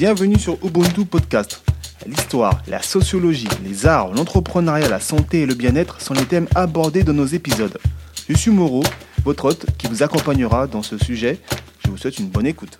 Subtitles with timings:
[0.00, 1.62] Bienvenue sur Ubuntu Podcast.
[2.06, 7.02] L'histoire, la sociologie, les arts, l'entrepreneuriat, la santé et le bien-être sont les thèmes abordés
[7.02, 7.76] dans nos épisodes.
[8.26, 8.82] Je suis Moreau,
[9.24, 11.38] votre hôte qui vous accompagnera dans ce sujet.
[11.84, 12.78] Je vous souhaite une bonne écoute.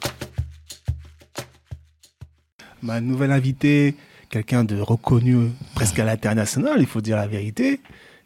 [2.80, 3.96] Ma nouvelle invitée,
[4.30, 7.80] quelqu'un de reconnu presque à l'international, il faut dire la vérité.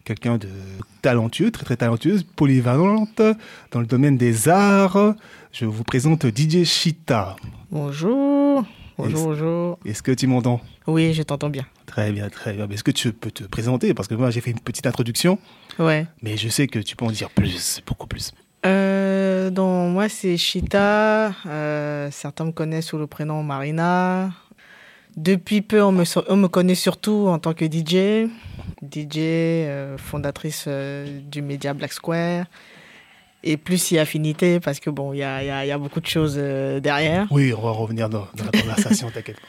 [0.05, 0.49] Quelqu'un de
[1.03, 3.23] talentueux, très très talentueuse, polyvalente
[3.73, 5.17] dans le domaine des arts.
[5.51, 7.35] Je vous présente DJ Chita.
[7.73, 8.34] Bonjour.
[8.97, 9.79] Bonjour, bonjour.
[9.85, 10.61] Est-ce que tu m'entends?
[10.87, 11.67] Oui, je t'entends bien.
[11.87, 12.69] Très bien, très bien.
[12.69, 13.93] Est-ce que tu peux te présenter?
[13.93, 15.39] Parce que moi, j'ai fait une petite introduction.
[15.81, 16.07] Ouais.
[16.23, 18.33] Mais je sais que tu peux en dire plus, beaucoup plus.
[18.65, 21.33] Euh, donc, moi, c'est Chita.
[21.47, 24.31] Euh, certains me connaissent sous le prénom Marina.
[25.17, 28.29] Depuis peu, on me, on me connaît surtout en tant que DJ.
[28.83, 32.47] DJ, euh, fondatrice du média Black Square.
[33.47, 36.01] Et plus si affinité, parce que bon, il y a, y, a, y a, beaucoup
[36.01, 37.27] de choses euh, derrière.
[37.31, 39.47] Oui, on va revenir dans, dans la conversation, t'inquiète pas.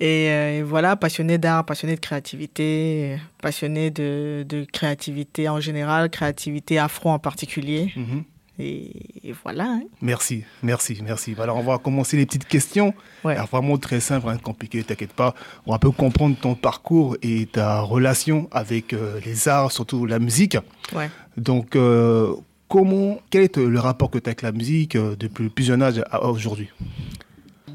[0.00, 6.10] Et, euh, et, voilà, passionné d'art, passionné de créativité, passionné de, de, créativité en général,
[6.10, 7.92] créativité afro en particulier.
[7.96, 8.22] Mm -hmm.
[8.60, 8.90] Et,
[9.22, 9.64] et, voilà.
[9.64, 9.82] Hein.
[10.02, 11.36] Merci, merci, merci.
[11.38, 12.92] Alors, on va commencer les petites questions.
[13.24, 13.34] Ouais.
[13.34, 15.34] Alors, vraiment très simple, rien de compliqué, t'inquiète pas.
[15.64, 20.06] On va un peu comprendre ton parcours et ta relation avec euh, les arts, surtout
[20.06, 20.56] la musique.
[20.92, 21.08] Ouais.
[21.36, 22.34] Donc, euh,
[22.68, 25.64] comment, quel est le rapport que tu as avec la musique euh, depuis le plus
[25.64, 26.68] jeune âge à aujourd'hui?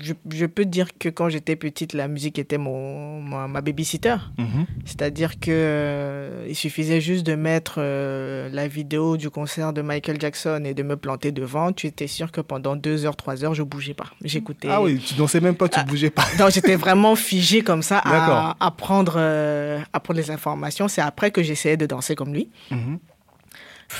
[0.02, 4.16] Je, je, peux dire que quand j'étais petite, la musique était mon, ma, ma babysitter.
[4.38, 4.66] -hmm.
[4.83, 10.19] C'est-à-dire que euh, il suffisait juste de mettre euh, la vidéo du concert de Michael
[10.19, 11.71] Jackson et de me planter devant.
[11.71, 14.09] Tu étais sûr que pendant deux heures, trois heures, je bougeais pas.
[14.25, 14.67] J'écoutais.
[14.69, 16.25] Ah oui, tu dansais même pas, tu ah, bougeais pas.
[16.39, 20.88] Non, j'étais vraiment figée comme ça à, à, prendre, euh, à prendre les informations.
[20.89, 22.49] C'est après que j'essayais de danser comme lui.
[22.71, 22.97] -hmm.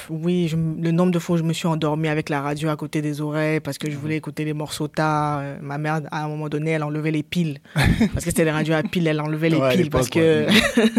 [0.09, 2.75] Oui, je, le nombre de fois où je me suis endormie avec la radio à
[2.75, 5.39] côté des oreilles parce que je voulais écouter les morceaux tard.
[5.41, 7.59] Euh, ma mère, à un moment donné, elle enlevait les piles.
[7.75, 10.47] parce que c'était les radios à piles, elle enlevait les ouais, piles parce que,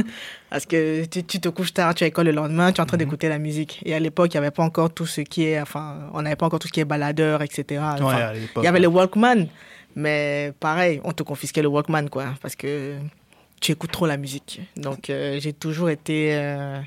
[0.51, 2.87] parce que tu, tu, te couches tard, tu as école le lendemain, tu es en
[2.87, 3.05] train mm -hmm.
[3.05, 3.83] d'écouter la musique.
[3.85, 6.37] Et à l'époque, il n'y avait pas encore tout ce qui est, enfin, on n'avait
[6.37, 7.81] pas encore tout ce qui est baladeur, etc.
[7.81, 9.47] Enfin, ouais, il y avait le Walkman,
[9.97, 12.97] mais pareil, on te confisquait le Walkman, quoi, parce que
[13.61, 14.61] tu écoutes trop la musique.
[14.77, 16.35] Donc, euh, j'ai toujours été.
[16.35, 16.81] Euh,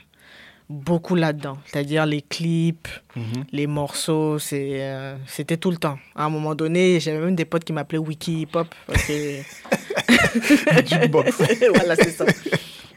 [0.70, 1.58] beaucoup là-dedans.
[1.66, 3.44] C'est-à-dire les clips, mm -hmm.
[3.52, 5.98] les morceaux, c'était euh, tout le temps.
[6.16, 8.68] À un moment donné, j'avais même des potes qui m'appelaient Wiki Hip Hop.
[8.88, 9.42] Parce que...
[11.78, 12.26] voilà, c'est ça.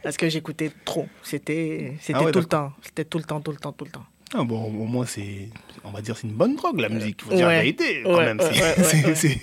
[0.03, 1.06] Parce que j'écoutais trop.
[1.22, 2.72] C'était ah ouais, tout le temps.
[2.82, 4.06] C'était tout le temps, tout le temps, tout le temps.
[4.32, 5.48] Ah bon, au moins, c'est,
[5.82, 7.20] on va dire, c'est une bonne drogue, la musique.
[7.22, 7.54] Il faut dire ouais.
[7.54, 8.41] la vérité, quand ouais, même.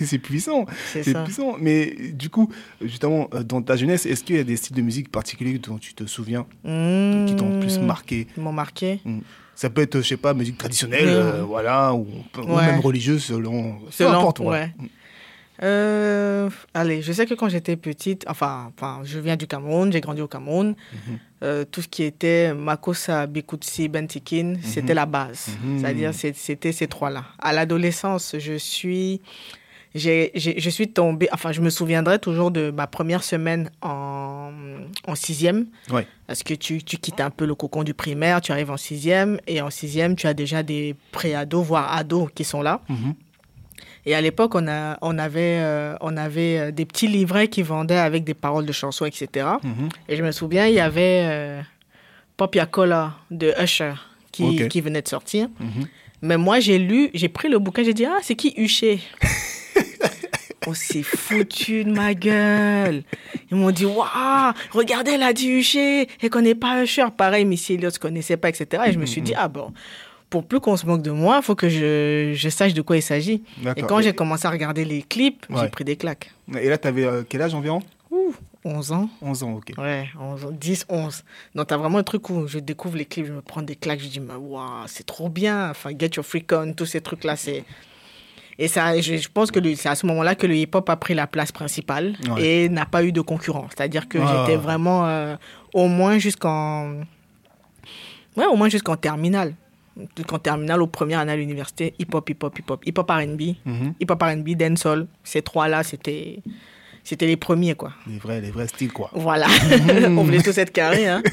[0.01, 0.65] C'est puissant.
[0.93, 1.57] C'est puissant.
[1.59, 2.49] Mais du coup,
[2.81, 5.93] justement, dans ta jeunesse, est-ce qu'il y a des styles de musique particuliers dont tu
[5.93, 8.27] te souviens, mmh, qui t'ont plus marqué?
[8.33, 9.01] Qui m'ont marqué?
[9.03, 9.19] Mmh.
[9.55, 11.09] Ça peut être, je sais pas, musique traditionnelle, mmh.
[11.09, 13.79] euh, voilà, ou, ou, même religieuse, selon.
[13.89, 14.71] selon importe, ouais.
[15.63, 20.01] Euh, allez, je sais que quand j'étais petite, enfin, enfin, je viens du Cameroun, j'ai
[20.01, 20.69] grandi au Cameroun.
[20.69, 21.17] Mm -hmm.
[21.43, 24.63] Euh, tout ce qui était Makossa, Bikutsi, Bentikin, mm -hmm.
[24.63, 25.47] c'était la base.
[25.49, 25.79] Mm -hmm.
[25.79, 27.23] C'est-à-dire, c'était ces trois-là.
[27.39, 29.21] À l'adolescence, je suis,
[29.93, 34.51] j'ai, je suis tombée, enfin, je me souviendrai toujours de ma première semaine en,
[35.07, 35.67] en sixième.
[35.91, 36.07] Ouais.
[36.27, 39.39] Parce que tu, tu quittes un peu le cocon du primaire, tu arrives en sixième,
[39.47, 42.81] et en sixième, tu as déjà des pré-ados, voire ados qui sont là.
[44.07, 47.97] Et à l'époque, on, a, on avait, euh, on avait des petits livrets qui vendaient
[48.09, 49.27] avec des paroles de chansons, etc.
[49.61, 49.89] -hmm.
[50.07, 51.61] Et je me souviens, il y avait euh,
[52.37, 53.95] Popia Cola de Usher
[54.31, 54.67] qui, okay.
[54.69, 55.43] qui venait de sortir.
[55.47, 55.85] -hmm.
[56.21, 58.99] Mais moi, j'ai lu, j'ai pris le bouquin, j'ai dit, ah, c'est qui Huché
[60.69, 63.03] On s'est foutu de ma gueule.
[63.49, 67.05] Ils m'ont dit, waouh, regardez, elle a dit Huché, elle connaît pas Usher.
[67.15, 68.83] Pareil, Missy Elliott ne connaissait pas, etc.
[68.87, 69.71] Et je me suis dit, ah bon,
[70.29, 72.97] pour plus qu'on se moque de moi, il faut que je, je, sache de quoi
[72.97, 73.43] il s'agit.
[73.75, 75.61] Et quand j'ai commencé à regarder les clips, ouais.
[75.61, 76.31] j'ai pris des claques.
[76.59, 77.81] Et là, tu avais euh, quel âge environ?
[78.11, 78.33] Ouh,
[78.63, 79.09] 11 ans.
[79.21, 79.73] 11 ans, ok.
[79.77, 81.23] Ouais, 11 ans, 10, 11.
[81.55, 83.75] Donc, tu as vraiment un truc où je découvre les clips, je me prends des
[83.75, 85.69] claques, je dis, waouh, c'est trop bien.
[85.69, 87.63] Enfin, Get Your Freak On, tous ces trucs-là, c'est.
[88.59, 91.13] Et ça, je, je pense que c'est à ce moment-là que le hip-hop a pris
[91.13, 92.43] la place principale ouais.
[92.43, 93.67] et n'a pas eu de concurrent.
[93.69, 94.45] C'est-à-dire que ah.
[94.45, 95.35] j'étais vraiment euh,
[95.73, 96.95] au moins jusqu'en.
[98.35, 99.53] Ouais, au moins jusqu'en terminale
[100.27, 103.93] qu'en terminale aux premières années à l'université, hip-hop, hip-hop, hip-hop, hip-hop R&B, mm -hmm.
[103.99, 105.07] hip-hop R&B, dancehall.
[105.23, 106.39] Ces trois-là, c'était
[107.07, 107.93] c'était les premiers, quoi.
[108.05, 109.09] Les vrais, les vrais styles, quoi.
[109.13, 109.47] Voilà.
[110.09, 111.23] On voulait tous être carrés, hein.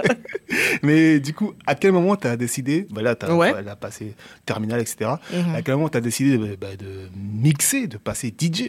[0.82, 3.52] Mais du coup, à quel moment tu as décidé, bah là, tu as, ouais.
[3.52, 4.14] as, passé
[4.46, 4.96] terminale, etc.
[5.00, 5.54] -hmm.
[5.54, 8.68] À quel moment tu as décidé bah, de mixer, de passer DJ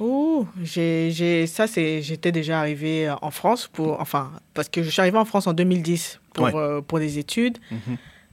[0.00, 5.00] Oh, j'ai, ça, c'est, j'étais déjà arrivé en France pour, enfin, parce que je suis
[5.00, 6.52] arrivé en France en 2010 pour, ouais.
[6.54, 7.58] euh, pour des études.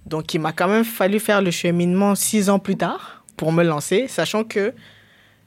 [0.06, 3.64] Donc, il m'a quand même fallu faire le cheminement six ans plus tard pour me
[3.64, 4.74] lancer, sachant que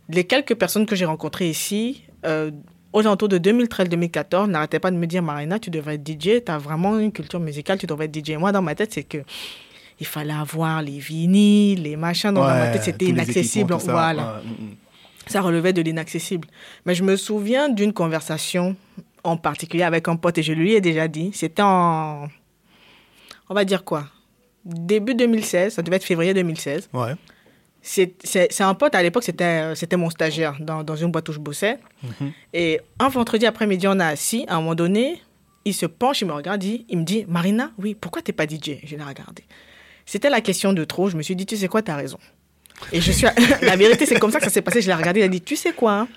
[0.09, 2.51] les quelques personnes que j'ai rencontrées ici, euh,
[2.93, 6.53] aux alentours de 2013-2014, n'arrêtaient pas de me dire Marina, tu devrais être DJ, tu
[6.53, 8.33] as vraiment une culture musicale, tu devrais être DJ.
[8.33, 9.19] Moi, dans ma tête, c'est que
[10.01, 12.33] il fallait avoir les vinyles, les machins.
[12.33, 13.75] Donc, dans ma tête, c'était inaccessible.
[13.75, 14.43] Voilà.
[14.45, 14.77] Mm, mm.
[15.27, 16.49] Ça relevait de l'inaccessible.
[16.87, 18.77] Mais je me souviens d'une conversation
[19.25, 22.29] en particulier avec un pote, et je lui ai déjà dit, c'était en.
[23.51, 24.05] On va dire quoi
[24.65, 26.91] Début 2016, ça devait être février 2016.
[26.93, 27.15] Ouais.
[27.81, 31.79] C'est un pote, à l'époque, c'était mon stagiaire dans, dans, une boîte où je bossais.
[32.03, 32.33] Mhm.
[32.53, 34.45] Et un vendredi après-midi, on a assis.
[34.49, 35.23] À un moment donné,
[35.65, 38.45] il se penche, il me regarde, il, il me dit Marina, oui, pourquoi t'es pas
[38.45, 39.45] DJ Je l'ai regardé.
[40.05, 41.11] C'était la question de trop.
[41.11, 42.19] Je me suis dit Tu sais quoi, t'as raison.
[42.93, 43.27] Et je suis.
[43.63, 44.81] la vérité, c'est comme ça que ça s'est passé.
[44.81, 46.09] Je l'ai regardé, il a dit Tu sais quoi hein,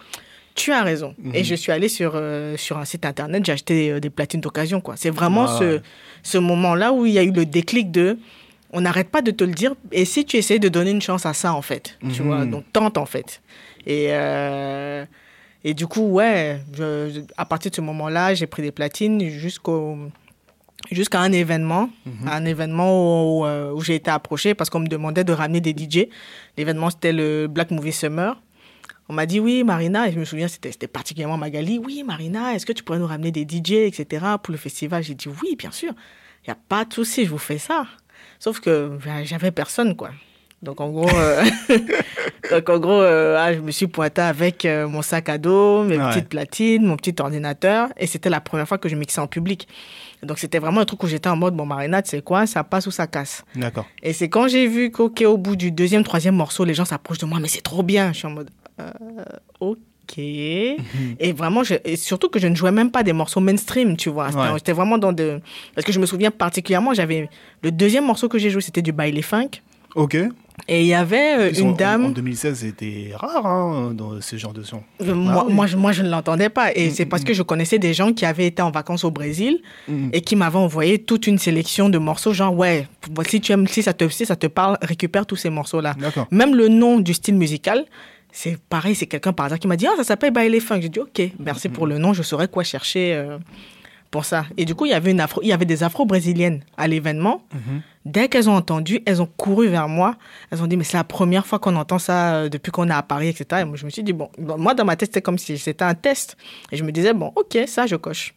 [0.55, 1.15] tu as raison.
[1.33, 1.43] Et mhm.
[1.43, 4.81] je suis allée sur, euh, sur un site internet, j'ai acheté euh, des platines d'occasion.
[4.81, 4.95] quoi.
[4.97, 5.81] C'est vraiment ah ce,
[6.23, 8.17] ce moment-là où il y a eu le déclic de
[8.73, 9.75] on n'arrête pas de te le dire.
[9.91, 12.27] Et si tu essayes de donner une chance à ça, en fait, tu mhm.
[12.27, 13.41] vois, donc tente, en fait.
[13.85, 15.05] Et, euh,
[15.63, 16.59] et du coup, ouais,
[17.35, 19.97] à partir de ce moment-là, j'ai pris des platines jusqu'au
[20.91, 22.27] jusqu'à un événement, mhm.
[22.27, 26.07] un événement où, où j'ai été approché parce qu'on me demandait de ramener des DJ.
[26.57, 28.35] L'événement, c'était le Black Movie Summer.
[29.11, 31.81] On m'a dit oui, Marina, et je me souviens, c'était particulièrement Magali.
[31.83, 34.25] Oui, Marina, est-ce que tu pourrais nous ramener des DJ, etc.
[34.41, 35.03] pour le festival?
[35.03, 35.91] J'ai dit oui, bien sûr.
[36.45, 37.85] Il n'y a pas de souci, je vous fais ça.
[38.39, 40.11] Sauf que j'avais personne, quoi.
[40.61, 41.43] Donc en gros, euh,
[42.51, 45.83] donc, en gros euh, ah, je me suis pointé avec euh, mon sac à dos,
[45.83, 47.89] mes petites platines, mon petit ordinateur.
[47.97, 49.67] Et c'était la première fois que je mixais en public.
[50.23, 52.63] Donc c'était vraiment un truc où j'étais en mode, bon, Marina, tu sais quoi, ça
[52.63, 53.43] passe ou ça casse.
[53.57, 53.87] D'accord.
[54.03, 57.25] Et c'est quand j'ai vu qu'au bout du deuxième, troisième morceau, les gens s'approchent de
[57.25, 58.13] moi, mais c'est trop bien.
[58.13, 58.51] Je suis en mode,
[59.59, 60.17] ok.
[60.17, 61.15] Mhm.
[61.19, 64.29] Et vraiment, et surtout que je ne jouais même pas des morceaux mainstream, tu vois.
[64.55, 65.39] J'étais vraiment dans de.
[65.75, 67.29] Parce que je me souviens particulièrement, j'avais.
[67.63, 69.61] Le deuxième morceau que j'ai joué, c'était du baile funk.
[69.95, 70.17] Ok.
[70.67, 72.05] Et il y avait euh, une dame.
[72.05, 74.83] En, 2016, c'était rare hein, dans ce genre de son.
[75.01, 76.71] Euh, moi, ah moi, je, moi, je ne l'entendais pas.
[76.75, 79.03] Et mm, c'est parce mm, que je connaissais des gens qui avaient été en vacances
[79.03, 82.33] au Brésil mm, et qui m'avaient envoyé toute une sélection de morceaux.
[82.33, 82.87] Genre, ouais,
[83.27, 85.95] si, tu aimes, si, ça te, si ça te parle, récupère tous ces morceaux-là.
[86.31, 87.85] Même le nom du style musical,
[88.31, 90.81] c'est pareil, c'est quelqu'un par hasard qui m'a dit, ah, ça s'appelle Baile Funk.
[90.81, 93.37] J'ai dit, ok, merci pour le nom, je saurais quoi chercher euh,
[94.09, 94.45] pour ça.
[94.57, 97.43] Et du coup, il y avait, une afro, il y avait des afro-brésiliennes à l'événement.
[97.53, 97.81] Mhm.
[98.05, 100.15] Dès qu'elles ont entendu, elles ont couru vers moi.
[100.49, 102.93] Elles ont dit, mais c'est la première fois qu'on entend ça euh, depuis qu'on est
[102.93, 103.61] à Paris, etc.
[103.61, 105.83] Et moi, je me suis dit, bon, moi, dans ma tête, c'était comme si c'était
[105.83, 106.37] un test.
[106.71, 108.33] Et je me disais, bon, ok, ça, je coche.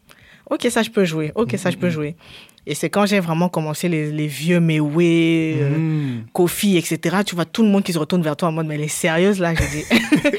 [0.51, 1.33] Ok, ça, je peux jouer.
[1.35, 1.93] Ok, ça, je peux mhm.
[1.93, 2.17] jouer.
[2.67, 6.27] Et c'est quand j'ai vraiment commencé les, les vieux Mewé, euh, mmh.
[6.33, 7.19] Kofi, etc.
[7.27, 8.89] Tu vois tout le monde qui se retourne vers toi en mode, mais elle est
[8.89, 9.53] sérieuse là.
[9.55, 9.85] J'ai dit.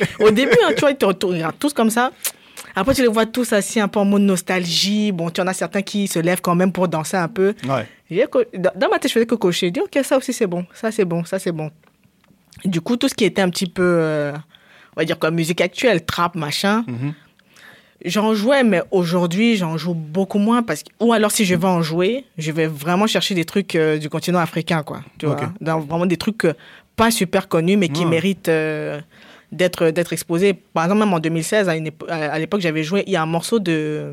[0.20, 2.12] Au début, hein, tu vois, ils te retournent, tous comme ça.
[2.76, 5.12] Après, tu les vois tous assis un peu en mode nostalgie.
[5.12, 7.54] Bon, tu en as certains qui se lèvent quand même pour danser un peu.
[7.68, 8.28] Ouais.
[8.54, 9.68] Dans ma tête, je faisais que cocher.
[9.68, 10.66] Je dis, OK, ça aussi, c'est bon.
[10.74, 11.24] Ça, c'est bon.
[11.24, 11.72] Ça, c'est bon.
[12.66, 14.34] Du coup, tout ce qui était un petit peu, euh,
[14.96, 17.10] on va dire comme musique actuelle, trap, machin, mmh.
[18.04, 21.68] J'en jouais, mais aujourd'hui, j'en joue beaucoup moins parce que, ou alors si je vais
[21.68, 25.02] en jouer, je vais vraiment chercher des trucs euh, du continent africain, quoi.
[25.18, 26.54] Tu vois, vraiment des trucs euh,
[26.98, 29.00] pas super connus, mais qui méritent euh,
[29.52, 30.54] d'être d'être exposés.
[30.54, 34.12] Par exemple, même en 2016, à, l'époque, j'avais joué, il y a un morceau de,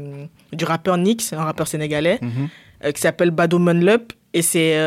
[0.53, 2.93] du rappeur Nix, un rappeur sénégalais, mhm.
[2.93, 4.79] qui s'appelle Bado Munlup, et c'est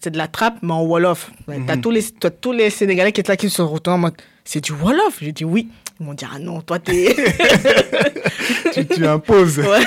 [0.00, 1.30] c'est de la trappe, mais en Wolof.
[1.48, 1.66] Mhm.
[1.66, 2.02] T'as tous les,
[2.40, 4.14] tous les Sénégalais qui étaient là, qui se retournent en mode,
[4.44, 5.18] c'est du Wolof?
[5.20, 5.68] J'ai dit oui.
[6.00, 7.14] Ils m'ont dit, ah non, toi, t'es.
[8.72, 9.58] tu, tu imposes.
[9.58, 9.84] Ouais.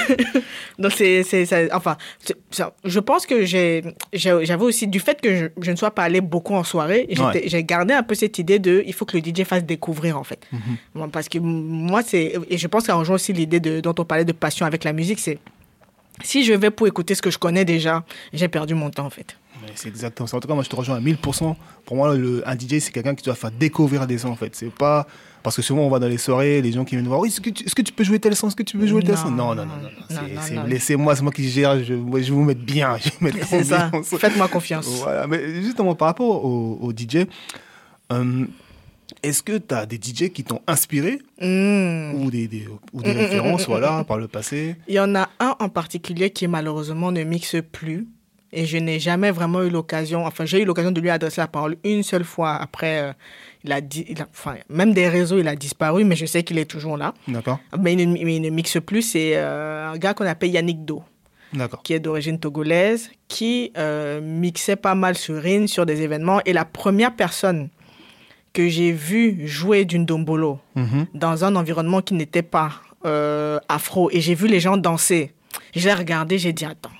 [0.77, 1.23] Donc, c'est.
[1.73, 1.97] Enfin,
[2.85, 3.83] je pense que j'avais
[4.59, 7.09] aussi, du fait que je, ne sois pas allé beaucoup en soirée,
[7.45, 10.23] j'ai gardé un peu cette idée de il faut que le DJ fasse découvrir, en
[10.23, 10.45] fait.
[10.51, 11.09] Mhm.
[11.09, 12.33] Parce que moi, c'est.
[12.47, 14.93] Et je pense que ça rejoint aussi l'idée dont on parlait de passion avec la
[14.93, 15.39] musique, c'est.
[16.21, 18.03] Si je vais pour écouter ce que je connais déjà,
[18.33, 19.37] j'ai perdu mon temps, en fait.
[19.75, 20.37] C'est exactement ça.
[20.37, 21.55] En tout cas, moi, je te rejoins à 1000%.
[21.85, 24.55] Pour moi, le, un DJ, c'est quelqu'un qui doit faire découvrir des sons, en fait.
[24.55, 25.07] C'est pas
[25.43, 27.41] parce que souvent, on va dans les soirées, les gens qui viennent voir, oui, est-ce
[27.41, 29.17] que, tu, est-ce que tu peux jouer tel son Est-ce que tu peux jouer tel
[29.17, 29.29] son?
[29.29, 29.73] Non, non, non,
[30.09, 30.63] non.
[30.65, 32.95] Laissez-moi, c'est moi qui gère, je, je vais vous mettre bien.
[33.47, 33.91] C'est ça.
[34.03, 34.87] Faites-moi confiance.
[34.87, 35.27] Voilà.
[35.27, 37.27] Mais justement, par rapport au, DJ,
[38.13, 38.45] euh,
[39.23, 42.13] est-ce que tu as des DJ qui t'ont inspiré hmm.
[42.15, 45.55] ou des, des, ou des références voilà, par le passé Il y en a un
[45.59, 48.07] en particulier qui malheureusement ne mixe plus.
[48.55, 51.47] Et je n'ai jamais vraiment eu l'occasion, enfin j'ai eu l'occasion de lui adresser la
[51.47, 53.13] parole une seule fois après euh,
[53.63, 53.79] il a,
[54.29, 57.13] enfin, même des réseaux, il a disparu, mais je sais qu'il est toujours là.
[57.27, 57.59] D'accord.
[57.79, 59.01] Mais il, ne mixe plus.
[59.01, 61.03] C'est euh, un gars qu'on appelle Yannick Do.
[61.83, 66.41] Qui est d'origine togolaise, qui euh, mixait pas mal sur RIN, sur des événements.
[66.45, 67.69] Et la première personne
[68.53, 71.07] que j'ai vue jouer d'une dombolo mhm.
[71.13, 72.73] dans un environnement qui n'était pas
[73.05, 75.33] euh, afro, et j'ai vu les gens danser,
[75.75, 76.91] je l'ai regardé, j'ai dit, attends,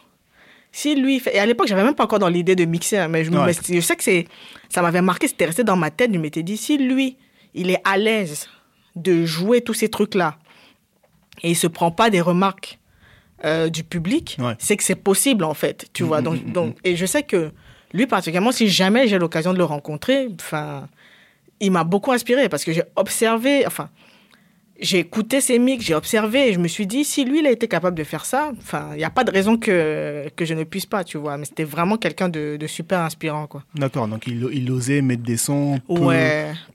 [0.72, 1.36] si lui fait...
[1.36, 3.80] Et à l'époque, j'avais même pas encore dans l'idée de mixer, hein, mais je, je
[3.80, 4.28] sais que c'est,
[4.70, 6.12] ça m'avait marqué, c'était resté dans ma tête.
[6.12, 7.18] Je m'étais dit, si lui,
[7.54, 8.50] il est à l'aise
[8.96, 10.38] de jouer tous ces trucs-là
[11.44, 12.80] et il se prend pas des remarques
[13.46, 16.22] euh, du public, c'est que c'est possible en fait, tu mm, vois.
[16.22, 17.52] Mm, donc, mm, donc, et je sais que
[17.94, 20.88] lui particulièrement, si jamais j'ai l'occasion de le rencontrer, enfin,
[21.64, 23.90] il m'a beaucoup inspiré parce que j'ai observé, enfin,
[24.80, 27.52] j'ai écouté ses mix, j'ai observé et je me suis dit, si lui, il a
[27.52, 30.54] été capable de faire ça, enfin, il n'y a pas de raison que, que je
[30.54, 31.38] ne puisse pas, tu vois.
[31.38, 33.64] Mais c'était vraiment quelqu'un de, de, super inspirant, quoi.
[33.76, 36.14] D'accord, donc il, il, osait mettre des sons peu,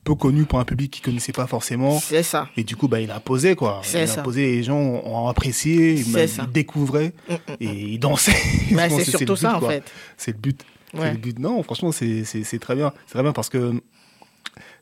[0.05, 1.99] peu connus pour un public qui ne connaissait pas forcément.
[1.99, 2.49] C'est ça.
[2.57, 3.81] Et du coup, bah, il a posé, quoi.
[3.83, 4.15] C'est ça.
[4.15, 7.57] Il a posé, les gens ont apprécié, ils découvraient mm, mm, mm.
[7.61, 8.33] et ils dansaient.
[8.73, 9.83] Bah, c'est surtout ça, en fait.
[10.17, 10.65] C'est le but.
[10.95, 11.39] C'est le but.
[11.39, 12.93] Non, franchement, c'est très bien.
[13.07, 13.75] C'est très bien parce que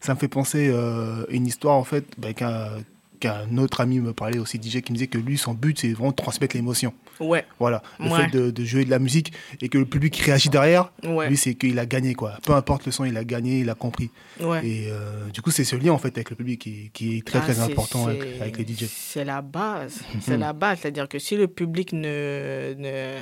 [0.07, 4.39] ça me fait penser euh, une histoire, en fait, bah, qu'un autre ami me parlait
[4.39, 6.95] aussi DJ qui me disait que lui son but c'est vraiment de transmettre l'émotion.
[7.19, 7.45] Ouais.
[7.59, 7.83] Voilà.
[7.99, 11.55] Le fait de, jouer de la musique et que le public réagit derrière lui c'est
[11.55, 12.39] qu'il a gagné quoi.
[12.45, 14.11] Peu importe le son il a gagné il a compris.
[14.41, 14.65] Ouais.
[14.65, 17.27] et euh, du coup c'est ce lien en fait avec le public qui, qui est
[17.27, 20.03] très ah, très important avec, les DJ c'est la base.
[20.21, 20.81] C'est la base.
[20.83, 23.19] C'est à dire que si le public ne, ne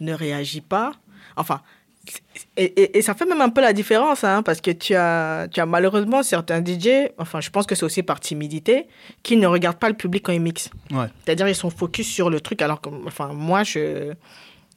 [0.00, 0.92] ne réagit pas
[1.36, 1.60] enfin
[2.56, 5.60] et, et, ça fait même un peu la différence, hein, parce que tu as, tu
[5.60, 8.86] as malheureusement certains DJ, enfin je pense que c'est aussi par timidité,
[9.22, 10.70] qui ne regardent pas le public quand ils mixent.
[10.90, 11.06] Ouais.
[11.24, 14.12] C'est-à-dire ils sont focus sur le truc, alors que enfin, moi je,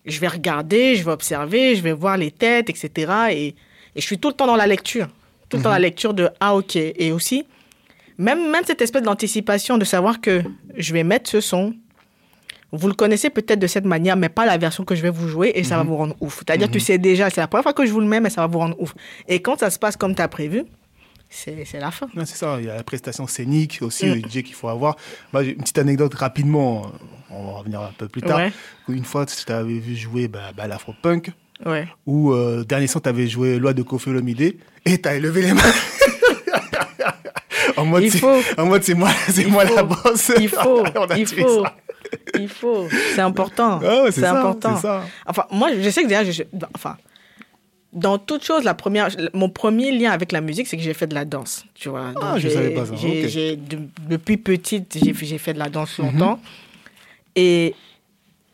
[0.06, 3.12] je vais regarder, je vais observer, je vais voir les têtes, etc.
[3.32, 3.56] Et, et
[3.96, 5.08] je suis tout le temps dans la lecture,
[5.50, 5.84] tout le temps dans la mhm.
[5.84, 6.76] lecture de ah ok.
[6.76, 7.46] Et aussi,
[8.18, 10.44] même, même cette espèce d'anticipation de savoir que
[10.76, 11.74] je vais mettre ce son,
[12.72, 15.28] vous le connaissez peut-être de cette manière, mais pas la version que je vais vous
[15.28, 15.90] jouer et ça va mhm.
[15.90, 16.40] vous rendre ouf.
[16.40, 16.84] C'est-à-dire que tu mhm.
[16.84, 18.60] sais déjà, c'est la première fois que je vous le mets, mais ça va vous
[18.60, 18.94] rendre ouf.
[19.28, 20.64] Et quand ça se passe comme tu as prévu,
[21.30, 22.08] c'est la fin.
[22.26, 24.14] C'est ça, il y a la prestation scénique aussi, mm.
[24.14, 24.96] le DJ qu'il faut avoir.
[25.34, 26.92] une petite anecdote rapidement,
[27.30, 28.42] on va revenir un peu plus tard.
[28.88, 31.32] Une fois, tu t'avais vu jouer bah, bah, l'afro-punk,
[31.66, 31.88] ouais.
[32.08, 35.44] ou euh, dernier son, tu avais joué Loi de Kofi Olomide, et tu as levé
[35.44, 35.62] les mains.
[37.78, 39.12] en mode, c'est moi,
[39.48, 40.32] moi la bosse.
[40.40, 40.84] Il faut,
[41.16, 41.64] il faut.
[42.36, 42.88] Il faut.
[43.14, 43.80] C'est important.
[43.84, 44.78] Ah c'est important.
[44.78, 45.04] Ça.
[45.26, 46.44] Enfin, moi, je sais que déjà, je,
[46.76, 46.98] enfin,
[47.94, 51.08] dans toute chose, la première, mon premier lien avec la musique, c'est que j'ai fait
[51.08, 51.66] de la danse.
[51.74, 52.14] Tu vois.
[52.22, 52.94] ah, je savais pas ça.
[52.94, 56.36] depuis petite, j'ai fait de la danse longtemps.
[56.36, 56.44] Mhm.
[57.36, 57.76] Et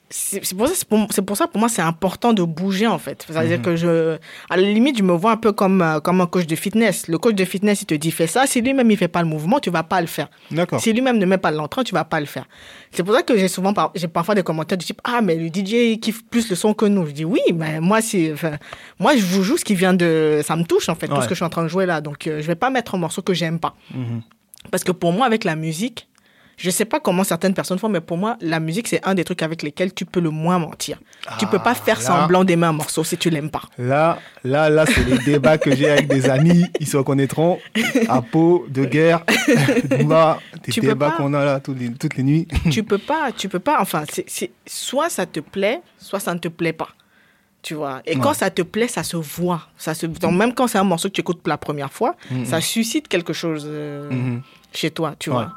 [0.09, 0.75] c'est pour, ça,
[1.09, 3.25] c'est pour ça, pour moi, c'est important de bouger, en fait.
[3.27, 3.63] C'est-à-dire mhm.
[3.63, 4.17] que je,
[4.49, 7.07] à la limite, je me vois un peu comme, euh, comme un coach de fitness.
[7.07, 8.45] Le coach de fitness, il te dit, fais ça.
[8.45, 10.29] Si lui-même, il fait pas le mouvement, tu vas pas le faire.
[10.51, 10.79] D'accord.
[10.79, 12.45] Si lui-même ne met pas l'entrain, tu vas pas le faire.
[12.91, 15.47] C'est pour ça que j'ai souvent, j'ai parfois des commentaires du type, ah, mais le
[15.47, 17.07] DJ kiffe plus le son que nous.
[17.07, 18.35] Je dis, oui, mais moi, c'est,
[18.99, 21.27] moi, je vous joue ce qui vient de, ça me touche, en fait, tout ce
[21.27, 22.01] que je suis en train de jouer là.
[22.01, 23.75] Donc, euh, je vais pas mettre un morceau que j'aime pas.
[23.93, 24.21] Mhm.
[24.71, 26.07] Parce que pour moi, avec la musique,
[26.57, 29.23] je sais pas comment certaines personnes font, mais pour moi, la musique, c'est un des
[29.23, 30.99] trucs avec lesquels tu peux le moins mentir.
[31.39, 33.63] tu peux pas ah, faire semblant d'aimer un morceau si tu l'aimes pas.
[33.77, 36.65] Là, là, là, c'est les débats que j'ai avec des amis.
[36.79, 37.59] Ils se reconnaîtront.
[38.07, 39.23] À peau, de guerre,
[39.89, 42.47] des débats qu'on a là toutes les, toutes les nuits.
[42.71, 43.77] tu peux pas, tu peux pas.
[43.81, 46.89] Enfin, c'est, soit ça te plaît, soit ça ne te plaît pas.
[47.61, 48.01] Tu vois?
[48.05, 49.67] Et quand ça te plaît, ça se voit.
[49.75, 52.45] Ça se, même quand c'est un morceau que tu écoutes pour la première fois, mm-hmm.
[52.45, 54.41] ça suscite quelque chose euh, mm-hmm.
[54.71, 55.51] chez toi, tu vois?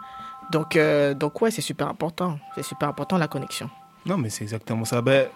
[0.50, 2.38] Donc, euh, donc ouais, c'est super important.
[2.55, 3.69] C'est super important la connexion.
[4.07, 5.02] Non, mais c'est exactement ça.
[5.02, 5.26] Ben,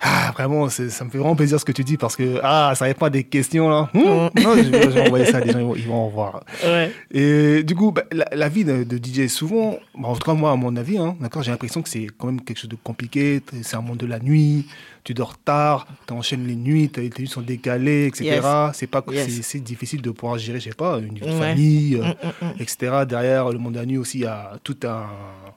[0.00, 2.84] ah, vraiment, ça me fait vraiment plaisir ce que tu dis parce que ah, ça
[2.84, 3.88] répond à des questions là.
[3.94, 4.02] Hum?
[4.02, 4.42] Mm.
[4.42, 6.44] Non, je, vais envoyer ça à des gens, ils vont, en voir.
[6.62, 6.92] Ouais.
[7.10, 10.76] Et du coup, ben, la, vie de, DJ, souvent, en tout cas moi, à mon
[10.76, 13.42] avis, hein, d'accord, j'ai l'impression que c'est quand même quelque chose de compliqué.
[13.62, 14.66] C'est un monde de la nuit
[15.04, 18.40] tu dors tard, tu enchaînes les nuits, tes nuits sont décalées, etc.
[18.72, 19.04] C'est pas
[19.46, 22.52] c'est difficile de pouvoir gérer, je sais pas, une famille, euh, mm, mm, mm.
[22.62, 22.92] etc.
[23.06, 25.06] Derrière le monde de la nuit aussi, il y a tout un,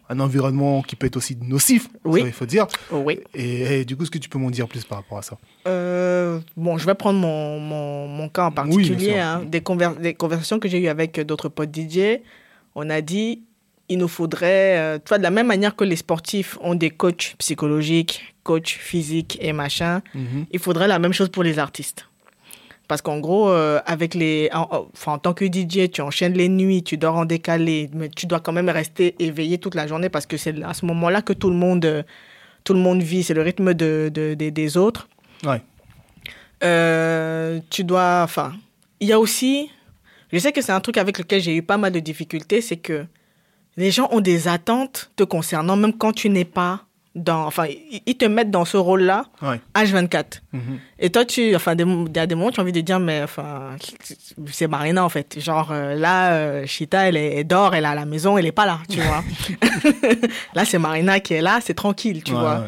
[0.09, 2.23] un environnement qui peut être aussi nocif, oui.
[2.25, 2.67] il faut dire.
[2.91, 3.19] Oui.
[3.33, 5.37] Et, du coup, est-ce que tu peux m'en dire plus par rapport à ça?
[5.67, 9.17] Euh, Bon, je vais prendre mon, mon, mon cas en particulier.
[9.17, 9.61] hein, des,
[10.01, 12.19] des conversations que j'ai eues avec d'autres potes DJ.
[12.75, 13.43] On a dit,
[13.89, 16.89] il nous faudrait, euh, tu vois, de la même manière que les sportifs ont des
[16.89, 20.45] coachs psychologiques, coachs physiques et machin, mhm.
[20.51, 22.07] il faudrait la même chose pour les artistes.
[22.87, 26.83] Parce qu'en gros, euh, avec les, en, en, tant que DJ, tu enchaînes les nuits,
[26.83, 30.25] tu dors en décalé, mais tu dois quand même rester éveillé toute la journée parce
[30.25, 32.03] que c'est à ce moment-là que tout le monde, euh,
[32.63, 35.09] tout le monde vit, c'est le rythme de, de, des autres.
[35.43, 35.61] Ouais.
[37.69, 38.53] tu dois, enfin,
[39.01, 39.69] il y a aussi,
[40.31, 42.77] je sais que c'est un truc avec lequel j'ai eu pas mal de difficultés, c'est
[42.77, 43.05] que
[43.77, 46.81] les gens ont des attentes te concernant, même quand tu n'es pas
[47.15, 47.45] dans.
[47.45, 47.65] Enfin,
[48.05, 49.25] ils te mettent dans ce rôle-là,
[49.75, 50.41] H24.
[50.51, 50.61] Mhm.
[50.99, 51.55] Et toi, tu.
[51.55, 53.75] Enfin, il y a des moments, tu as envie de dire, mais enfin,
[54.51, 55.39] c'est Marina, en fait.
[55.39, 58.51] Genre, euh, là, euh, Chita, elle, est, dort, elle est à la maison, elle n'est
[58.51, 59.23] pas là, tu vois.
[60.55, 62.65] là, c'est Marina qui est là, c'est tranquille, tu vois.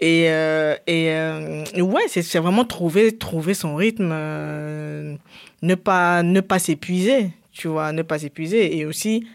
[0.00, 4.12] Et, euh, et ouais, c'est vraiment trouver, trouver son rythme,
[5.62, 8.76] ne pas, ne pas s'épuiser tu vois, ne pas s'épuiser.
[8.76, 9.26] Et aussi,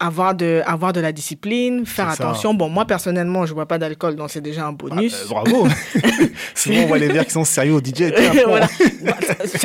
[0.00, 2.54] avoir de, avoir de la discipline, faire attention.
[2.54, 5.14] Bon, moi, personnellement, je ne bois pas d'alcool, donc c'est déjà un bonus.
[5.14, 5.68] Ah, euh, bravo
[6.54, 8.12] Souvent, on voit les verres qui sont sérieux au DJ.
[8.46, 8.68] voilà.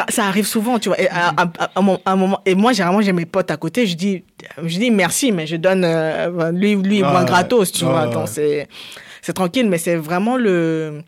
[0.09, 0.99] ça, arrive souvent, tu vois.
[0.99, 1.35] Et, à,
[1.75, 4.23] un moment, et moi, généralement, j'ai mes potes à côté, je dis,
[4.63, 5.83] je dis merci, mais je donne...
[5.85, 8.07] Euh, lui, lui, il boit gratos, tu vois.
[8.07, 11.01] Donc, c'est tranquille, mais c'est vraiment le...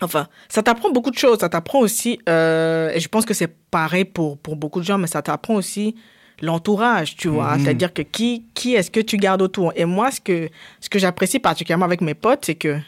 [0.00, 1.40] Enfin, ça t'apprend beaucoup de choses.
[1.40, 4.96] Ça t'apprend aussi, euh, et je pense que c'est pareil pour, pour beaucoup de gens,
[4.96, 5.96] mais ça t'apprend aussi
[6.40, 7.56] l'entourage, tu vois.
[7.56, 7.64] Mhm.
[7.64, 9.72] C'est-à-dire que qui, qui est-ce que tu gardes autour?
[9.76, 10.48] Et moi, ce que,
[10.80, 12.78] ce que j'apprécie particulièrement avec mes potes, c'est que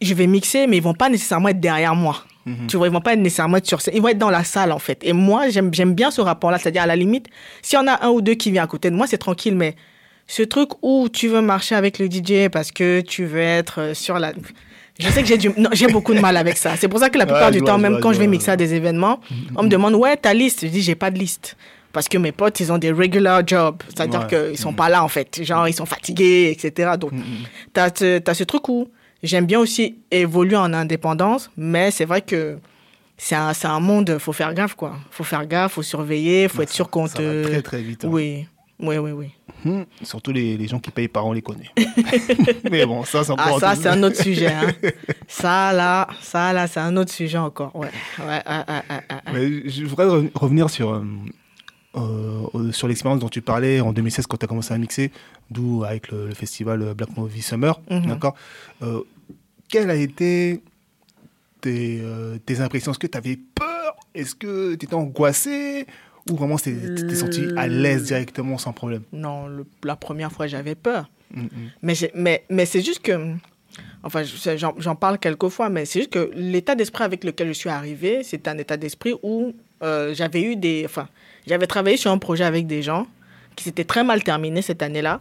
[0.00, 2.24] je vais mixer, mais ils vont pas nécessairement être derrière moi.
[2.46, 2.66] Mhm.
[2.68, 3.94] Tu vois, ils vont pas être nécessairement être sur scène.
[3.96, 5.00] Ils vont être dans la salle, en fait.
[5.02, 6.58] Et moi, j'aime, j'aime bien ce rapport-là.
[6.58, 7.28] C'est-à-dire, à la limite,
[7.62, 9.56] s'il y en a un ou deux qui vient à côté de moi, c'est tranquille,
[9.56, 9.76] mais
[10.26, 13.94] ce truc où tu veux marcher avec le DJ parce que tu veux être euh,
[13.94, 14.32] sur la...
[14.98, 15.50] Je sais que j'ai du...
[15.72, 16.76] j'ai beaucoup de mal avec ça.
[16.76, 18.74] C'est pour ça que la plupart du temps, même quand je vais mixer à des
[18.74, 19.20] événements,
[19.56, 20.60] on me demande, ouais, ta liste?
[20.62, 21.56] Je dis, j'ai pas de liste
[21.94, 23.82] parce que mes potes, ils ont des regular jobs.
[23.88, 24.76] C'est-à-dire qu'ils ne sont mm.
[24.76, 25.42] pas là, en fait.
[25.42, 26.92] Genre, ils sont fatigués, etc.
[26.98, 27.44] Donc, mm, mm.
[27.72, 27.80] tu
[28.30, 28.88] as, ce truc où
[29.22, 32.58] j'aime bien aussi évoluer en indépendance, mais c'est vrai que
[33.16, 34.96] c'est un, un monde, faut faire gaffe, quoi.
[35.10, 37.44] faut faire gaffe, faut surveiller, faut être sûr qu'on te...
[37.44, 38.04] très, très vite.
[38.04, 38.08] Hein.
[38.10, 38.46] Oui.
[38.80, 39.30] Oui, oui, oui.
[39.64, 41.70] Hum, surtout les, les, gens qui payent par an, on les connaît.
[42.70, 44.48] Mais bon, ça, c'est ah, ça, c'est un autre sujet.
[44.52, 44.66] Hein.
[45.28, 47.74] ça, là, ça, là, c'est un autre sujet encore.
[47.74, 47.88] Ouais.
[48.18, 48.42] ouais,
[49.32, 51.04] Mais je voudrais revenir sur, euh,
[51.96, 55.12] euh, sur l'expérience dont tu parlais en 2016 quand tu as commencé à mixer,
[55.50, 57.80] d'où avec le, festival Black Movie Summer.
[57.88, 58.06] Mhm.
[58.06, 58.34] D'accord
[58.82, 59.02] euh,
[59.68, 60.60] Quelles a été
[61.60, 62.90] tes, euh, tes impressions?
[62.90, 63.96] Est-ce que tu avais peur?
[64.12, 65.86] Est-ce que tu étais angoissé?
[66.30, 69.02] Ou vraiment tu t'es senti à l'aise directement sans problème?
[69.12, 69.46] Non,
[69.84, 71.08] la première fois j'avais peur.
[71.32, 71.48] Mm, mm.
[71.82, 73.34] Mais, mais, mais c'est juste que.
[74.02, 74.22] Enfin,
[74.78, 78.22] j'en parle quelques fois, mais c'est juste que l'état d'esprit avec lequel je suis arrivé,
[78.22, 80.82] c'est un état d'esprit où j'avais eu des.
[80.86, 81.08] Enfin,
[81.46, 83.06] j'avais travaillé sur un projet avec des gens
[83.56, 85.20] qui s'était très mal terminé cette année-là.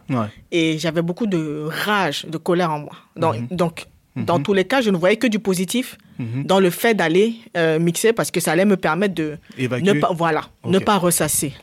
[0.51, 2.93] Et j'avais beaucoup de rage, de colère en moi.
[3.15, 3.47] Donc, mhm.
[3.51, 3.85] donc
[4.15, 4.25] mhm.
[4.25, 6.43] dans tous les cas, je ne voyais que du positif mhm.
[6.43, 10.11] dans le fait d'aller euh, mixer parce que ça allait me permettre de ne pas,
[10.13, 11.53] voilà, ne pas ressasser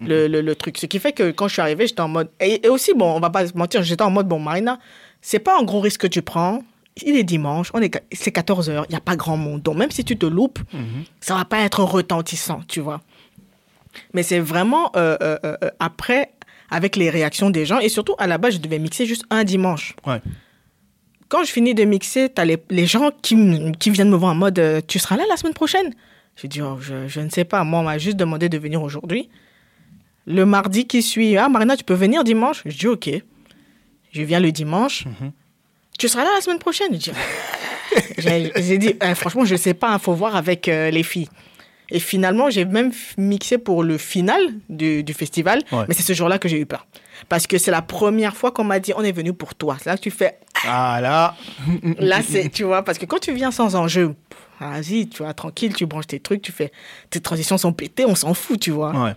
[0.00, 0.78] le, le, truc.
[0.78, 2.30] Ce qui fait que quand je suis arrivé, j'étais en mode.
[2.40, 4.78] Et, aussi, bon, on va pas se mentir, j'étais en mode, bon, Marina,
[5.20, 6.62] c'est pas un gros risque que tu prends.
[7.04, 9.62] Il est dimanche, on est, c'est 14 heures, il n'y a pas grand monde.
[9.62, 10.60] Donc, même si tu te loupes,
[11.20, 13.00] ça va pas être retentissant, tu vois.
[14.12, 16.30] Mais c'est vraiment euh, euh, euh, après,
[16.70, 17.78] avec les réactions des gens.
[17.78, 19.94] Et surtout, à la base, je devais mixer juste un dimanche.
[21.28, 23.36] Quand je finis de mixer, tu as les, les, gens qui,
[23.78, 25.94] qui, viennent me voir en mode Tu seras là la semaine prochaine?
[26.36, 27.64] Je dis oh, je, je, ne sais pas.
[27.64, 29.28] Moi, on m'a juste demandé de venir aujourd'hui.
[30.26, 32.62] Le mardi qui suit Ah, Marina, tu peux venir dimanche?
[32.64, 33.10] Je dis Ok.
[34.12, 35.06] Je viens le dimanche.
[35.06, 35.32] Mhm.
[35.98, 36.98] Tu seras là la semaine prochaine?
[38.18, 39.92] J'ai dit Franchement, je ne sais pas.
[39.94, 41.28] Il faut voir avec les filles.
[41.90, 46.48] Et finalement, j'ai même mixé pour le final du, festival, mais c'est ce jour-là que
[46.48, 46.86] j'ai eu peur.
[47.28, 49.76] Parce que c'est la première fois qu'on m'a dit, on est venu pour toi.
[49.84, 50.38] Là, tu fais...
[50.66, 51.36] Ah là
[51.98, 54.14] Là, c'est, tu vois, parce que quand tu viens sans enjeu,
[54.60, 56.72] vas-y, tu vois, tranquille, tu branches tes trucs, tu fais...
[57.10, 59.14] Tes transitions sont pétées, on s'en fout, tu vois.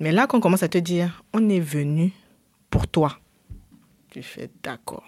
[0.00, 2.12] Mais là, quand on commence à te dire, on est venu
[2.70, 3.18] pour toi,
[4.10, 5.04] tu fais d'accord.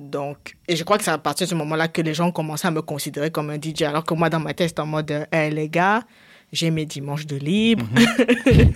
[0.00, 2.64] Donc, et je crois que c'est à partir de ce moment-là que les gens commencent
[2.64, 3.82] à me considérer comme un DJ.
[3.82, 6.02] Alors que moi, dans ma tête, en mode, hé euh, les gars,
[6.52, 7.84] j'ai mes dimanches de libre.
[7.92, 8.72] Mhm.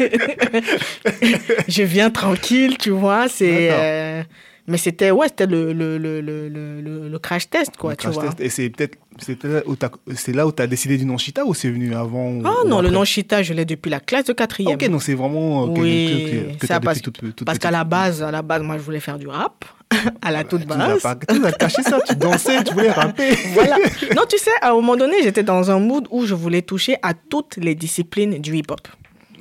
[1.69, 3.29] je viens tranquille, tu vois.
[3.29, 3.69] C'est.
[3.71, 4.23] Euh,
[4.67, 8.31] mais c'était ouais, c'était le, le, le, le, le crash test, quoi, tu vois.
[8.39, 11.95] Et c'est peut-être c'est là où tu as décidé du nom Chita ou c'est venu
[11.95, 14.75] avant Ah non, le nom Chita, je l'ai depuis la classe de quatrième.
[14.75, 17.01] Ok, donc c'est vraiment oui, que, que, parce,
[17.45, 19.65] parce qu'à la base, à la base, moi, je voulais faire du rap
[20.23, 21.07] à la toute base.
[21.29, 23.35] Tu vas caché ça, tu dansais, tu voulais rapper.
[23.53, 23.77] voilà.
[24.15, 26.97] Non, tu sais, à un moment donné, j'étais dans un mood où je voulais toucher
[27.03, 28.87] à toutes les disciplines du hip-hop.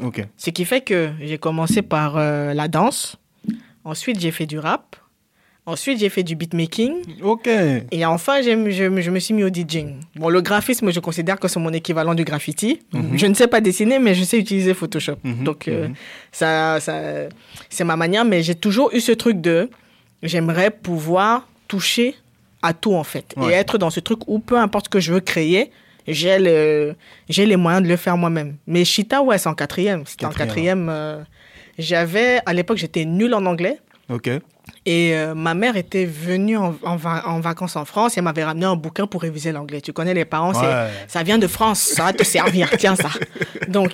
[0.01, 0.25] Ok.
[0.37, 3.17] Ce qui fait que j'ai commencé par euh, la danse.
[3.85, 4.95] Ensuite, j'ai fait du rap.
[5.65, 7.21] Ensuite, j'ai fait du beatmaking.
[7.21, 7.47] Ok.
[7.91, 9.95] Et enfin, je, me suis mis au DJing.
[10.17, 12.81] Bon, le graphisme, je considère que c'est mon équivalent du graffiti.
[12.91, 13.17] Mhm.
[13.17, 15.15] Je ne sais pas dessiner, mais je sais utiliser Photoshop.
[15.23, 15.43] Mhm.
[15.45, 15.95] Donc, euh, mhm.
[16.33, 17.01] ça, ça
[17.69, 18.25] c'est ma manière.
[18.25, 19.69] Mais j'ai toujours eu ce truc de
[20.23, 22.15] j'aimerais pouvoir toucher
[22.61, 23.35] à tout, en fait.
[23.41, 25.69] Et être dans ce truc où peu importe ce que je veux créer,
[26.07, 26.95] j'ai le,
[27.29, 28.55] j'ai les moyens de le faire moi-même.
[28.67, 30.05] Mais Chita, ouais, c'est en quatrième.
[30.05, 30.89] C'était en quatrième.
[30.89, 31.21] Euh,
[31.77, 33.79] j'avais, à l'époque, j'étais nulle en anglais.
[34.09, 34.29] Ok.
[34.85, 38.65] Et euh, ma mère était venue en, en, vacances en France et elle m'avait ramené
[38.65, 39.79] un bouquin pour réviser l'anglais.
[39.79, 43.09] Tu connais les parents, ça vient de France, ça va te servir, tiens ça.
[43.69, 43.93] Donc,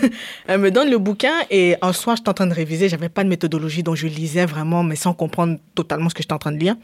[0.46, 3.24] elle me donne le bouquin et un soir, j'étais en train de réviser, j'avais pas
[3.24, 6.52] de méthodologie, donc je lisais vraiment, mais sans comprendre totalement ce que j'étais en train
[6.52, 6.76] de lire.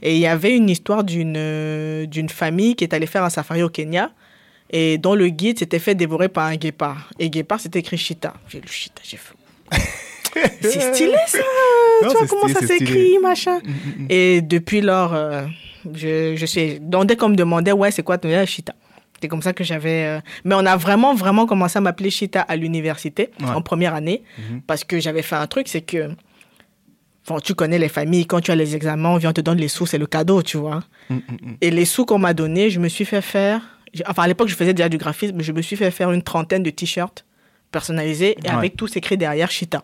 [0.00, 3.62] Et il y avait une histoire d'une d'une famille qui est allée faire un safari
[3.62, 4.10] au Kenya
[4.70, 7.10] Et dans le guide, c'était fait dévorer par un guépard.
[7.18, 8.34] Et guépard, c'était écrit Chita.
[8.48, 9.34] J'ai lu Chita, j'ai fait.
[10.60, 11.38] C'est stylé ça
[12.02, 13.58] Tu vois comment ça s'écrit, machin.
[13.58, 14.06] Mm, mm, mm.
[14.10, 15.46] Et depuis lors, euh,
[15.92, 16.80] je, je suis.
[16.80, 18.74] Donc, dès qu'on me demandait, ouais, c'est quoi ton nom Chita.
[19.20, 20.04] C'est comme ça que j'avais.
[20.04, 24.22] Euh, mais on a vraiment, vraiment commencé à m'appeler Chita à l'université, en première année,
[24.38, 24.60] mm-hmm.
[24.66, 26.10] parce que j'avais fait un truc, c'est que.
[27.42, 29.86] Tu connais les familles, quand tu as les examens, on vient te donner les sous,
[29.86, 30.82] c'est le cadeau, tu vois.
[31.62, 33.62] Et les sous qu'on m'a donnés, je me suis fait faire.
[34.06, 36.62] Enfin, à l'époque, je faisais déjà du graphisme, je me suis fait faire une trentaine
[36.62, 37.24] de t-shirts
[37.72, 39.82] personnalisés et avec tout écrit derrière Chita.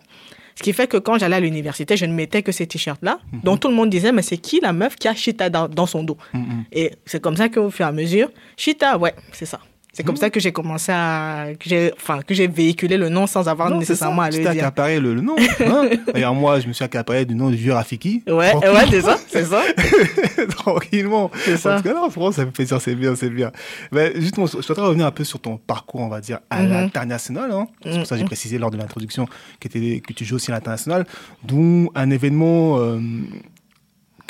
[0.60, 3.40] Ce qui fait que quand j'allais à l'université, je ne mettais que ces t-shirts-là, mhm.
[3.44, 6.02] dont tout le monde disait, mais c'est qui la meuf qui a Chita dans, son
[6.02, 6.18] dos?
[6.34, 6.64] Mhm.
[6.70, 9.60] Et c'est comme ça qu'au fur et à mesure, Chita, ouais, c'est ça.
[9.92, 10.18] C'est comme hmm.
[10.18, 11.48] ça que j'ai commencé à.
[11.58, 14.50] que j'ai enfin, que j'ai véhiculé le nom sans avoir nécessairement à le dire.
[14.50, 15.36] Accaparé le, le nom.
[15.60, 18.22] Hein D'ailleurs, moi, je me suis accaparé du nom du vieux Rafiki.
[18.26, 19.62] Ouais, ouais, c'est ça, c'est ça.
[20.56, 21.30] Tranquillement.
[21.44, 21.74] C'est ça.
[21.74, 23.50] En tout cas, non, franchement, ça me fait plaisir, c'est bien, c'est bien.
[23.92, 26.70] Mais justement, je souhaiterais revenir un peu sur ton parcours, on va dire, à mhm.
[26.70, 27.50] l'international.
[27.52, 27.66] Hein.
[27.84, 28.28] C'est pour ça que j'ai mhm.
[28.28, 29.26] précisé lors de l'introduction
[29.60, 31.06] que, que tu joues aussi à l'international,
[31.44, 32.78] d'où un événement.
[32.78, 33.00] Euh,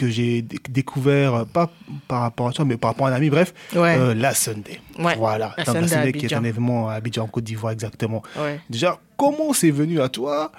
[0.01, 1.71] que j'ai découvert, euh, pas
[2.09, 4.81] par rapport à toi, mais par rapport à un ami, bref, euh, la Sunday.
[4.97, 8.23] Voilà, la Sunday, qui est un événement à Abidjan, en Côte d'Ivoire, exactement.
[8.71, 10.53] Déjà, comment c'est venu à toi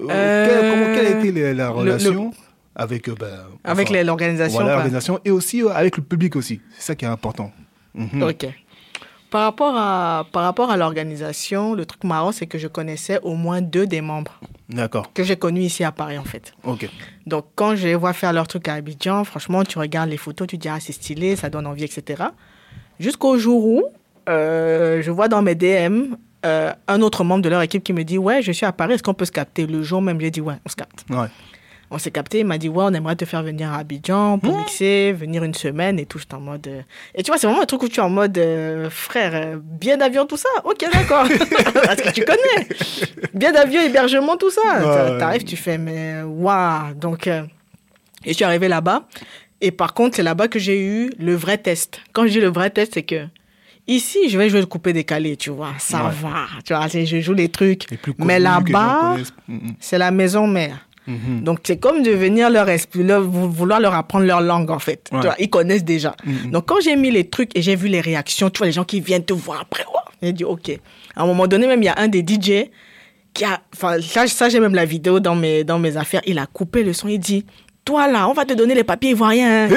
[0.00, 2.32] euh, comment, Quelle été la, relation
[2.74, 3.26] avec, ben,
[3.64, 6.60] avec l'organisation voilà, l'organisation et aussi avec le public aussi.
[6.76, 7.52] C'est ça qui est important.
[7.94, 8.22] Mhm.
[8.22, 8.46] Ok.
[9.30, 13.34] Par rapport à, par rapport à l'organisation, le truc marrant, c'est que je connaissais au
[13.34, 14.40] moins deux des membres.
[14.70, 15.12] D'accord.
[15.12, 16.54] Que j'ai connus ici à Paris, en fait.
[16.64, 16.88] Ok.
[17.26, 20.46] Donc, quand je les vois faire leur truc à Abidjan, franchement, tu regardes les photos,
[20.46, 22.24] tu te dis, ah, c'est stylé, ça donne envie, etc.
[22.98, 23.84] Jusqu'au jour où
[24.30, 26.14] euh, je vois dans mes DM
[26.46, 28.94] euh, un autre membre de leur équipe qui me dit, ouais, je suis à Paris,
[28.94, 29.66] est-ce qu'on peut se capter?
[29.66, 31.04] Le jour même, j'ai dit, ouais, on se capte.
[31.10, 31.28] Ouais
[31.90, 34.54] on s'est capté, il m'a dit, ouais, on aimerait te faire venir à Abidjan pour
[34.54, 34.58] mmh.
[34.58, 36.18] mixer, venir une semaine et tout.
[36.18, 36.66] J'étais en mode.
[36.66, 36.82] Euh,
[37.14, 39.56] et tu vois, c'est vraiment un truc où tu es en mode, euh, frère, euh,
[39.58, 40.48] bien d'avion, tout ça.
[40.64, 41.26] Ok, d'accord.
[41.74, 42.68] Parce que tu connais.
[43.34, 45.16] Bien d'avion, hébergement, tout ça.
[45.18, 46.94] T'arrives, tu fais, mais waouh.
[46.94, 47.42] Donc, et
[48.26, 49.04] je suis arrivé là-bas.
[49.60, 52.00] Et par contre, c'est là-bas que j'ai eu le vrai test.
[52.12, 53.26] Quand je dis le vrai test, c'est que
[53.88, 56.46] Ici, je vais jouer le coupé décalé, tu vois, ça va.
[56.62, 57.86] Tu vois, je joue les trucs.
[58.18, 59.16] mais là-bas,
[59.48, 59.76] mm, mm.
[59.80, 60.86] c'est la maison mère.
[61.08, 61.42] Mhm.
[61.42, 65.10] Donc, c'est comme de venir leur, leur, vouloir leur apprendre leur langue, en fait.
[65.38, 66.14] ils connaissent déjà.
[66.24, 66.50] Mhm.
[66.50, 68.84] Donc, quand j'ai mis les trucs et j'ai vu les réactions, tu vois, les gens
[68.84, 69.84] qui viennent te voir après,
[70.22, 70.70] j'ai dit, OK.
[71.16, 72.68] À un moment donné, même, il y a un des DJ
[73.32, 76.38] qui a, enfin, ça, ça j'ai même la vidéo dans mes, dans mes affaires, il
[76.38, 77.46] a coupé le son, il dit,
[77.84, 79.68] toi là, on va te donner les papiers ivoiriens.
[79.70, 79.76] Hein.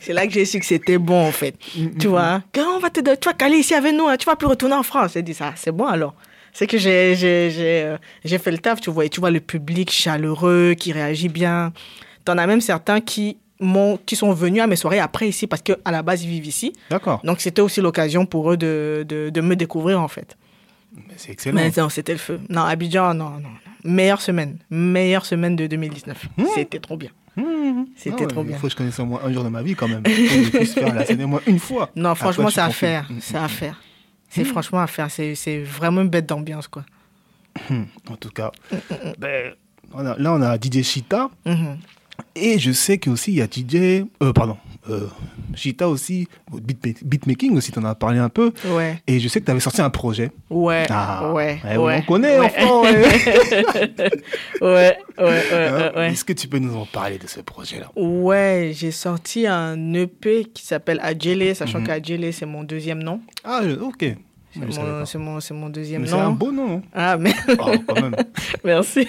[0.00, 1.56] C'est là que j'ai su que c'était bon, en fait.
[1.76, 1.98] Mhm.
[1.98, 4.36] Tu vois, quand on va te, tu vas caler ici avec nous, hein, tu vas
[4.36, 5.12] plus retourner en France.
[5.14, 6.14] J'ai dit ça, c'est bon alors
[6.56, 9.90] c'est que j'ai euh, j'ai fait le taf, tu vois, et tu vois le public
[9.90, 11.74] chaleureux qui réagit bien.
[12.24, 13.36] T'en as même certains qui
[14.06, 16.72] qui sont venus à mes soirées après ici parce qu'à la base ils vivent ici.
[16.88, 17.20] D'accord.
[17.24, 20.36] Donc c'était aussi l'occasion pour eux de, de, de, me découvrir en fait.
[21.16, 21.56] C'est excellent.
[21.56, 22.40] Mais non, c'était le feu.
[22.48, 23.50] Non, Abidjan, non, non,
[23.84, 24.56] Meilleure semaine.
[24.70, 26.28] Meilleure semaine de 2019.
[26.38, 26.44] Mmh.
[26.54, 27.10] C'était trop bien.
[27.36, 27.84] Mmh.
[27.96, 28.56] C'était ah trop bien.
[28.56, 30.02] Il faut que je connaisse au moins un jour de ma vie quand même.
[30.04, 31.90] Pour que je puisse faire la scène au moins une fois.
[31.96, 33.08] Non, franchement, c'est à faire.
[33.20, 33.78] C'est à faire.
[34.28, 34.46] C'est hmm.
[34.46, 35.10] franchement à faire.
[35.10, 36.84] C'est vraiment une bête d'ambiance, quoi.
[37.70, 37.84] Hmm.
[38.10, 38.52] En tout cas,
[39.18, 39.54] ben,
[39.94, 41.30] là, on a DJ Chita.
[42.34, 44.06] Et je sais qu'aussi, il y a DJ.
[44.22, 44.58] Euh, pardon.
[44.88, 45.08] Euh,
[45.54, 48.52] Chita aussi, beatmaking aussi, tu en as parlé un peu.
[48.66, 49.02] Ouais.
[49.06, 50.30] Et je sais que tu avais sorti un projet.
[50.50, 50.86] Ouais.
[50.90, 51.58] Ah, ouais.
[51.76, 52.46] On connaît, ouais.
[52.46, 52.82] enfant.
[52.82, 52.92] ouais,
[54.60, 55.92] ouais, hein?
[55.96, 57.90] ouais, Est-ce que tu peux nous en parler de ce projet-là?
[57.96, 63.20] Ouais, j'ai sorti un EP qui s'appelle Adjele, sachant mm qu'Adjele, c'est mon deuxième nom.
[63.44, 64.16] Ah, ok.
[65.04, 66.08] C'est mon, mon, deuxième nom.
[66.08, 66.82] C'est un beau nom.
[66.94, 67.34] Ah, mais.
[67.58, 68.16] Oh, quand même.
[68.64, 69.06] Merci.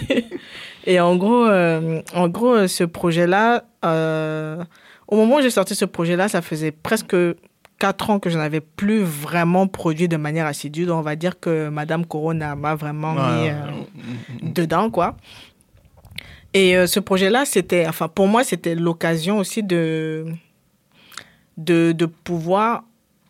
[0.85, 4.63] Et en gros, euh, en gros ce projet-là, euh,
[5.07, 7.15] au moment où j'ai sorti ce projet-là, ça faisait presque
[7.79, 10.85] quatre ans que je n'avais plus vraiment produit de manière assidue.
[10.85, 13.53] Donc, on va dire que Madame Corona m'a vraiment mis euh,
[14.41, 15.15] dedans, quoi.
[16.53, 20.25] Et ce projet-là, c'était, enfin, pour moi, c'était l'occasion aussi de,
[21.57, 22.83] de, de pouvoir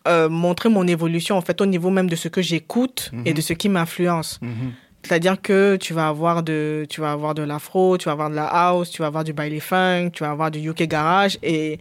[0.08, 3.38] euh, montrer mon évolution en fait au niveau même de ce que j'écoute et de
[3.38, 3.42] mhm.
[3.42, 4.38] ce qui m'influence.
[4.40, 4.72] Mhm.
[5.02, 8.34] C'est-à-dire que tu vas avoir de tu vas avoir de l'afro, tu vas avoir de
[8.34, 11.78] la house, tu vas avoir du baile funk, tu vas avoir du UK garage et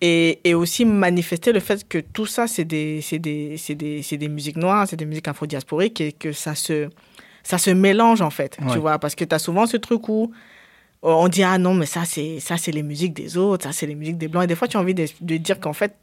[0.00, 4.02] et, et aussi manifester le fait que tout ça c'est des c'est des c'est des,
[4.02, 6.88] des musiques noires, c'est des musiques afro-diasporiques et que ça se
[7.44, 8.98] ça se mélange en fait, tu vois.
[8.98, 10.32] Parce que tu as souvent ce truc où
[11.02, 13.86] on dit ah non mais ça c'est ça c'est les musiques des autres, ça c'est
[13.86, 14.44] les musiques des blancs.
[14.44, 15.94] Et des fois tu as envie de, de dire qu'en fait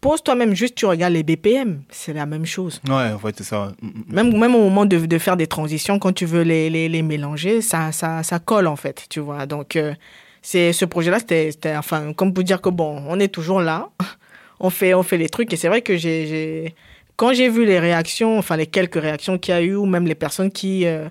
[0.00, 2.80] pose toi-même juste, tu regardes les BPM, c'est la même chose.
[2.88, 3.72] Ouais, en fait, c'est ça.
[4.08, 7.02] Même, même au moment de, de, faire des transitions, quand tu veux les, les, les
[7.02, 9.46] mélanger, ça, ça, ça, colle en fait, tu vois.
[9.46, 9.94] Donc, euh,
[10.42, 13.88] c'est ce projet-là, c'était, enfin, comme pour dire que bon, on est toujours là,
[14.60, 15.52] on fait, on fait les trucs.
[15.52, 16.74] Et c'est vrai que j'ai, j'ai-
[17.16, 20.06] quand j'ai vu les réactions, enfin les quelques réactions qu'il y a eu, ou même
[20.06, 21.08] les personnes qui, euh,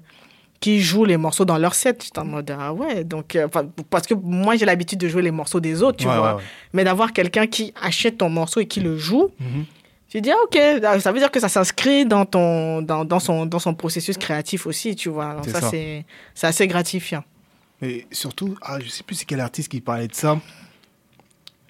[0.66, 3.04] qui jouent les morceaux dans leur set, j'étais en mode ah ouais.
[3.04, 3.48] Donc, euh,
[3.92, 6.30] parce que moi j'ai l'habitude de jouer les morceaux des autres, tu Ouais, vois.
[6.32, 6.44] ouais, ouais.
[6.74, 9.66] Mais d'avoir quelqu'un qui achète ton morceau et qui le joue, Mhm.
[10.10, 10.58] tu dis, ah, ok,
[11.02, 14.66] ça veut dire que ça s'inscrit dans, ton, dans, dans, son, dans son processus créatif
[14.66, 15.28] aussi, tu vois.
[15.32, 15.70] Alors C'est ça, ça.
[15.72, 17.24] c'est assez gratifiant.
[17.82, 20.40] Mais surtout, ah, je sais plus c'est quel artiste qui parlait de ça,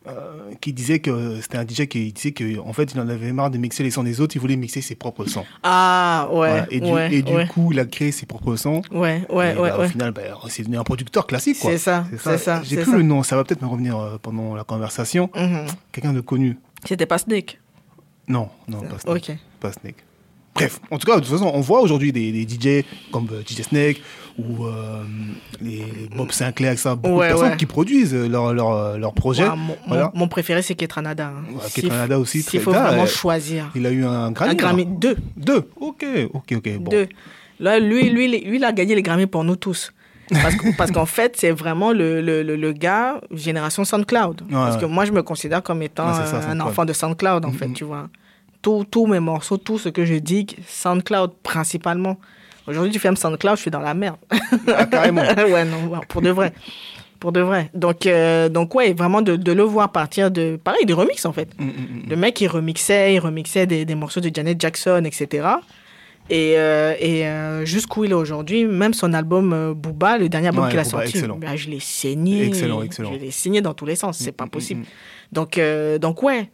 [0.08, 3.32] euh, qui disait que c'était un DJ qui disait que en fait il en avait
[3.34, 5.46] marre de mixer les sons des autres, il voulait mixer ses propres sons.
[5.64, 6.68] Ah, ouais, Voilà.
[6.72, 8.82] Et du, ouais, et du ouais, coup, il a créé ses propres sons.
[8.92, 9.86] ouais, ouais, Et ouais, bah, ouais.
[9.86, 11.58] Au final, bah, c'est devenu un producteur classique.
[11.60, 11.72] quoi.
[11.72, 12.98] C'est ça, c'est ça, J'ai plus ça.
[12.98, 15.30] le nom, ça va peut-être me revenir euh, pendant la conversation.
[15.36, 15.66] Mhm.
[15.92, 16.58] Quelqu'un de connu.
[16.88, 17.60] C'était pas Snake?
[18.28, 19.30] Non, non, pas Snake.
[19.32, 19.36] Ok.
[19.60, 20.05] Pas Snake.
[20.56, 23.42] Bref, en tout cas, de toute façon, on voit aujourd'hui des, des DJ comme euh,
[23.46, 24.02] DJ Snake
[24.38, 25.04] ou euh,
[25.62, 25.84] les
[26.16, 26.92] Bob Sinclair, etc.
[26.96, 27.58] Beaucoup Ouais, de personnes ouais.
[27.58, 29.44] qui produisent euh, leur, leur, euh, leur projet.
[29.44, 30.12] Ouais, mon, voilà.
[30.14, 31.28] mon- mon préféré, c'est Ketranada.
[31.36, 31.58] hein.
[31.74, 33.70] Ketranada aussi, S'il faut vraiment euh, choisir.
[33.76, 34.52] Il a eu un Grammy.
[34.52, 35.18] Un Grammy, deux.
[35.36, 35.70] Deux.
[35.78, 36.78] Ok, ok, ok.
[36.80, 36.90] Bon.
[36.92, 37.08] Deux.
[37.60, 39.92] Là, lui, lui, lui, il a gagné les Grammy pour nous tous.
[40.32, 44.42] Parce que- parce qu'en fait, c'est vraiment le, le, le, le gars génération SoundCloud.
[44.50, 47.68] parce que moi, je me considère comme étant ça, un enfant de SoundCloud, en fait,
[47.68, 47.74] Mhm.
[47.74, 48.08] tu vois.
[48.90, 52.18] Tous mes morceaux, tout ce que je dis, SoundCloud principalement.
[52.68, 54.18] Aujourd'hui, tu fermes SoundCloud, je suis dans la merde.
[54.76, 55.22] Ah, carrément.
[55.52, 56.52] ouais, non, pour de vrai.
[57.20, 57.70] Pour de vrai.
[57.76, 61.34] Donc, euh, donc ouais, vraiment de, de le voir partir de, pareil, de remix, en
[61.34, 61.50] fait.
[61.60, 62.10] Mm, mm, mm.
[62.10, 65.48] Le mec, il remixait, il remixait des, des morceaux de Janet Jackson, etc.
[66.30, 70.48] Et, euh, et euh, jusqu'où il est aujourd'hui, même son album euh, Booba, le dernier
[70.48, 72.48] album Ouais, qu'il a Booba, sorti, bah, je l'ai saigné.
[72.48, 73.14] Excellent, excellent.
[73.14, 74.86] Je l'ai saigné dans tous les sens, c'est pas possible.
[75.32, 76.50] Donc, euh, donc ouais.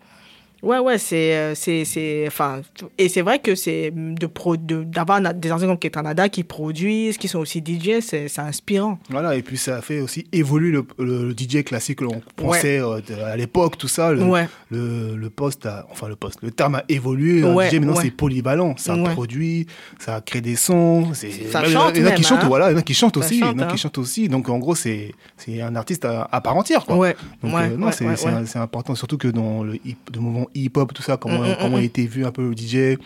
[0.63, 1.35] Ouais, ouais, c'est.
[1.35, 2.61] euh, c'est, c'est enfin,
[2.97, 7.17] et c'est vrai que c'est de de, d'avoir na- des anciens comme Ketanada qui produisent,
[7.17, 8.99] qui sont aussi DJ, c'est, inspirant.
[9.09, 13.15] Voilà, et puis ça fait aussi évoluer le, DJ classique que l'on pensait euh, de-
[13.15, 14.11] à l'époque, tout ça.
[14.11, 14.47] Le, Ouais.
[14.69, 17.43] le, le poste, a- enfin le poste, le terme a évolué.
[17.43, 19.65] Ouais, DJ maintenant c'est polyvalent, ça produit,
[19.99, 21.13] ça crée des sons.
[21.13, 22.47] Ça chante Il y en a qui chantent, hein.
[22.47, 23.77] voilà, il y en a qui chantent Ça aussi, il y en a qui hein.
[23.77, 24.29] chantent aussi.
[24.29, 26.97] Donc en gros c'est c'est un artiste à, à part entière, quoi.
[26.97, 31.01] Ouais, Donc, euh, non, c'est important, surtout que dans le, hip, le mouvement hip-hop, tout
[31.03, 32.97] ça, comment, Mm, mm, comment mm, a été vu un peu le DJ.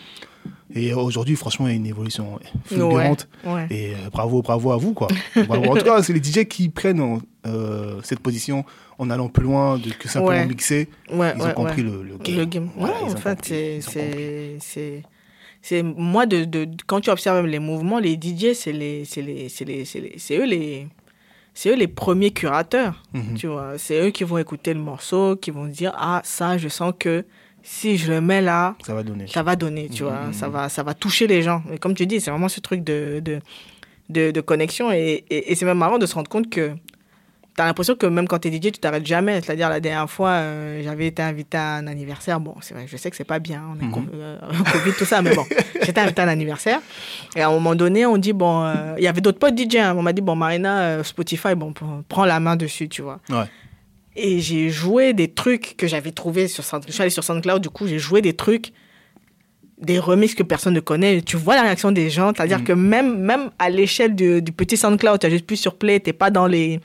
[0.76, 3.28] Et aujourd'hui, franchement, il y a une évolution fulgurante.
[3.46, 3.68] ouais.
[3.70, 5.08] Et euh, bravo, bravo à vous, quoi.
[5.48, 5.72] Bravo.
[5.72, 8.64] En tout cas, c'est les DJ qui prennent euh, cette position
[8.98, 10.46] en allant plus loin de que simplement Ouais.
[10.46, 10.88] mixer.
[11.12, 12.38] Ils ont compris le, le game.
[12.38, 12.70] Le game.
[12.78, 15.02] Voilà, en fait, c'est,
[15.62, 19.50] c'est, moi de, de, quand tu observes les mouvements, les DJ, c'est les, c'est les-
[19.50, 20.88] c'est eux les,
[21.56, 23.02] c'est eux les premiers curateurs.
[23.14, 23.34] Mhm.
[23.36, 26.68] Tu vois, c'est eux qui vont écouter le morceau, qui vont dire ah ça, je
[26.68, 27.26] sens que
[27.64, 29.26] si je le mets là, Ça va donner.
[29.26, 30.34] ça va donner, tu vois, Mhm.
[30.34, 31.64] ça va, ça va toucher les gens.
[31.74, 33.40] Et comme tu dis, c'est vraiment ce truc de, de,
[34.10, 34.92] de, de connexion.
[34.92, 36.74] Et, et, et c'est même marrant de se rendre compte que
[37.56, 39.42] tu as l'impression que même quand tu es DJ, tu t'arrêtes jamais.
[39.42, 42.40] C'est-à-dire, la dernière fois, euh, j'avais été invité à un anniversaire.
[42.40, 43.92] Bon, c'est vrai, je sais que c'est pas bien, on est Mhm.
[43.92, 44.38] co- euh,
[44.74, 45.46] Covid, tout ça, mais bon,
[45.82, 46.80] j'étais invité à un anniversaire.
[47.36, 49.76] Et à un moment donné, on dit, bon, euh, il y avait d'autres potes DJ.
[49.78, 49.96] hein.
[49.98, 51.74] On m'a dit, bon, Marina, Spotify, bon,
[52.10, 53.20] prends la main dessus, tu vois.
[53.30, 53.46] Ouais.
[54.18, 56.88] Et j'ai joué des trucs que j'avais trouvés sur SoundCloud.
[56.90, 58.72] Je suis allé sur SoundCloud, du coup, j'ai joué des trucs,
[59.82, 61.22] des remixes que personne ne connaît.
[61.22, 62.32] Tu vois la réaction des gens.
[62.36, 62.64] C'est-à-dire Mm.
[62.64, 66.00] que même, même à l'échelle du, du petit SoundCloud, tu as juste plus sur Play,
[66.00, 66.80] tu pas dans les.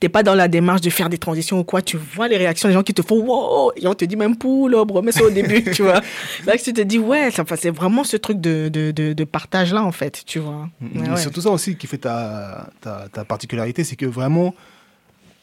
[0.00, 2.68] T'es pas dans la démarche de faire des transitions ou quoi, tu vois les réactions
[2.68, 5.30] des gens qui te font wow, et on te dit même poule, remets ça au
[5.30, 6.00] début, tu vois.
[6.46, 9.82] Là, que tu te dis, ouais, c'est vraiment ce truc de, de, de, de partage-là,
[9.82, 10.68] en fait, tu vois.
[10.80, 11.16] Ouais, Et ouais.
[11.16, 14.54] surtout ça aussi qui fait ta, ta, ta particularité, c'est que vraiment,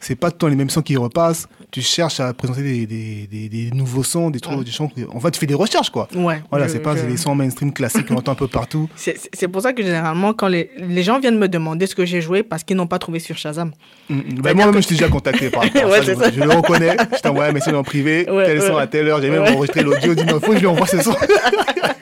[0.02, 1.48] c'est pas temps les mêmes sons qui repassent.
[1.72, 4.64] Tu cherches à présenter des, des, des, des nouveaux sons, des trucs, Ouais.
[4.66, 4.92] des chants.
[5.14, 6.10] En fait, tu fais des recherches, quoi.
[6.14, 8.90] Ouais, Voilà, c'est pas je- des sons mainstream classiques qu'on entend un peu partout.
[8.98, 12.20] C'est pour ça que généralement, quand les, les gens viennent me demander ce que j'ai
[12.20, 13.72] joué parce qu'ils n'ont pas trouvé sur Shazam.
[14.10, 14.20] Mm, mm.
[14.20, 16.30] Ben, C'est-à-dire moi-même, que- je t'ai déjà contacté par rapport Ouais, ça.
[16.32, 16.98] Je, le reconnais.
[17.16, 18.30] Je t'envoie un message en privé.
[18.30, 18.60] Ouais.
[18.60, 20.14] sont à telle heure J'ai même enregistré l'audio.
[20.14, 21.16] Dit non, faut que je lui envoie ce son.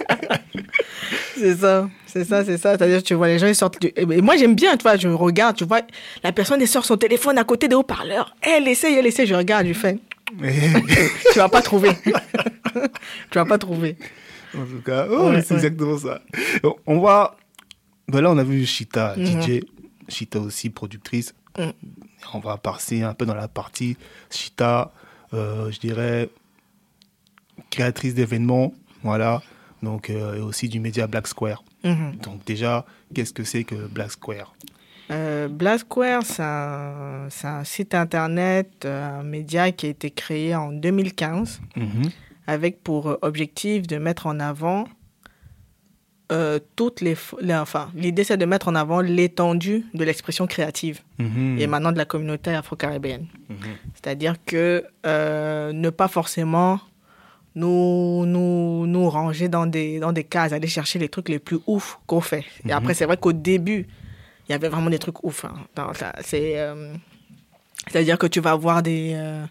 [1.39, 2.77] C'est ça, c'est ça, c'est ça.
[2.77, 3.81] C'est-à-dire, tu vois, les gens, ils sortent.
[3.81, 5.81] du- Et moi, j'aime bien, tu vois, je regarde, tu vois,
[6.23, 8.35] la personne, elle sort son téléphone à côté des haut-parleurs.
[8.41, 9.97] Elle essaye, elle essaye, je regarde, je fais,
[11.33, 11.91] tu vas pas trouver.
[12.03, 13.97] tu vas pas trouver.
[14.55, 15.57] en tout cas, oh, Ouais, c'est ouais.
[15.59, 16.21] exactement ça.
[16.85, 17.35] On va.
[18.07, 19.41] Ben là, on a vu Chita, Mhm.
[19.41, 19.61] DJ.
[20.07, 21.33] Chita aussi, productrice.
[21.57, 21.69] Mm.
[22.33, 23.95] On va passer un peu dans la partie
[24.31, 24.91] Chita,
[25.33, 26.29] euh, je dirais,
[27.69, 28.73] créatrice d'événements.
[29.03, 29.41] Voilà.
[29.83, 31.63] Donc, euh, et aussi du média Black Square.
[31.83, 32.15] Mhm.
[32.23, 34.53] Donc, déjà, qu'est-ce que c'est que Black Square?
[35.11, 40.71] Euh, Black Square, c'est un, site internet, euh, un média qui a été créé en
[40.71, 41.61] 2015.
[41.75, 42.09] Mhm.
[42.47, 44.85] avec pour objectif de mettre en avant
[46.31, 47.15] euh, toutes les,
[47.51, 51.57] enfin l'idée c'est de mettre en avant l'étendue de l'expression créative Mhm.
[51.59, 53.25] et maintenant de la communauté afro-caribéenne.
[53.95, 56.79] C'est-à-dire que euh, ne pas forcément
[57.55, 61.59] nous, nous, nous ranger dans des, dans des cases, aller chercher les trucs les plus
[61.67, 62.45] ouf qu'on fait.
[62.67, 63.87] Et après, c'est vrai qu'au début,
[64.47, 65.45] il y avait vraiment des trucs ouf.
[65.45, 65.53] hein.
[66.21, 66.93] C'est, euh,
[67.89, 69.13] c'est-à-dire que tu vas voir des...
[69.15, 69.45] euh,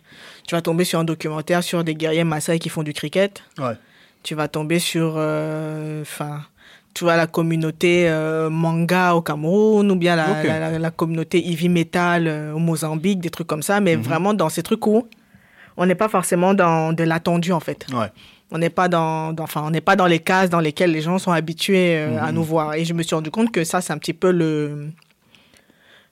[0.47, 3.43] tu vas tomber sur un documentaire sur des guerriers Maasai qui font du cricket.
[3.59, 3.75] Ouais.
[4.23, 5.15] Tu vas tomber sur...
[5.17, 6.43] euh, Enfin...
[6.95, 11.39] tu vois, la communauté euh, manga au Cameroun ou bien la, la, la- la communauté
[11.49, 15.07] heavy metal euh, au Mozambique, des trucs comme ça, mais vraiment dans ces trucs où
[15.79, 17.87] on n'est pas forcément dans de l'attendu en fait.
[17.93, 18.09] Ouais.
[18.51, 21.03] On n'est pas dans, dans- enfin, on n'est pas dans les cases dans lesquelles les
[21.03, 22.19] gens sont habitués euh, Mhm.
[22.29, 22.75] à nous voir.
[22.75, 24.89] Et je me suis rendu compte que ça, c'est un petit peu le,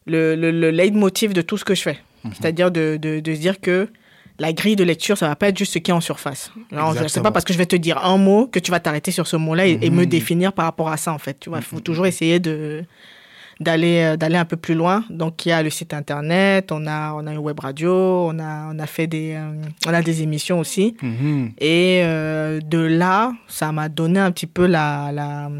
[0.06, 1.98] le, le, le leitmotiv de tout ce que je fais.
[2.24, 2.32] Mhm.
[2.34, 3.88] C'est-à-dire de, de, de se dire que
[4.38, 6.52] la grille de lecture, ça va pas être juste ce qui est en surface.
[6.70, 7.22] Exactement.
[7.24, 9.36] pas parce que je vais te dire un mot que tu vas t'arrêter sur ce
[9.36, 10.06] mot-là et, et me Mhm.
[10.06, 11.40] définir par rapport à ça, en fait.
[11.40, 12.84] Tu vois, il faut toujours essayer de
[13.60, 15.04] d'aller euh, d'aller un peu plus loin.
[15.10, 17.92] Donc il y a le site internet, on a on a une web radio,
[18.30, 19.52] on a on a fait des euh,
[19.86, 20.96] on a des émissions aussi.
[21.02, 21.52] Mhm.
[21.58, 25.50] Et euh, de là, ça m'a donné un petit peu la, la,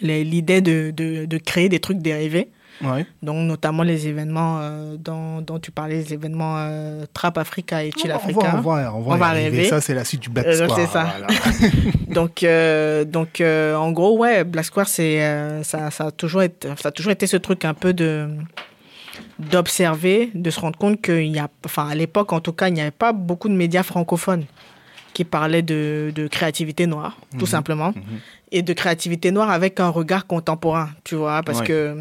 [0.00, 2.48] les- l'idée de, de, de créer des trucs dérivés.
[2.82, 3.06] Ouais.
[3.22, 7.90] Donc, notamment les événements euh, dont, dont tu parlais, les événements euh, Trap Africa et
[7.96, 8.40] Chill on, Africa.
[8.40, 9.46] va, on, va, on va On va arriver.
[9.46, 9.64] arriver.
[9.68, 10.76] Ça, c'est la suite du Black Euh, Square.
[10.78, 11.04] c'est ça.
[11.04, 11.26] voilà.
[12.12, 12.44] Donc,
[13.10, 17.12] donc en gros, ouais, Black Square, c'est, ça, ça, a toujours été, ça a toujours
[17.12, 18.28] été ce truc un peu de
[19.38, 22.74] d'observer, de se rendre compte qu'il y a, enfin à l'époque en tout cas, il
[22.74, 24.44] n'y avait pas beaucoup de médias francophones
[25.14, 27.46] qui parlaient de, de créativité noire, tout Mhm.
[27.46, 28.02] simplement, Mhm.
[28.52, 31.66] et de créativité noire avec un regard contemporain, tu vois, parce Ouais.
[31.66, 31.96] que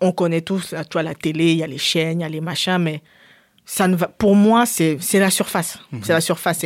[0.00, 2.28] on connaît tous, tu vois, la télé, il y a les chaînes, il y a
[2.28, 3.02] les machins, mais
[3.64, 5.78] ça ne va, pour moi, c'est c'est la surface.
[5.92, 6.00] Mhm.
[6.02, 6.58] C'est la surface.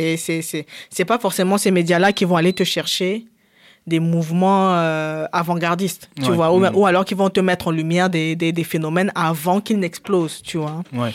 [0.89, 3.25] C'est pas forcément ces médias-là qui vont aller te chercher
[3.87, 6.35] des mouvements euh, avant-gardistes, tu Ouais.
[6.35, 6.71] vois, ou, Mhm.
[6.75, 10.41] ou alors qui vont te mettre en lumière des, des, des phénomènes avant qu'ils n'explosent,
[10.41, 10.81] tu vois.
[10.91, 11.11] Ouais.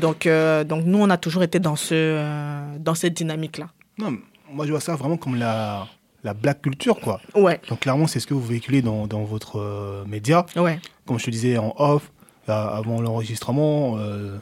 [0.00, 3.68] Donc, euh, donc nous, on a toujours été dans, ce, euh, dans cette dynamique-là.
[3.98, 4.16] Non,
[4.52, 5.86] moi, je vois ça vraiment comme la,
[6.28, 7.20] la black culture, quoi.
[7.34, 10.44] Ouais, Donc, clairement, c'est ce que vous véhiculez dans, dans votre euh, média.
[10.56, 12.12] ouais, Comme je te disais en off,
[12.46, 14.36] là, avant l'enregistrement, euh,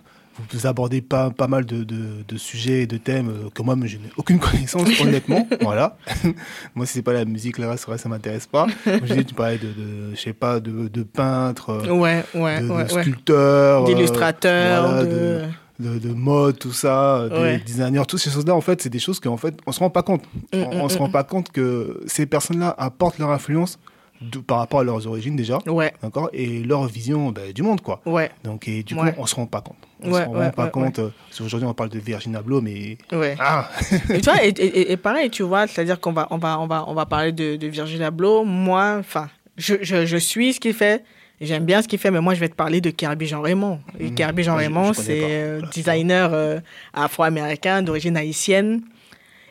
[0.51, 3.77] vous abordez pas, pas mal de, de, de sujets et de thèmes euh, que moi,
[3.85, 5.47] je n'ai aucune connaissance, honnêtement.
[5.61, 5.97] voilà.
[6.75, 8.67] moi, si c'est pas la musique, le reste, ça m'intéresse pas.
[8.85, 12.25] Comme je disais, tu parlais de, de je sais pas, de, de peintres, euh, ouais,
[12.35, 13.03] ouais, de, ouais, ouais.
[13.03, 15.43] sculpteurs, euh, D'illustrateurs, voilà, de...
[15.79, 17.59] de, de mode, tout ça, des Ouais.
[17.59, 20.03] designers, toutes ces choses-là, en fait, c'est des choses qu'en fait, on se rend pas
[20.03, 20.23] compte.
[20.55, 21.01] Mm, on, on mm, se mm.
[21.01, 23.79] rend pas compte que ces personnes-là apportent leur influence
[24.23, 27.83] de- par rapport à leurs origines déjà, Ouais, d'accord, et leur vision ben, du monde,
[27.83, 28.01] quoi.
[28.07, 29.13] ouais, Donc, et du Ouais.
[29.13, 29.77] coup, on se rend pas compte.
[30.03, 30.99] On Ouais, se rend ouais, pas ouais, compte.
[31.01, 33.37] euh, parce qu'aujourd'hui, on parle de Virginia Abloh, mais ouais.
[33.39, 33.69] ah,
[34.11, 36.67] et, tu vois, et, et- et pareil, tu vois, c'est-à-dire qu'on va, on va, on
[36.67, 38.45] va, on va parler de, de Virgil Abloh.
[38.45, 41.05] Moi, enfin, je, je, je suis ce qu'il fait.
[41.41, 43.81] J'aime bien ce qu'il fait, mais moi, je vais te parler de Kirby Jean Raymond.
[44.01, 44.15] Mhm.
[44.15, 46.61] Kirby Jean Raymond, c'est euh, designer euh,
[46.95, 48.81] afro-américain d'origine haïtienne.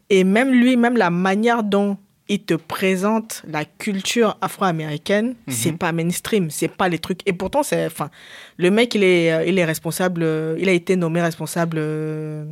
[0.10, 5.54] Et même lui, même la manière dont il te présente la culture afro-américaine, Mhm.
[5.54, 7.20] c'est pas mainstream, c'est pas les trucs.
[7.28, 8.10] Et pourtant, c'est, enfin,
[8.58, 10.26] le mec, il est, euh, il est responsable,
[10.58, 12.46] il a été nommé responsable euh,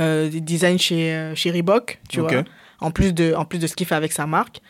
[0.00, 2.44] euh, design chez, chez Reebok, tu vois,
[2.80, 4.60] en plus de, en plus de ce qu'il fait avec sa marque.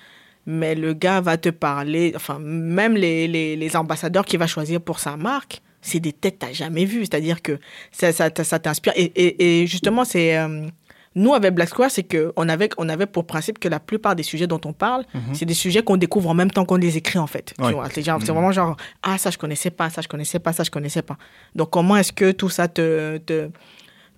[0.50, 4.80] Mais le gars va te parler, enfin, même les, les, les ambassadeurs qu'il va choisir
[4.80, 7.00] pour sa marque, c'est des têtes que t'as jamais vues.
[7.04, 7.58] C'est-à-dire que
[7.92, 8.94] ça, ça, ça t'inspire.
[8.96, 10.38] Et, et, et justement, c'est.
[10.38, 10.66] euh,
[11.14, 14.22] nous, avec Black Square, c'est qu'on avait, on avait pour principe que la plupart des
[14.22, 15.34] sujets dont on parle, Mhm.
[15.34, 17.54] c'est des sujets qu'on découvre en même temps qu'on les écrit, en fait.
[17.58, 17.74] Tu Ouais.
[17.92, 18.20] c'est, c'est Mhm.
[18.22, 21.16] vraiment genre, ah, ça, je connaissais pas, ça, je connaissais pas, ça, je connaissais pas.
[21.56, 23.48] Donc, comment est-ce que tout ça te, te,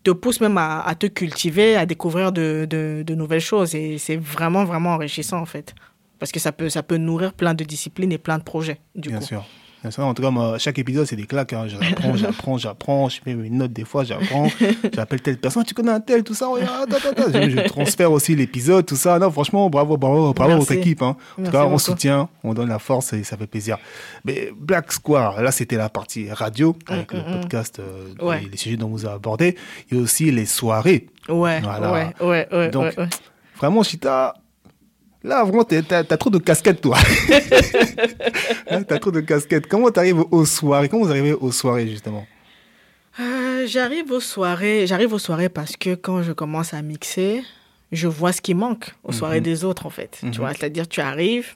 [0.05, 3.75] te pousse même à, à te cultiver, à découvrir de, de, de nouvelles choses?
[3.75, 5.75] Et c'est vraiment, vraiment enrichissant, en fait.
[6.21, 9.09] Parce que ça peut, ça peut nourrir plein de disciplines et plein de projets, du
[9.09, 9.25] bien coup.
[9.25, 9.45] sûr.
[9.97, 11.55] En tout cas, moi, chaque épisode, c'est des claques.
[11.55, 11.67] hein.
[11.67, 13.09] J'apprends, j'apprends, j'apprends.
[13.09, 14.47] Je fais une note des fois, j'apprends.
[14.95, 16.49] J'appelle telle personne, tu connais un tel, tout ça.
[16.49, 17.33] regarde, attends.
[17.33, 19.19] Je, je transfère aussi l'épisode, tout ça.
[19.19, 20.83] Non, franchement, bravo, bravo, bravo à votre Merci.
[20.87, 21.01] équipe.
[21.01, 21.17] Hein.
[21.17, 23.79] En tout Merci cas, on soutient, on donne la force et ça fait plaisir.
[24.27, 27.41] Mais Black Square, là, c'était la partie radio avec Mm, le mm, mm.
[27.41, 28.41] podcast, euh, Ouais.
[28.43, 29.57] les, les sujets dont vous avez abordé.
[29.91, 31.07] Il y a aussi les soirées.
[31.31, 31.91] Ouais, Voilà.
[31.91, 33.09] ouais, ouais, ouais, Donc, ouais, ouais.
[33.57, 34.35] Vraiment, Chita,
[35.23, 36.97] là, vraiment, t'as trop de casquettes, toi.
[38.89, 39.67] T'as trop de casquettes.
[39.67, 40.89] Comment t'arrives aux soirées?
[40.89, 42.27] Comment vous arrivez aux soirées, justement?
[43.19, 44.87] Euh, j'arrive aux soirées.
[44.87, 47.43] J'arrive aux soirées parce que quand je commence à mixer,
[47.93, 49.45] je vois ce qui manque aux soirées Mhm.
[49.45, 50.19] des autres, en fait.
[50.23, 50.31] Mhm.
[50.31, 51.55] Tu vois, c'est-à-dire, tu arrives,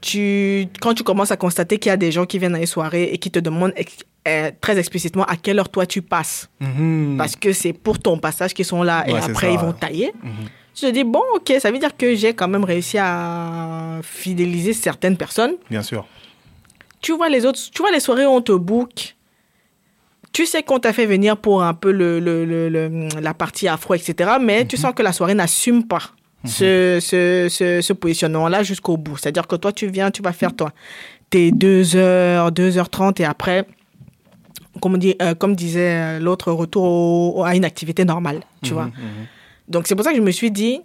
[0.00, 2.66] tu, quand tu commences à constater qu'il y a des gens qui viennent à les
[2.66, 6.48] soirées et qui te demandent ex- euh, très explicitement à quelle heure toi tu passes,
[6.60, 7.16] Mhm.
[7.18, 9.72] parce que c'est pour ton passage qu'ils sont là et Ouais, après ça, ils vont
[9.72, 10.12] tailler.
[10.86, 10.92] Mhm.
[10.92, 14.72] tu te dis, bon, ok, ça veut dire que j'ai quand même réussi à fidéliser
[14.72, 15.54] certaines personnes.
[15.70, 16.06] Bien sûr.
[17.00, 19.14] Tu vois les autres, tu vois les soirées où on te book.
[20.32, 23.94] Tu sais qu'on t'a fait venir pour un peu le, le, le, la partie afro,
[23.94, 24.32] etc.
[24.40, 26.02] Mais tu sens que la soirée n'assume pas
[26.44, 29.16] ce, ce, ce, ce positionnement-là jusqu'au bout.
[29.16, 30.72] C'est-à-dire que toi, tu viens, tu vas faire toi,
[31.30, 33.66] tes 2 heures, 2h30 et après,
[34.80, 36.84] comme, dit, euh, comme disait l'autre, retour
[37.36, 38.90] au- à une activité normale, tu vois.
[39.68, 40.80] Donc c'est pour ça que je me suis dit,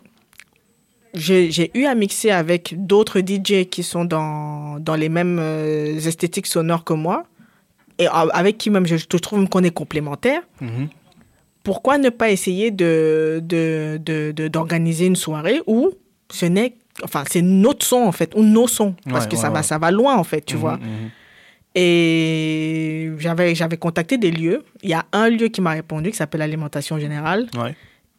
[1.14, 6.48] j'ai eu à mixer avec d'autres DJ qui sont dans, dans les mêmes euh, esthétiques
[6.48, 7.24] sonores que moi,
[8.00, 10.42] et avec qui même je, je trouve qu'on est complémentaires.
[10.62, 10.90] Mhm.
[11.64, 15.92] Pourquoi ne pas essayer de de- de- de- d'organiser une soirée où
[16.30, 19.42] ce n'est enfin c'est notre son en fait ou nos sons parce Ouais, que ouais,
[19.42, 21.10] ça va ça va loin en fait tu Mhm, vois mhm.
[21.76, 26.18] et j'avais j'avais contacté des lieux il y a un lieu qui m'a répondu qui
[26.18, 27.48] s'appelle alimentation générale.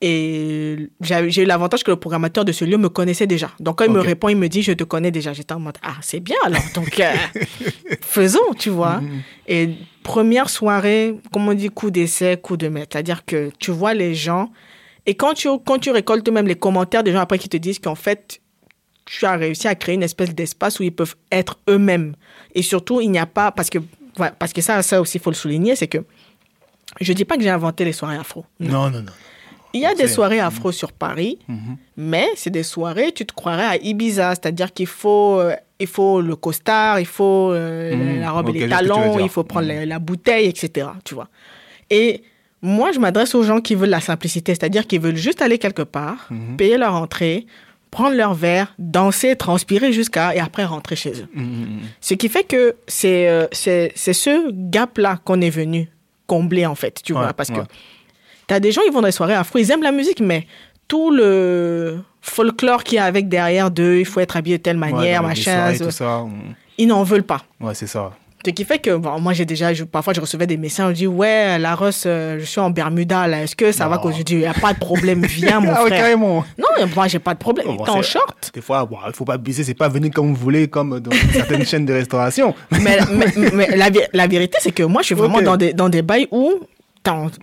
[0.06, 3.50] Et j'ai eu l'avantage que le programmateur de ce lieu me connaissait déjà.
[3.58, 5.32] Donc quand il me répond, il me dit je te connais déjà.
[5.32, 6.60] J'étais en mode ah c'est bien alors.
[6.74, 7.10] Donc euh,
[8.02, 9.00] faisons, tu vois.
[9.00, 9.22] Mhm.
[9.48, 9.70] Et
[10.02, 12.90] première soirée, comme on dit coup d'essai, coup de maître.
[12.92, 14.50] C'est-à-dire que tu vois les gens
[15.06, 17.78] et quand tu quand tu récoltes même les commentaires des gens après qui te disent
[17.78, 18.42] qu'en fait
[19.06, 22.14] tu as réussi à créer une espèce d'espace où ils peuvent être eux-mêmes.
[22.54, 23.78] Et surtout, il n'y a pas parce que
[24.38, 26.04] parce que ça ça aussi faut le souligner, c'est que
[27.00, 28.44] je dis pas que j'ai inventé les soirées afro.
[28.60, 29.12] Non, non, non.
[29.74, 31.76] Il y a des soirées afro sur Paris, Mhm.
[31.96, 36.20] mais c'est des soirées, tu te croirais à Ibiza, c'est-à-dire qu'il faut, euh, il faut
[36.22, 38.20] le costard, il faut euh, Mhm.
[38.20, 39.74] la robe Ok, et les talons, il faut prendre Mhm.
[39.80, 40.86] la, la bouteille, etc.
[41.04, 41.28] Tu vois.
[41.90, 42.22] Et
[42.62, 45.82] moi, je m'adresse aux gens qui veulent la simplicité, c'est-à-dire qu'ils veulent juste aller quelque
[45.82, 47.46] part, payer leur entrée,
[47.90, 51.28] prendre leur verre, danser, transpirer jusqu'à et après rentrer chez eux.
[52.00, 55.88] Ce qui fait que c'est euh, c'est c'est ce gap-là qu'on est venu
[56.26, 57.60] combler, en fait, tu Ouais, vois, parce que.
[58.46, 60.46] T'as des gens, ils vont dans les soirées afro, ils aiment la musique, mais
[60.88, 64.78] tout le folklore qu'il y a avec derrière d'eux, il faut être habillé de telle
[64.78, 66.24] Ouais, manière, machin, soirées, ça, tout ça.
[66.78, 67.42] ils n'en veulent pas.
[67.60, 68.12] Ouais, c'est ça.
[68.46, 70.92] Ce qui fait que, bon, moi, j'ai déjà, je- parfois, je recevais des messages, on
[70.92, 74.02] dit, ouais, la Ross, euh, je suis en Bermuda, là, est-ce que ça va Non.
[74.02, 76.00] que je dis, il n'y a pas de problème, viens, mon ah ouais, frère.
[76.02, 76.44] carrément.
[76.58, 78.50] Non, moi, j'ai pas de problème, Bon, t'es en short.
[78.52, 81.10] Des fois, bon, il faut pas abuser, c'est pas venir comme vous voulez, comme dans
[81.32, 82.54] certaines chaînes de restauration.
[82.70, 85.72] mais, mais- mais la, vé- la vérité, c'est que moi, je suis vraiment dans, des,
[85.72, 86.52] dans des bails où.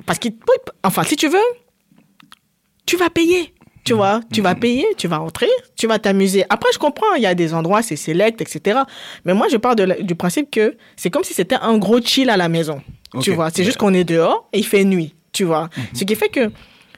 [0.05, 0.33] Parce qu'il.
[0.83, 1.37] Enfin, si tu veux,
[2.85, 3.53] tu vas payer.
[3.83, 6.43] Tu vois, tu vas payer, tu vas entrer, tu vas t'amuser.
[6.49, 8.81] Après, je comprends, il y a des endroits, c'est select, etc.
[9.25, 11.99] Mais moi, je pars de la- du principe que c'est comme si c'était un gros
[11.99, 12.79] chill à la maison.
[13.21, 15.15] Tu vois, c'est juste qu'on est dehors et il fait nuit.
[15.33, 16.51] Tu vois, ce qui fait que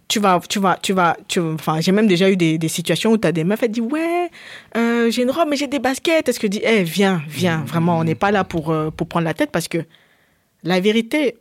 [0.10, 3.14] tu vas, tu vas, tu vas, tu, enfin, j'ai même déjà eu des, des situations
[3.14, 4.30] où tu as des meufs, elles disent, ouais,
[4.76, 6.28] euh, j'ai une robe, mais j'ai des baskets.
[6.28, 9.08] Est-ce que je dis, eh, viens, viens, vraiment, on n'est pas là pour, euh, pour
[9.08, 9.78] prendre la tête parce que
[10.64, 11.38] la vérité,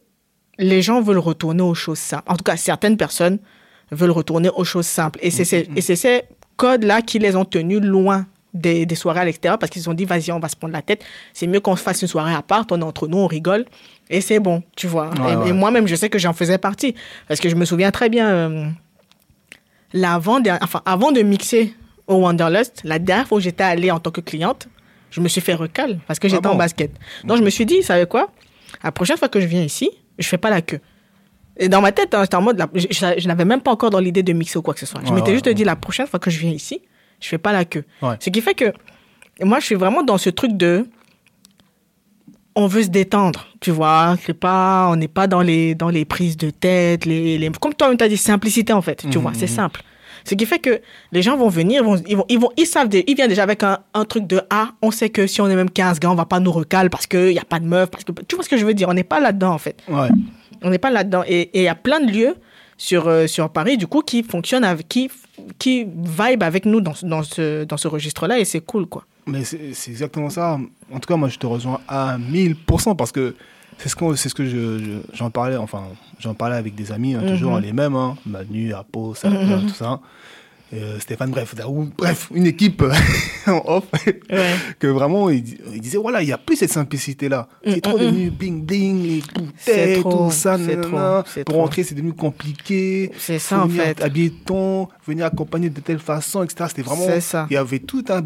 [0.59, 2.24] les gens veulent retourner aux choses simples.
[2.26, 3.38] En tout cas, certaines personnes
[3.90, 5.18] veulent retourner aux choses simples.
[5.22, 6.22] Et c'est ces, et c'est ces
[6.57, 9.94] codes-là qui les ont tenus loin des, des soirées à l'extérieur parce qu'ils se sont
[9.94, 11.05] dit, vas-y, on va se prendre la tête.
[11.32, 13.64] C'est mieux qu'on se fasse une soirée à part, on est entre nous, on rigole.
[14.11, 15.09] Et c'est bon, tu vois.
[15.20, 15.48] Ouais, et, ouais.
[15.48, 16.94] et moi-même, je sais que j'en faisais partie.
[17.28, 18.66] Parce que je me souviens très bien, euh,
[19.92, 21.74] l'avant, enfin, avant de mixer
[22.07, 24.68] au Wanderlust, la dernière fois où j'étais allée en tant que cliente,
[25.11, 26.55] je me suis fait recal parce que j'étais Ah bon?
[26.55, 26.90] en basket.
[27.24, 28.30] Donc, je me suis dit, vous savez quoi?
[28.82, 30.80] La prochaine fois que je viens ici, je fais pas la queue.
[31.56, 33.90] Et dans ma tête, hein, j'étais en mode, je, je- je n'avais même pas encore
[33.90, 35.00] dans l'idée de mixer ou quoi que ce soit.
[35.04, 35.54] Je Ouais, m'étais ouais, juste ouais.
[35.54, 36.80] dit, la prochaine fois que je viens ici,
[37.20, 37.84] je fais pas la queue.
[38.20, 38.72] Ce qui fait que
[39.42, 40.86] moi, je suis vraiment dans ce truc de,
[42.54, 44.16] on veut se détendre, tu vois.
[44.24, 47.74] C'est pas, on n'est pas dans les, dans les prises de tête, les, les comme
[47.74, 49.82] toi, tu as dit, simplicité en fait, tu vois, c'est simple.
[50.24, 50.80] Ce qui fait que
[51.12, 53.28] les gens vont venir, ils vont, ils vont, ils, vont, ils savent, des- ils viennent
[53.28, 55.98] déjà avec un, un truc de ah, on sait que si on est même 15
[56.00, 58.12] gars, on va pas nous recaler parce qu'il n'y a pas de meuf, parce que
[58.26, 59.76] tu vois ce que je veux dire, on n'est pas là-dedans en fait.
[59.88, 60.08] Ouais.
[60.62, 61.24] On n'est pas là-dedans.
[61.26, 62.36] Et il y a plein de lieux
[62.78, 65.10] sur, euh, sur Paris, du coup, qui fonctionnent avec, qui,
[65.58, 69.04] qui vibe avec nous dans, ce- dans ce, dans ce registre-là et c'est cool, quoi.
[69.26, 70.58] Mais c'est c'est exactement ça.
[70.92, 73.34] En tout cas, moi, je te rejoins à 1000% parce que
[73.83, 75.83] c'est ce, c'est ce que je- je- j'en parlais, enfin,
[76.18, 77.61] j'en parlais avec des amis, hein, toujours Mhm.
[77.62, 80.01] les mêmes, hein, Manu, Apo, Salah, tout ça.
[80.74, 81.55] Euh, Stéphane, bref,
[81.99, 82.83] bref, une équipe
[83.47, 83.85] en off,
[84.30, 84.55] Ouais.
[84.78, 87.47] que vraiment, il, il disait, voilà, il n'y a plus cette simplicité-là.
[87.62, 89.22] C'est Mm, trop mm, devenu bling bling, les
[89.59, 91.22] C'est bouteilles, trop, tout ça, c'est nanana.
[91.22, 93.11] trop, c'est Pour rentrer, c'est devenu compliqué.
[93.18, 94.01] C'est ça, en fait.
[94.01, 96.64] habiller ton, venir accompagner de telle façon, etc.
[96.68, 97.05] C'était vraiment.
[97.05, 97.47] C'est ça.
[97.51, 98.22] Il y avait tout un.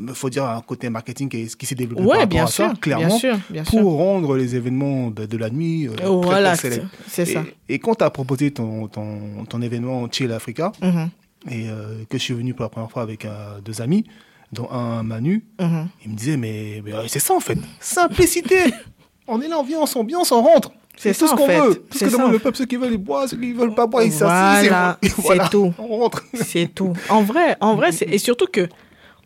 [0.00, 2.46] Il faut dire un côté marketing qui, qui s'est développé par Ouais, rapport bien à
[2.48, 3.88] ça, sûr, clairement, bien sûr, bien pour sûr.
[3.88, 7.44] rendre les événements de, de la nuit euh, Oh, voilà, très c'est ça.
[7.68, 11.08] Et, quand tu as proposé ton, ton, ton événement Chill Africa, Mhm,
[11.50, 14.04] et euh, que je suis venu pour la première fois avec euh, deux amis,
[14.52, 15.88] dont un Manu, mhm.
[16.04, 18.56] il me disait, mais, mais, euh, c'est ça en fait, simplicité
[19.28, 20.70] On est là, on vient, on s'ambiance, on rentre.
[20.96, 21.74] C'est tout ça, ce qu'on veut.
[21.90, 23.74] Tout ce que ça, demande le peuple, ceux qui veulent, ils boivent, ceux qui veulent
[23.74, 24.68] pas boire, ils s'assisent.
[24.68, 25.74] Voilà, et c'est voilà, tout.
[25.80, 26.22] On rentre.
[26.32, 26.92] C'est tout.
[27.08, 28.68] En vrai, en vrai, c'est- et surtout que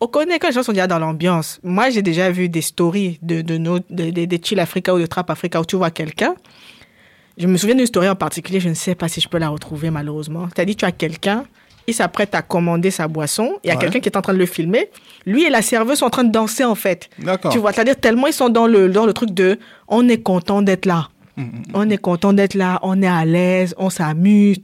[0.01, 1.61] on connaît quand les gens sont déjà dans l'ambiance.
[1.62, 4.98] Moi, j'ai déjà vu des stories de, de nos, de- de- des Chill Africa ou
[4.98, 6.34] de Trap Africa où tu vois quelqu'un.
[7.38, 9.48] Je me souviens d'une story en particulier, je ne sais pas si je peux la
[9.48, 10.48] retrouver malheureusement.
[10.55, 11.44] C'est-à-dire, tu as quelqu'un,
[11.86, 13.80] il s'apprête à commander sa boisson, il y a Ouais.
[13.80, 14.90] quelqu'un qui est en train de le filmer.
[15.26, 17.09] Lui et la serveuse sont en train de danser en fait.
[17.51, 20.61] Tu vois, c'est-à-dire tellement ils sont dans le, dans le truc de on est content
[20.62, 21.09] d'être là.
[21.36, 24.59] Mm, mm, On est content d'être là, on est à l'aise, on s'amuse.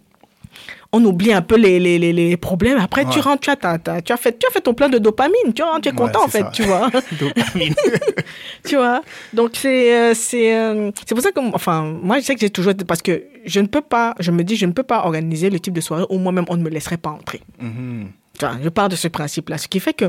[0.99, 2.78] On oublie un peu les, les, les, les problèmes.
[2.78, 4.88] Après, tu rentres, tu as, ta- ta- tu, as fait, tu as fait ton plein
[4.88, 5.53] de dopamine.
[5.55, 6.51] Tu, rentres, tu es Ouais, content, en fait, ça.
[6.55, 6.88] tu vois.
[7.20, 7.74] Dopamine.
[8.64, 9.03] tu vois.
[9.32, 12.51] Donc, c'est euh, c'est euh, c'est pour ça que, enfin, moi, je sais que j'ai
[12.51, 12.72] toujours.
[12.88, 15.61] Parce que je ne peux pas, je me dis, je ne peux pas organiser le
[15.61, 17.42] type de soirée où moi-même, on ne me laisserait pas entrer.
[17.61, 18.09] Mhm.
[18.38, 19.59] Tu vois, je pars de ce principe-là.
[19.59, 20.07] Ce qui fait que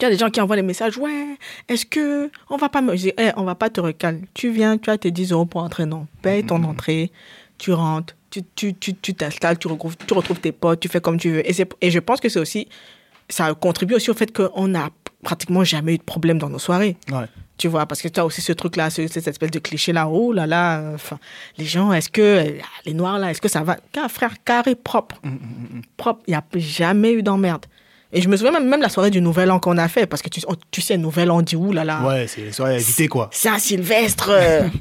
[0.00, 0.96] il y a des gens qui envoient des messages.
[0.96, 1.36] Ouais,
[1.68, 2.94] est-ce que on va pas me.
[2.94, 4.20] Je dis, on va pas te recaler.
[4.32, 5.86] Tu viens, tu as tes 10 euros pour entrer.
[5.86, 6.06] Non.
[6.22, 7.10] Paye ton entrée,
[7.58, 11.00] tu rentres, tu tu tu tu t'installes, tu retrouves, tu retrouves tes potes, tu fais
[11.00, 11.48] comme tu veux.
[11.48, 12.68] Et, c'est- et je pense que c'est aussi.
[13.30, 14.88] Ça contribue aussi au fait qu'on n'a
[15.22, 16.96] pratiquement jamais eu de problème dans nos soirées.
[17.12, 17.26] Ouais.
[17.58, 20.08] Tu vois, parce que tu as aussi ce truc-là, ce- cette espèce de cliché-là.
[20.08, 21.18] Oh là là, enfin,
[21.58, 22.54] les gens, est-ce que.
[22.86, 23.76] Les noirs là, est-ce que ça va?
[23.92, 25.32] Car, frère, carré propre mm, mm,
[25.78, 25.82] mm.
[25.96, 26.22] propre.
[26.26, 27.66] Il n'y a jamais eu d'emmerde.
[28.12, 30.22] Et je me souviens même, même la soirée du Nouvel An qu'on a fait, parce
[30.22, 32.00] que tu, on- tu sais, Nouvel An, on dit ouh là là.
[32.02, 33.28] Ouais, c'est les soirées à éviter, quoi.
[33.32, 34.30] Saint-Sylvestre.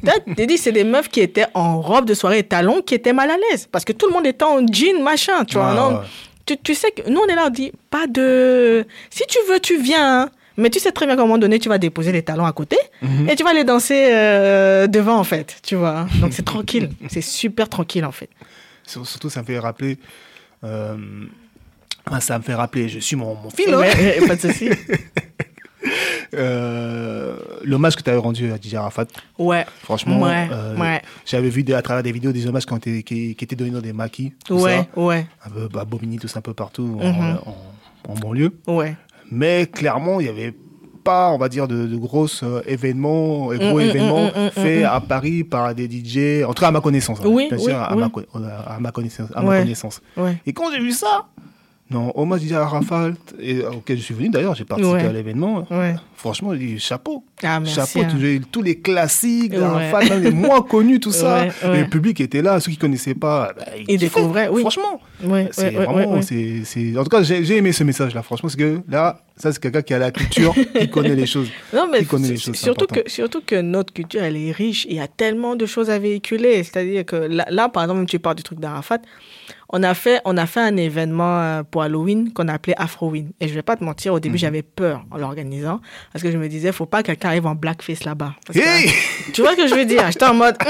[0.38, 3.12] T'as dit, c'est des meufs qui étaient en robe de soirée et talons qui étaient
[3.14, 3.68] mal à l'aise.
[3.72, 5.74] Parce que tout le monde était en jean, machin, tu vois.
[5.74, 5.98] Non?
[6.00, 6.06] ouais.
[6.46, 8.86] tu, tu sais que nous, on est là, on dit, pas de.
[9.10, 10.22] Si tu veux, tu viens.
[10.24, 10.30] hein.
[10.60, 12.52] Mais tu sais très bien qu'à un moment donné, tu vas déposer les talons à
[12.54, 13.30] côté Mhm.
[13.30, 15.58] et tu vas les danser euh, devant, en fait.
[15.64, 16.08] Tu vois.
[16.22, 16.90] Donc c'est tranquille.
[17.10, 18.30] c'est super tranquille, en fait.
[18.86, 19.98] Sur- Surtout, ça me fait rappeler.
[20.64, 20.96] euh,
[22.12, 23.76] ah, ça me fait rappeler, je suis mon, mon film.
[23.76, 24.70] Ouais, pas de souci.
[26.34, 29.06] Euh, L'hommage que tu avais rendu à DJ Arafat,
[29.40, 29.66] Ouais.
[29.84, 31.02] franchement, Ouais, euh, ouais.
[31.26, 33.72] j'avais vu à travers des vidéos des hommages qui, ont été- qui, qui étaient donnés
[33.72, 36.54] dans des maquis, tout Ouais, ça, ouais, un peu bah, Bobigny, tout ça un peu
[36.54, 37.02] partout Mhm.
[37.46, 38.52] en, en- en banlieue.
[38.68, 38.96] ouais.
[39.32, 40.54] Mais clairement, il n'y avait
[41.04, 44.40] pas, on va dire, de, de gros euh, événements, euh, gros Mm, mm, événements mm,
[44.40, 44.86] mm, mm, faits mm.
[44.86, 47.20] à Paris par des DJ, en tout cas à ma connaissance.
[47.22, 47.28] hein.
[47.28, 47.96] Oui, Bien oui, sûr, à.
[47.96, 49.30] Ma, co- à ma connaissance.
[49.34, 50.02] À ma connaissance.
[50.18, 50.38] Ouais.
[50.46, 51.26] Et quand j'ai vu ça,
[51.90, 55.06] non, hommage DJ Arafat, et, auquel je suis venu d'ailleurs, j'ai participé Ouais.
[55.06, 55.66] à l'événement.
[55.72, 55.96] Ouais.
[56.16, 57.24] Franchement, chapeau.
[57.44, 57.76] Ah, merci.
[57.76, 58.08] chapeau, hein.
[58.12, 59.60] tous les- tous les classiques, Ouais.
[59.60, 61.46] Arafat, les moins connus, tout ça.
[61.64, 64.62] Le public était là, ceux qui connaissaient pas, bah, ils découvraient, oui.
[64.62, 65.00] Franchement,
[65.52, 68.22] c'est vraiment, en tout cas, j'ai, aimé ce message-là.
[68.22, 71.50] Franchement, parce que là, ça, c'est quelqu'un qui a la culture, qui connaît les choses.
[71.74, 74.86] Non, mais qui connaît les choses, que, surtout que notre culture, elle est riche.
[74.90, 76.64] Il y a tellement de choses à véhiculer.
[76.64, 79.00] C'est-à-dire que là, là, par exemple, tu parles du truc d'Arafat.
[79.70, 83.32] On a, fait, on a fait un événement euh, pour Halloween qu'on appelait Afroween.
[83.42, 84.40] Et je vais pas te mentir, au début, Mhm.
[84.40, 85.82] j'avais peur en l'organisant.
[86.14, 88.34] Parce que je me disais, faut pas que quelqu'un arrive en blackface là-bas.
[89.34, 90.06] Tu vois ce que je veux dire?
[90.10, 90.56] J'étais en mode.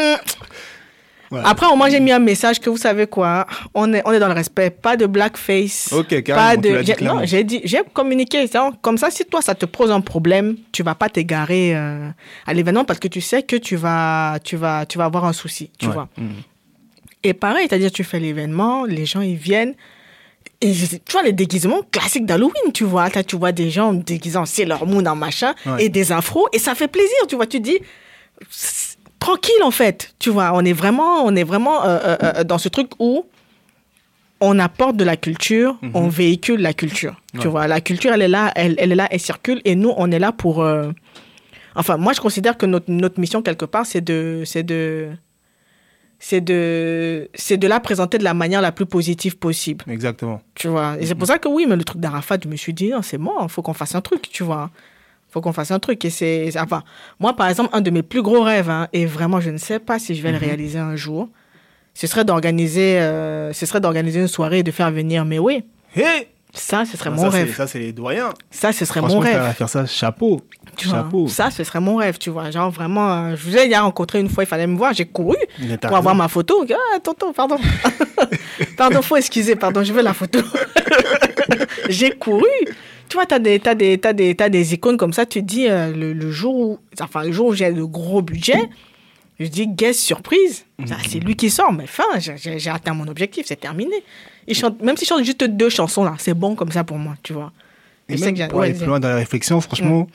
[1.30, 1.42] Ouais.
[1.44, 3.46] Après, au moins, j'ai mis un message que vous savez quoi?
[3.74, 4.70] On est, on est dans le respect.
[4.70, 5.92] Pas de blackface.
[5.92, 6.82] Ok, Pas de.
[6.82, 6.94] dit.
[7.04, 8.46] Non, j'ai dit, j'ai communiqué.
[8.82, 12.08] Comme ça, si toi, ça te pose un problème, tu vas pas t'égarer euh,
[12.46, 15.34] à l'événement parce que tu sais que tu vas, tu vas, tu vas avoir un
[15.34, 15.70] souci.
[15.78, 15.94] Tu Ouais.
[15.96, 16.08] vois.
[16.18, 16.30] Mhm.
[17.24, 19.76] Et pareil, c'est-à-dire, tu fais l'événement, les gens, ils viennent.
[20.62, 23.10] Et tu vois les déguisements classiques d'Halloween, tu vois.
[23.10, 25.86] Là, tu vois des gens déguisant en Sailor Moon, en machin, Ouais.
[25.86, 27.46] et des afros, et ça fait plaisir, tu vois.
[27.48, 27.78] Tu dis,
[29.20, 30.14] tranquille, en fait.
[30.20, 33.26] Tu vois, on est vraiment, on est vraiment euh, euh, euh, dans ce truc où
[34.40, 37.16] on apporte de la culture, on véhicule la culture.
[37.34, 37.52] Tu Mhm.
[37.52, 40.12] Vois, la culture, elle est là, elle, elle est là, elle circule, et nous, on
[40.12, 40.62] est là pour.
[40.64, 40.92] euh,
[41.76, 44.42] Enfin, moi, je considère que notre, notre mission, quelque part, c'est de.
[44.46, 45.10] C'est de
[46.20, 49.86] c'est de c'est de la présenter de la manière la plus positive possible.
[49.90, 50.42] Exactement.
[50.56, 50.96] tu vois?
[51.00, 53.02] Et c'est pour ça que oui mais le truc d'Arafat je me suis dit non
[53.02, 54.70] c'est bon il faut qu'on fasse un truc tu vois.
[55.30, 56.04] Faut qu'on fasse un truc.
[56.06, 56.84] Et c'est c'est- enfin
[57.20, 59.78] moi par exemple un de mes plus gros rêves hein, et vraiment je ne sais
[59.80, 60.44] pas si je vais le Mhm.
[60.46, 61.30] réaliser un jour
[61.94, 65.64] ce serait d'organiser euh, ce serait d'organiser une soirée et de faire venir mais oui
[65.96, 66.28] Hey
[66.58, 68.30] ça ce serait Ah, mon ça, rêve Ça, c'est les doyens.
[68.52, 70.42] ça ce serait mon rêve faire ça, chapeau.
[70.76, 70.98] tu vois.
[70.98, 71.28] chapeau.
[71.28, 74.20] ça ce serait mon rêve tu vois genre vraiment euh, je vous ai déjà rencontré
[74.20, 75.36] une fois il fallait me voir j'ai couru
[75.82, 76.66] pour avoir ma photo.
[76.70, 77.58] Ah, tonton, pardon.
[78.78, 80.40] pardon, faut excuser, pardon, je veux la photo.
[81.90, 82.44] J'ai couru.
[83.10, 85.40] Tu vois, tu as des, t'as des, t'as des, t'as des icônes comme ça, tu
[85.42, 88.70] te dis, euh, le, le jour où, enfin, le jour où j'ai le gros budget,
[89.40, 90.66] je dis, guest surprise.
[90.92, 93.96] Ah, c'est lui qui sort, mais fin, j'ai- atteint mon objectif, c'est terminé.
[94.48, 97.16] Il chante, même s'il chante juste deux chansons, là, c'est bon comme ça pour moi,
[97.24, 97.52] tu vois.
[98.10, 100.08] Et Je sais même que pour aller plus loin dans la réflexion, franchement,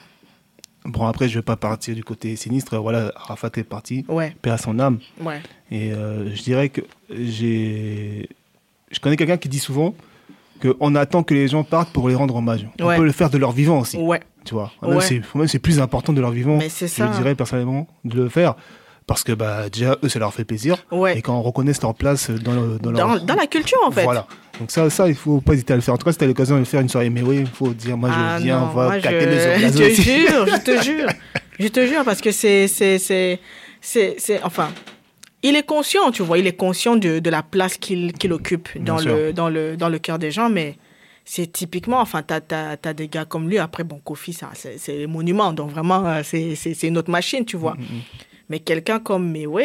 [0.86, 2.76] bon, après, je vais pas partir du côté sinistre.
[2.78, 4.98] Voilà, Arafat est parti, Ouais, paix à son âme.
[5.20, 5.40] ouais.
[5.70, 8.28] Et euh, je dirais que j'ai.
[8.90, 9.94] Je connais quelqu'un qui dit souvent
[10.60, 12.66] qu'on attend que les gens partent pour les rendre hommage.
[12.80, 13.96] On peut le faire de leur vivant aussi.
[13.96, 14.70] Ouais, Tu vois.
[14.82, 15.00] Ouais.
[15.48, 16.58] c'est plus important de leur vivant.
[16.60, 18.54] Je dirais personnellement de le faire.
[19.06, 20.76] Parce que bah, déjà, eux, ça leur fait plaisir.
[20.90, 21.18] Ouais.
[21.18, 23.20] Et quand on reconnaît leur place dans, le, dans, dans, leur...
[23.24, 24.04] dans la culture, en fait.
[24.04, 24.26] Voilà.
[24.60, 25.94] Donc ça, ça, il faut pas hésiter à le faire.
[25.94, 27.72] En tout cas, si tu as l'occasion de faire une soirée, mais oui, il faut
[27.72, 29.08] dire, moi, je Ah viens, non, on va je...
[29.08, 30.02] les Je te aussi.
[30.02, 31.08] jure, je te jure.
[31.58, 32.68] Je te jure, parce que c'est...
[32.68, 33.40] c'est, c'est,
[33.80, 34.68] c'est, c'est enfin,
[35.42, 38.68] il est conscient, tu vois, il est conscient de, de la place qu'il, qu'il occupe
[38.78, 40.76] dans Bien le, dans, le, dans le cœur des gens, mais
[41.24, 43.58] c'est typiquement, enfin, tu as, des gars comme lui.
[43.58, 47.76] Après, bon, Kofi, c'est, les monuments, donc vraiment, euh, c'est, une autre machine, tu vois.
[48.52, 49.64] Mais quelqu'un comme Mewe,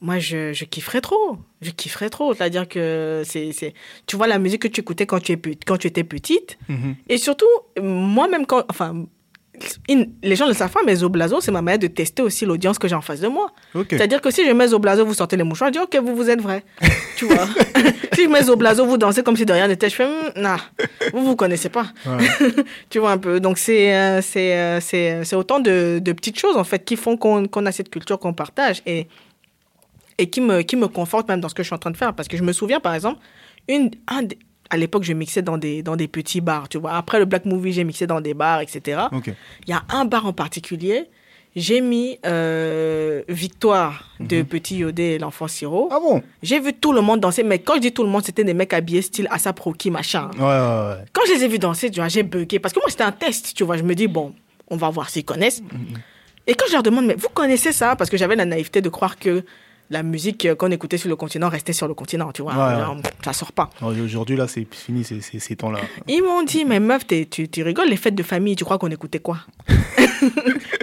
[0.00, 1.38] moi, je, je kifferais trop.
[1.60, 2.34] Je kifferais trop.
[2.34, 3.74] C'est-à-dire que c'est, c'est,
[4.08, 6.58] tu vois la musique que tu écoutais quand tu, es, quand tu étais petite.
[6.68, 6.96] Mhm.
[7.08, 7.46] Et surtout,
[7.80, 9.06] moi-même, quand, enfin,
[10.22, 12.78] les gens ne le savent pas, mais Zoblazo, c'est ma manière de tester aussi l'audience
[12.78, 13.52] que j'ai en face de moi.
[13.90, 16.30] C'est-à-dire que si je mets Zoblazo, vous sortez les mouchoirs, je dis, OK, vous, vous
[16.30, 16.64] êtes vrai.
[17.16, 17.46] tu vois.
[18.14, 20.56] si je mets Zoblazo, vous dansez comme si de rien n'était, je fais, Hmm, nah,
[21.12, 21.86] vous, vous connaissez pas.
[22.06, 22.50] Ouais.
[22.90, 23.40] tu vois un peu.
[23.40, 26.96] Donc, c'est, euh, c'est, euh, c'est, c'est autant de, de petites choses, en fait, qui
[26.96, 29.06] font qu'on, a cette culture qu'on partage et,
[30.18, 31.96] et qui me, qui me confortent même dans ce que je suis en train de
[31.96, 32.14] faire.
[32.14, 33.20] Parce que je me souviens, par exemple,
[33.68, 34.38] une, un des-
[34.70, 36.92] à l'époque, je mixais dans des, dans des petits bars, tu vois.
[36.92, 39.02] Après le Black Movie, j'ai mixé dans des bars, etc.
[39.66, 41.08] Il y a un bar en particulier,
[41.54, 45.88] j'ai mis euh, Victoire de Petit Yodé et l'enfant Siro.
[45.92, 46.22] Ah bon?
[46.42, 48.54] J'ai vu tout le monde danser, mais quand je dis tout le monde, c'était des
[48.54, 50.30] mecs habillés style Asap Rocky, machin.
[50.38, 51.04] Ouais, ouais, ouais.
[51.12, 52.58] Quand je les ai vus danser, tu vois, j'ai bugué.
[52.58, 53.76] Parce que moi, c'était un test, tu vois.
[53.76, 54.32] Je me dis, bon,
[54.68, 55.62] on va voir s'ils connaissent.
[56.46, 57.96] Et quand je leur demande, mais vous connaissez ça?
[57.96, 59.44] Parce que j'avais la naïveté de croire que
[59.92, 62.52] la musique qu'on écoutait sur le continent restait sur le continent, tu vois.
[62.52, 63.68] Ouais, Genre, Ça sort pas.
[63.82, 65.80] Aujourd'hui, là, c'est fini, ces, ces, ces temps-là.
[66.08, 68.90] Ils m'ont dit, mais meuf, tu, tu rigoles, les fêtes de famille, tu crois qu'on
[68.90, 69.38] écoutait quoi?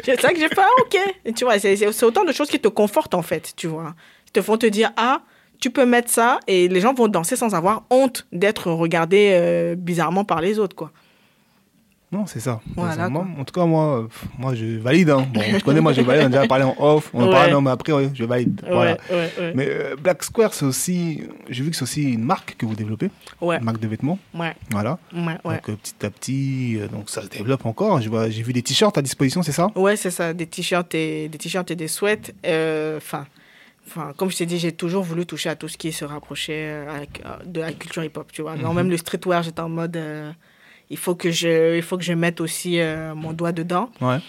[0.03, 0.97] C'est ça que j'ai fait, ah, ok.
[1.25, 3.95] Et tu vois, c'est autant de choses qui te confortent, en fait, tu vois.
[4.25, 5.21] Qui te font te dire, ah,
[5.59, 9.75] tu peux mettre ça, et les gens vont danser sans avoir honte d'être regardés euh,
[9.75, 10.91] bizarrement par les autres, quoi.
[12.11, 12.59] Non, c'est ça.
[12.75, 13.07] Voilà.
[13.07, 14.07] Moi, en tout cas, moi,
[14.39, 15.11] moi, je valide.
[15.11, 15.27] Hein.
[15.31, 16.23] Bon, tu connais, moi, je valide.
[16.23, 17.11] On a déjà parlé en off.
[17.13, 17.31] On en Ouais.
[17.31, 18.61] parle, non, mais après, ouais, je valide.
[18.67, 18.97] Voilà.
[19.11, 19.53] Ouais.
[19.53, 21.21] Mais euh, Black Square, c'est aussi.
[21.49, 23.11] J'ai vu que c'est aussi une marque que vous développez.
[23.41, 24.17] Ouais, Une marque de vêtements.
[24.33, 24.97] ouais, Voilà.
[25.13, 28.01] Donc, euh, petit à petit, euh, donc ça se développe encore.
[28.01, 29.67] Je J'ai vu des t-shirts à disposition, c'est ça?
[29.75, 32.31] Ouais, c'est ça, des t-shirts et des t-shirts et des sweats.
[32.97, 33.27] Enfin,
[33.87, 36.69] enfin, comme je t'ai dit, j'ai toujours voulu toucher à tout ce qui se rapprochait
[36.71, 37.05] euh,
[37.45, 38.55] de la culture hip-hop, tu vois.
[38.55, 39.95] Non, même le streetwear, j'étais en mode,
[40.89, 43.89] il faut que je, il faut que je mette aussi euh, mon doigt dedans.
[44.01, 44.19] Ouais.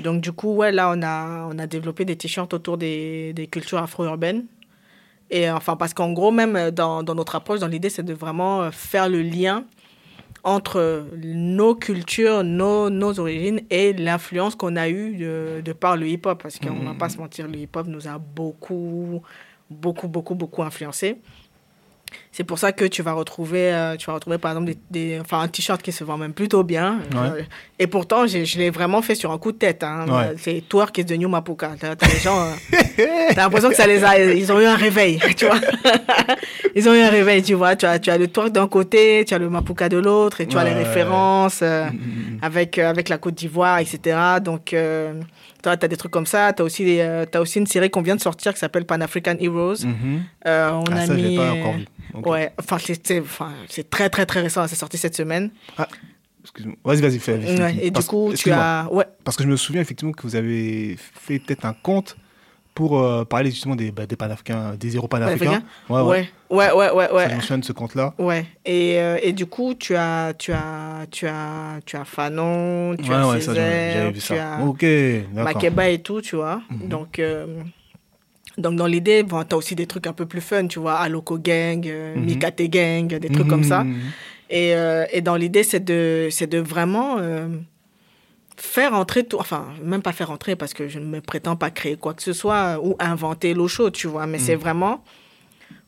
[0.00, 3.46] Donc du coup, ouais, là, on a, on a développé des t-shirts autour des, des
[3.46, 4.44] cultures afro-urbaines.
[5.30, 8.02] Et euh, enfin, parce qu'en gros, même euh, dans, dans notre approche, dans l'idée, c'est
[8.02, 9.64] de vraiment faire le lien
[10.42, 16.08] entre nos cultures, nos, nos origines et l'influence qu'on a eue de, de par le
[16.08, 16.42] hip-hop.
[16.42, 19.22] Parce qu'on ne va pas se mentir, le hip-hop nous a beaucoup,
[19.68, 21.18] beaucoup, beaucoup, beaucoup influencé.
[22.32, 25.20] C'est pour ça que tu vas retrouver, euh, tu vas retrouver par exemple des, des-
[25.20, 26.98] enfin, un t-shirt qui se vend même plutôt bien.
[27.12, 27.44] Ouais.
[27.78, 29.82] Et pourtant, je l'ai vraiment fait sur un coup de tête.
[29.82, 30.06] Hein.
[30.08, 30.34] Ouais.
[30.38, 31.72] C'est Twerk is the new Mapuka.
[31.78, 32.76] T'as les gens, euh,
[33.34, 35.58] t'as l'impression que ça les a, ils ont eu un réveil, tu vois.
[36.74, 37.74] ils ont eu un réveil, tu vois.
[37.76, 40.46] Tu as, tu as le Twerk d'un côté, tu as le Mapuka de l'autre, et
[40.46, 42.38] tu as les références euh, Mm, mm, mm.
[42.42, 44.16] avec, euh, avec la Côte d'Ivoire, etc.
[44.42, 44.74] Donc,
[45.66, 46.52] euh, tu as, des trucs comme ça.
[46.52, 48.84] Tu as, aussi des, euh, t'as aussi une série qu'on vient de sortir qui s'appelle
[48.84, 49.84] Pan African Heroes.
[49.84, 50.22] Mhm.
[50.46, 51.36] Euh, on Ah, a ça, mis.
[51.36, 51.86] pas euh, encore vu.
[52.14, 52.26] Ok.
[52.26, 53.52] Ouais, enfin, c'est enfin,
[53.90, 54.66] très, très, très récent.
[54.66, 55.50] C'est sorti cette semaine.
[56.42, 56.76] Excuse-moi.
[56.84, 57.36] Vas-y, vas-y, fais.
[57.60, 58.88] Ouais, et du coup, tu as.
[58.90, 62.16] Ouais, Parce que je me souviens effectivement que vous avez fait peut-être un compte
[62.80, 65.60] pour euh, parler justement des, bah, des panafricains, des héros panafricains.
[65.86, 67.12] Panafricains ouais, ouais, ouais, ouais.
[67.12, 67.28] ouais.
[67.28, 68.14] Ça mentionne ce compte-là.
[68.18, 72.96] Ouais, et, euh, et du coup, tu as, tu as, tu as, tu as Fanon,
[72.96, 74.56] tu ouais, as ouais, Césaire, vu tu ça.
[74.60, 75.44] as Ok, d'accord.
[75.44, 76.62] Makeba et tout, tu vois.
[76.70, 76.88] Mhm.
[76.88, 77.62] Donc, euh,
[78.56, 80.94] donc, dans l'idée, bon, tu as aussi des trucs un peu plus fun, tu vois,
[80.94, 82.24] Aloko Gang, euh, Mhm.
[82.24, 83.84] Mikate Gang, des trucs comme ça.
[83.84, 83.98] Mhm.
[84.48, 87.48] Et, euh, et dans l'idée, c'est de, de vraiment euh,
[88.60, 91.70] faire entrer tout, enfin, même pas faire entrer parce que je ne me prétends pas
[91.70, 95.02] créer quoi que ce soit ou inventer l'eau chaude, tu vois, mais c'est vraiment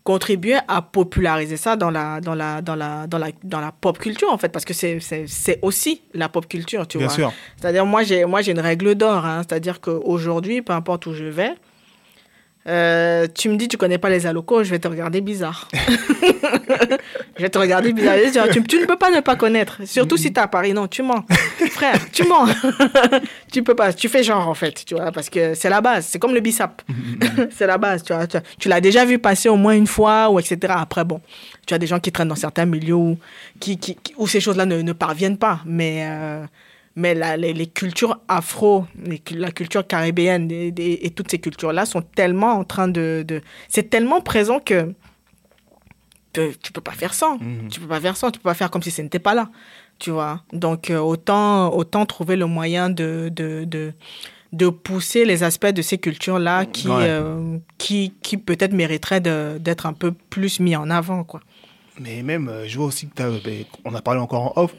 [0.05, 3.99] contribuer à populariser ça dans la, dans la, dans la, dans la, dans la pop
[3.99, 7.15] culture, en fait, parce que c'est, c'est, c'est aussi la pop culture, tu Bien vois.
[7.15, 7.33] sûr.
[7.57, 11.25] C'est-à-dire, moi, j'ai, moi, j'ai une règle d'or, hein, c'est-à-dire qu'aujourd'hui, peu importe où je
[11.25, 11.53] vais,
[12.69, 15.69] euh, tu me dis tu connais pas les alocos, je vais te regarder bizarre.
[17.37, 18.49] je vais te regarder bizarre.
[18.51, 20.73] Tu, ne peux pas ne pas connaître, surtout si tu à Paris.
[20.73, 21.25] Non, tu mens.
[21.71, 22.47] Frère, tu mens.
[23.53, 26.07] tu peux pas, tu fais genre en fait, tu vois, parce que c'est la base.
[26.07, 26.83] C'est comme le bisap.
[27.51, 28.27] c'est la base, tu vois.
[28.59, 30.75] Tu, l'as déjà vu passer au moins une fois, ou etc.
[30.77, 31.21] Après, bon,
[31.67, 33.19] tu as des gens qui traînent dans certains milieux où,
[34.27, 35.61] ces choses-là ne, ne parviennent pas.
[35.67, 36.45] Mais, euh,
[36.97, 41.39] mais la- les, les cultures afro, les la culture caribéenne et, et- et toutes ces
[41.39, 43.25] cultures-là sont tellement en train de...
[43.27, 44.93] de c'est tellement présent que
[46.35, 47.39] tu peux pas faire sans.
[47.39, 47.69] Mhm.
[47.71, 48.31] Tu peux pas faire sans.
[48.31, 49.51] Tu peux pas faire comme si ce n'était pas là.
[49.99, 50.43] Tu vois.
[50.53, 53.93] Donc, euh, autant, autant trouver le moyen de, de, de,
[54.53, 57.05] de pousser les aspects de ces cultures-là qui, Ouais.
[57.07, 61.41] euh, qui, qui peut-être mériteraient d'être un peu plus mis en avant, quoi.
[62.01, 64.75] Mais même, euh, je vois aussi que t'as, ben, on a parlé encore en off,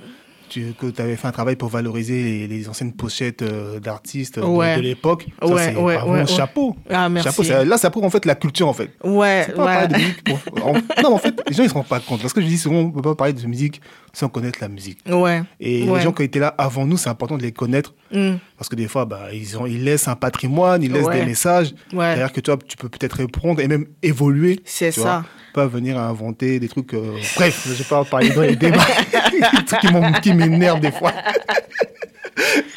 [0.54, 4.38] tu, que tu avais fait un travail pour valoriser les, les anciennes pochettes euh, d'artistes
[4.40, 4.76] de- Ouais.
[4.78, 5.26] de, l'époque.
[5.42, 6.76] Ça, Ouais, c'est ouais, ouais, chapeau.
[6.90, 7.28] Ah, merci.
[7.30, 8.92] Chapeau, ça- là, ça prouve en fait la culture, en fait.
[9.04, 9.74] Ouais, pas ouais.
[9.74, 12.22] parler de musique pour- en- Non, en fait, les gens, ils se rendent pas compte.
[12.22, 13.82] Parce que je dis souvent, on peut pas parler de musique
[14.14, 15.00] sans connaître la musique.
[15.10, 15.42] Ouais.
[15.60, 17.94] Et les gens qui étaient là avant nous, c'est important de les connaître.
[18.12, 18.34] Mm.
[18.58, 21.74] Parce que des fois, bah, ils, ont, ils laissent un patrimoine, ils laissent des messages.
[21.92, 22.14] Ouais.
[22.14, 24.60] C'est-à-dire que toi, tu peux peut-être répondre et même évoluer.
[24.66, 25.02] C'est ça.
[25.02, 25.26] vois.
[25.54, 26.94] Pas venir à inventer des trucs.
[26.96, 28.78] euh, Bref, je vais pas parler dans les débats.
[29.32, 31.12] des trucs qui m'énervent des fois.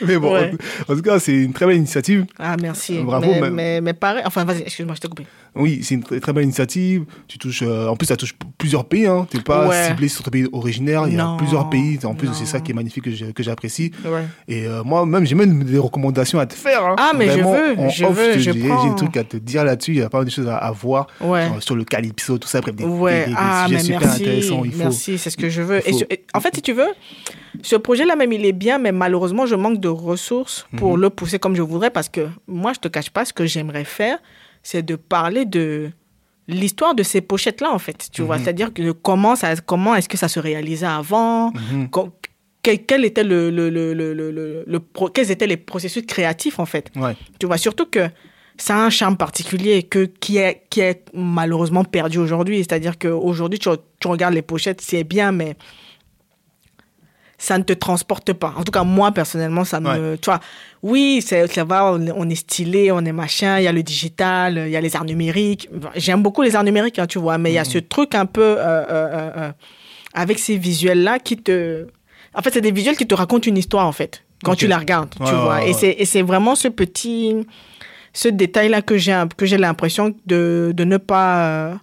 [0.07, 0.51] Mais bon, Ouais.
[0.89, 2.27] en, en tout cas, c'est une très belle initiative.
[2.39, 2.99] Ah, merci.
[2.99, 4.22] Bravo, mais- mais, mais pareil.
[4.27, 5.27] Enfin, vas-y, excuse-moi, je t'ai coupé.
[5.57, 7.05] Oui, c'est une très, très belle initiative.
[7.29, 9.07] Tu touches, euh, en plus, ça touche plusieurs pays.
[9.07, 9.27] Hein.
[9.31, 9.89] Tu n'es pas Ouais.
[9.89, 11.07] ciblé sur ton pays originaire.
[11.09, 11.99] Il y a plusieurs pays.
[12.05, 13.05] En plus, c'est ça qui est magnifique
[13.35, 13.91] que j'apprécie.
[14.05, 14.25] Ouais.
[14.49, 16.85] Et euh, moi, même, j'ai même des recommandations à te faire.
[16.85, 16.97] hein.
[16.99, 19.37] Ah, mais je Vraiment, veux, je off, veux, je j'ai j'ai des trucs à te
[19.37, 19.93] dire là-dessus.
[19.93, 21.47] Il y a pas mal de choses à, à voir Ouais.
[21.47, 22.61] sur, sur le calypso, tout ça.
[22.61, 24.23] Bref, des, Ouais, des- des- ah, sujets super merci.
[24.23, 24.63] intéressants.
[24.65, 24.79] Il faut...
[24.79, 25.81] Merci, c'est ce que je veux.
[25.85, 26.89] il Et faut- sur- et en fait, si tu veux,
[27.63, 30.79] ce projet-là, même, il est bien, mais malheureusement, je manque de ressources Mhm.
[30.79, 33.47] pour le pousser comme je voudrais parce que moi, je te cache pas, ce que
[33.47, 34.19] j'aimerais faire,
[34.69, 35.91] c'est de parler de
[36.49, 38.09] l'histoire de ces pochettes-là, en fait.
[38.12, 38.43] Tu vois, Mhm.
[38.45, 41.53] c'est-à-dire que comment, ça, comment est-ce que ça se réalisait avant?
[41.53, 41.89] Mhm.
[41.91, 42.11] co-
[42.62, 46.05] quel, quel était le, le, le, le, le, le- le pro- quels étaient les processus
[46.05, 46.91] créatifs, en fait?
[46.97, 47.14] Ouais.
[47.39, 48.09] Tu vois, surtout que
[48.57, 52.59] ça a un charme particulier que, qui, est, qui est malheureusement perdu aujourd'hui.
[52.59, 53.69] C'est-à-dire qu'aujourd'hui, tu,
[54.01, 55.57] tu regardes les pochettes, c'est bien, mais
[57.39, 58.55] ça ne te transporte pas.
[58.57, 60.16] En tout cas, moi, personnellement, ça me...
[60.16, 60.41] Tu vois,
[60.82, 63.72] oui, c'est- ça va, on est, on est stylé, on est machin, il y a
[63.72, 65.68] le digital, il y a les arts numériques.
[65.97, 68.26] J'aime beaucoup les arts numériques, hein, tu vois, mais il y a ce truc un
[68.26, 68.43] peu...
[68.43, 69.53] euh, euh, euh,
[70.14, 71.87] avec ces visuels-là qui te...
[72.34, 74.78] En fait, c'est des visuels qui te racontent une histoire, en fait, quand tu la
[74.78, 75.57] regardes, tu Ouais, vois.
[75.57, 77.34] ouais, Et c'est- Et c'est vraiment ce petit
[78.14, 81.74] ce détail-là que j'ai un- que j'ai l'impression de, de ne pas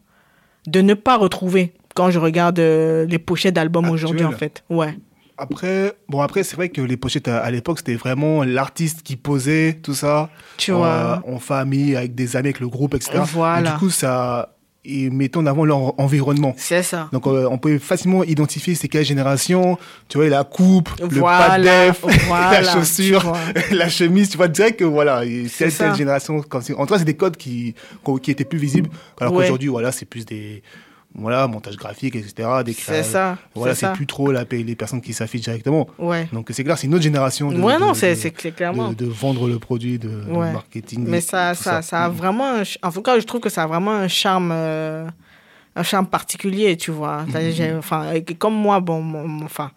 [0.65, 4.63] de ne pas retrouver quand je regarde les pochettes d'albums aujourd'hui en fait.
[4.69, 4.95] Ouais.
[5.37, 9.15] Après, bon, après, c'est vrai que les pochettes à, à l'époque, c'était vraiment l'artiste qui
[9.15, 10.29] posait tout ça.
[10.57, 11.21] Tu vois.
[11.27, 13.19] En famille, avec des amis, avec le groupe, etc.
[13.33, 13.69] Voilà.
[13.69, 14.49] Et du coup, ça.
[14.85, 16.53] Ils mettent en avant leur environnement.
[16.57, 17.07] C'est ça.
[17.13, 19.77] Donc, euh, on peut facilement identifier c'est quelle génération.
[20.09, 23.31] Tu vois, la coupe, le Voilà, de def, voilà, la chaussure,
[23.71, 24.27] la chemise.
[24.27, 26.39] Tu vois direct que voilà, C'est telle génération.
[26.39, 27.75] En tout cas, c'est des codes qui,
[28.21, 28.89] qui étaient plus visibles.
[29.21, 29.43] Alors Ouais.
[29.43, 30.61] qu'aujourd'hui, voilà, c'est plus des.
[31.15, 32.49] Voilà, montage graphique, etc.
[32.73, 35.87] C'est ça, Voilà, c'est plus trop la, les personnes qui s'affichent directement.
[35.99, 36.27] Ouais.
[36.33, 37.51] Donc, c'est clair, c'est une autre génération.
[37.51, 37.93] De, ouais, de- non,
[38.51, 38.91] clairement.
[39.05, 40.51] vendre le produit, de, Ouais.
[40.51, 41.05] marketing.
[41.07, 43.63] Mais ça, ça, ça a vraiment, un ch- en tout cas, je trouve que ça
[43.63, 45.05] a vraiment un charme, euh,
[45.75, 47.23] un charme particulier, tu vois.
[47.27, 47.51] Mhm.
[47.51, 49.03] j'ai- Enfin, comme moi, bon,
[49.43, 49.69] enfin,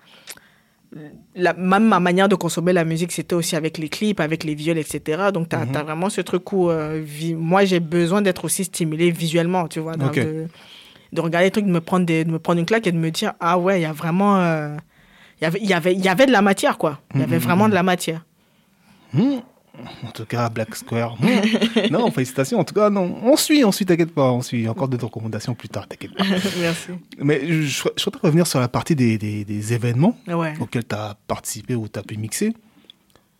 [1.34, 4.54] la, même ma manière de consommer la musique, c'était aussi avec les clips, avec les
[4.54, 5.24] visuels, etc.
[5.34, 5.72] Donc, tu as, Mhm.
[5.84, 7.04] vraiment ce truc où, euh,
[7.36, 9.96] moi, j'ai besoin d'être aussi stimulé visuellement, tu vois.
[9.96, 10.06] dans-
[11.12, 12.98] de regarder les trucs, de me, prendre des, de me prendre une claque et de
[12.98, 14.36] me dire, ah ouais, il y a vraiment.
[14.38, 14.76] euh,
[15.40, 17.00] il y avait, y, avait, y avait de la matière, quoi.
[17.14, 17.42] Il y avait Mhm.
[17.42, 18.24] vraiment de la matière.
[19.12, 19.36] Hmm.
[20.06, 21.16] En tout cas, Black Square.
[21.20, 21.90] hmm.
[21.92, 22.58] non, félicitations.
[22.58, 23.18] En tout cas, non.
[23.22, 24.32] On suit, on suit, t'inquiète pas.
[24.32, 24.66] On suit.
[24.66, 26.24] Encore d'autres recommandations plus tard, t'inquiète pas.
[26.60, 26.92] Merci.
[27.18, 30.54] Mais je, je, je souhaiterais revenir sur la partie des, des, des événements Ouais.
[30.60, 32.54] auxquels tu as participé ou tu as pu mixer.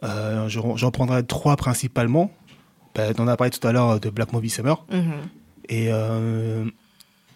[0.04, 2.30] Euh, J'en prendrai trois principalement.
[2.94, 4.84] Ben, on a parlé tout à l'heure de Black Movie Summer.
[4.92, 5.12] Mhm.
[5.70, 6.64] Et euh,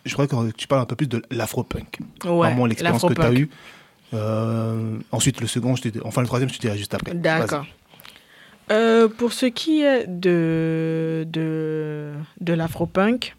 [0.04, 1.98] je voudrais que tu parles un peu plus de l'afro-punk.
[2.24, 3.50] Ouais, Vraiment l'expérience que tu as eue.
[4.12, 7.14] Euh, ensuite, le second, je te dis- enfin le troisième, je te dirai juste après.
[7.14, 7.64] D'accord.
[8.72, 13.34] Euh, pour ce qui est de, de, de l'afropunk,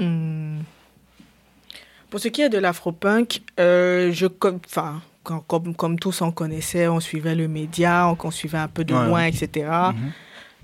[0.00, 0.58] hum,
[2.08, 6.32] pour ce qui est de l'afropunk, euh, je, com- enfin, quand- comme, comme tous on
[6.32, 9.06] connaissait, on suivait le média, on, on suivait un peu de Ouais.
[9.06, 9.68] loin, etc.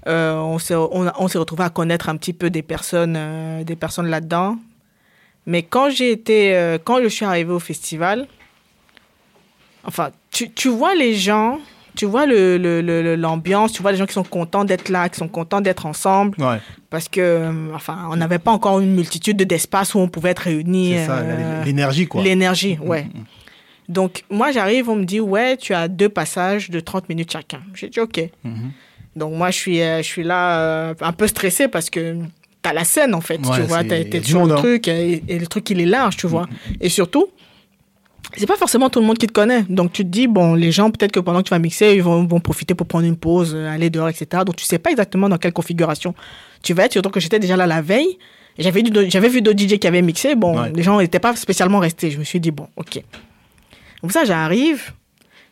[0.07, 4.57] on s'est on, retrouvé à connaître un petit peu des personnes, euh, des personnes là-dedans.
[5.47, 8.27] Mais quand j'ai été, euh, quand je suis arrivé au festival,
[9.85, 11.59] enfin, tu, tu vois les gens,
[11.95, 14.89] tu vois le- le- le- le- l'ambiance, tu vois les gens qui sont contents d'être
[14.89, 16.59] là, qui sont contents d'être ensemble, Ouais,
[16.91, 20.31] parce que, euh, enfin, on n'avait pas encore une multitude de- d'espaces où on pouvait
[20.31, 20.95] être réunis.
[20.97, 22.23] c'est ça, euh, l'énergie quoi.
[22.23, 23.05] L'énergie, Mhm, ouais.
[23.05, 23.25] mhm.
[23.89, 27.61] Donc, moi, j'arrive, on me dit, ouais, tu as deux passages de 30 minutes chacun.
[27.75, 28.21] J'ai dit, OK.
[28.43, 28.73] Mhm.
[29.17, 32.17] Donc moi, je suis, euh, je suis là euh, un peu stressée parce que
[32.63, 34.57] t'as la scène, en fait, Ouais, tu vois, du sur le hein.
[34.57, 36.47] truc et, et le truc, il est large, tu vois.
[36.81, 37.27] Et surtout,
[38.37, 39.63] c'est pas forcément tout le monde qui te connaît.
[39.69, 42.03] Donc tu te dis, bon, les gens, peut-être que pendant que tu vas mixer, ils
[42.03, 44.43] vont, vont profiter pour prendre une pause, euh, aller dehors, etc.
[44.45, 46.15] Donc tu sais pas exactement dans quelle configuration
[46.63, 48.19] tu vas être, surtout que j'étais déjà là la veille.
[48.59, 50.35] J'avais vu d'autres DJ qui avaient mixé.
[50.35, 50.73] Bon, Ouais.
[50.75, 52.11] les gens n'étaient pas spécialement restés.
[52.11, 53.03] Je me suis dit, bon, ok.
[54.03, 54.93] Donc ça, j'arrive.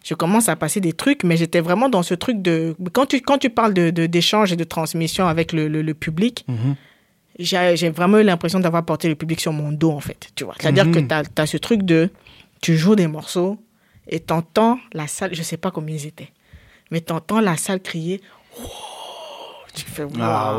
[0.05, 2.77] Je commence à passer des trucs, mais j'étais vraiment dans ce truc de...
[2.93, 6.45] Quand tu, quand tu parles d'échange de, d'échange et de transmission avec le, le, public,
[6.47, 6.77] Mhm.
[7.39, 10.29] j'ai vraiment eu l'impression d'avoir porté le public sur mon dos, en fait.
[10.37, 11.09] Tu vois, c'est-à-dire que Mhm.
[11.35, 12.11] tu as, ce truc de...
[12.61, 13.59] Tu joues des morceaux
[14.07, 16.33] et t'entends la salle, je sais pas combien ils étaient,
[16.91, 18.21] mais t'entends la salle crier...
[18.59, 18.69] Wow
[19.75, 20.07] tu fais...
[20.21, 20.57] Ah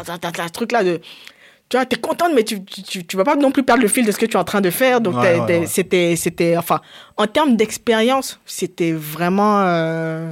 [0.00, 0.04] ouais.
[0.20, 1.00] T'as, ce truc-là de...
[1.68, 4.06] Tu vois, t'es contente, mais tu, tu, tu, vas pas non plus perdre le fil
[4.06, 5.02] de ce que tu es en train de faire.
[5.02, 5.66] Donc, Ouais, t'es- ouais, t'es- ouais.
[5.66, 6.80] c'était, c'était, enfin,
[7.18, 10.30] en termes d'expérience, c'était vraiment, euh,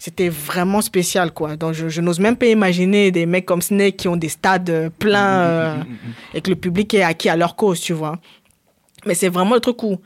[0.00, 1.54] c'était vraiment spécial, quoi.
[1.54, 4.70] Donc, je, je n'ose même pas imaginer des mecs comme Snake qui ont des stades
[4.70, 5.76] euh, pleins euh,
[6.34, 8.18] et que le public est acquis à leur cause, tu vois.
[9.06, 9.98] Mais c'est vraiment le truc où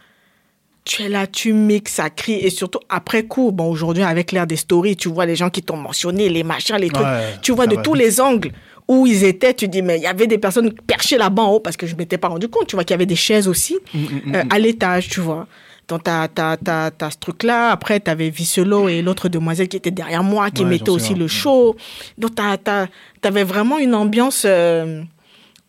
[0.84, 4.46] tu es là, tu mixes, ça crie, et surtout après coup, bon, aujourd'hui, avec l'ère
[4.46, 7.06] des stories, tu vois les gens qui t'ont mentionné, les machins, les trucs,
[7.42, 8.52] tu vois de tous les angles
[8.88, 11.60] où ils étaient, tu dis, mais il y avait des personnes perchées là-bas en haut
[11.60, 13.76] parce que je m'étais pas rendu compte, tu vois qu'il y avait des chaises aussi
[13.92, 15.46] Mm, euh, à l'étage, tu vois.
[15.88, 17.70] Donc, t'as, t'as, t'as, t'as ce truc-là.
[17.70, 21.28] Après, t'avais Vicelo et l'autre demoiselle qui était derrière moi, qui Ouais, mettait aussi le
[21.28, 21.76] show.
[22.18, 22.86] Donc, t'as, t'as,
[23.20, 25.02] t'avais vraiment une ambiance, euh,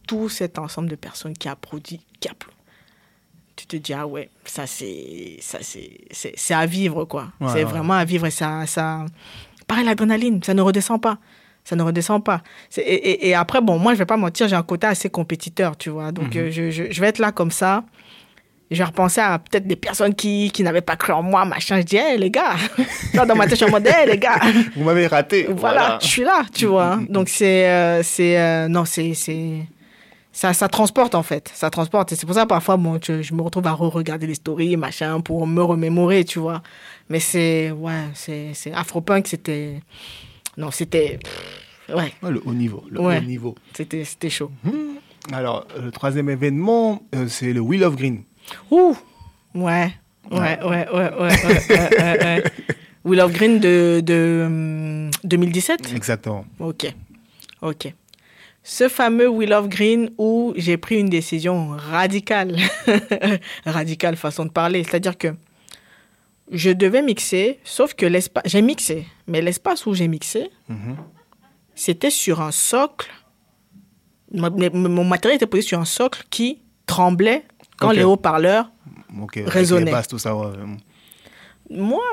[0.07, 2.57] tout cet ensemble de personnes qui applaudissent, qui applaudissent.
[3.57, 7.31] Tu te dis, ah ouais, ça c'est, ça c'est, à vivre, quoi.
[7.39, 7.63] Ouais, c'est ouais.
[7.65, 9.05] vraiment à vivre et ça, ça,
[9.67, 11.19] pareil, l'adrénaline, ça ne redescend pas.
[11.63, 12.41] Ça ne redescend pas.
[12.77, 15.77] Et, et- et après, bon, moi, je vais pas mentir, j'ai un côté assez compétiteur,
[15.77, 16.11] tu vois.
[16.11, 16.41] Donc, Mhm.
[16.41, 17.83] euh, je, je, je vais être là comme ça.
[18.71, 21.77] Je vais repenser à peut-être des personnes qui, qui n'avaient pas cru en moi, machin.
[21.81, 22.55] Je dis, hé, les gars.
[23.13, 24.39] Genre, dans ma tête, je suis en mode, les gars.
[24.75, 25.45] Vous m'avez raté.
[25.49, 26.97] Voilà, je suis là, tu vois.
[27.09, 29.13] Donc c'est, euh, c'est, euh, non, c'est,
[30.33, 32.13] ça, ça transporte en fait, ça transporte.
[32.13, 35.19] Et c'est pour ça parfois, bon, je, je me retrouve à re-regarder les stories, machin,
[35.19, 36.61] pour me remémorer, tu vois.
[37.09, 39.81] Mais c'est, ouais, c'est, c'est Afropunk, c'était,
[40.55, 41.19] non, c'était,
[41.89, 42.85] ouais, Ouais, le haut niveau.
[42.89, 43.17] Le Ouais.
[43.17, 43.55] haut niveau.
[43.73, 44.49] c'était, c'était chaud.
[45.33, 48.23] Alors, le troisième événement, euh, c'est le Wheel of Green.
[48.69, 48.95] Ouh!
[49.55, 49.91] Ouais.
[50.31, 51.13] Ouais, ouais, ouais, ouais.
[51.19, 52.43] ouais, ouais,
[53.05, 56.45] Willow Green de, de hum, 2017 Exactement.
[56.59, 56.93] Ok.
[57.61, 57.93] Ok.
[58.63, 62.57] Ce fameux Will of Green où j'ai pris une décision radicale.
[63.65, 64.83] radicale façon de parler.
[64.83, 65.29] C'est-à-dire que
[66.51, 68.43] je devais mixer, sauf que l'espace.
[68.45, 70.95] J'ai mixé, mais l'espace où j'ai mixé, mm -hmm.
[71.75, 73.09] c'était sur un socle.
[74.33, 77.43] Mon matériel était posé sur un socle qui tremblait
[77.81, 78.71] quand les haut-parleurs.
[79.21, 79.85] Ok, avec Raisonner.
[79.85, 80.35] les basses, tout ça.
[80.35, 80.47] ouais.
[81.69, 82.03] Moi,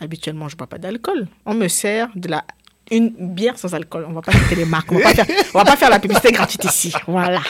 [0.00, 1.26] habituellement, je ne bois pas d'alcool.
[1.46, 2.44] On me sert de la
[2.90, 4.04] une bière sans alcool.
[4.08, 4.92] On va pas citer les marques.
[4.92, 6.92] On va pas faire, on va pas faire la publicité gratuite ici.
[7.06, 7.40] Voilà.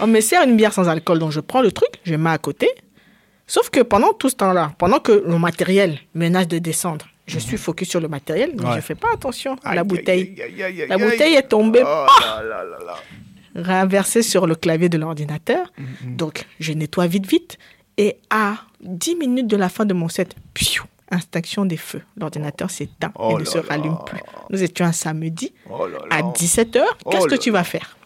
[0.00, 2.38] On me sert une bière sans alcool, donc je prends le truc, je mets à
[2.38, 2.68] côté.
[3.46, 7.56] Sauf que pendant tout ce temps-là, pendant que le matériel menace de descendre, je suis
[7.56, 8.76] focus sur le matériel, mais Ouais.
[8.76, 10.34] je fais pas attention à la bouteille.
[10.36, 12.94] aïe, aïe, aïe, aïe, La bouteille est tombée, Oh là là là
[13.56, 13.80] là.
[13.80, 15.72] renversée sur le clavier de l'ordinateur.
[15.78, 16.16] Mhm.
[16.16, 17.58] Donc, je nettoie vite, vite.
[17.98, 22.02] Et à 10 minutes de la fin de mon set, piou, extinction des feux.
[22.16, 24.20] L'ordinateur s'éteint Oh et ne se rallume plus.
[24.50, 26.32] Nous étions un samedi Oh là à là.
[26.34, 26.82] 17h.
[27.10, 27.96] Qu'est-ce Oh que tu vas faire?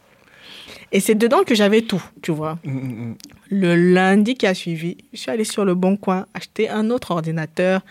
[0.92, 2.58] Et c'est dedans que j'avais tout, tu vois.
[2.64, 3.16] Mm, mm, mm.
[3.50, 7.12] Le lundi qui a suivi, je suis allée sur le bon coin acheter un autre
[7.12, 7.82] ordinateur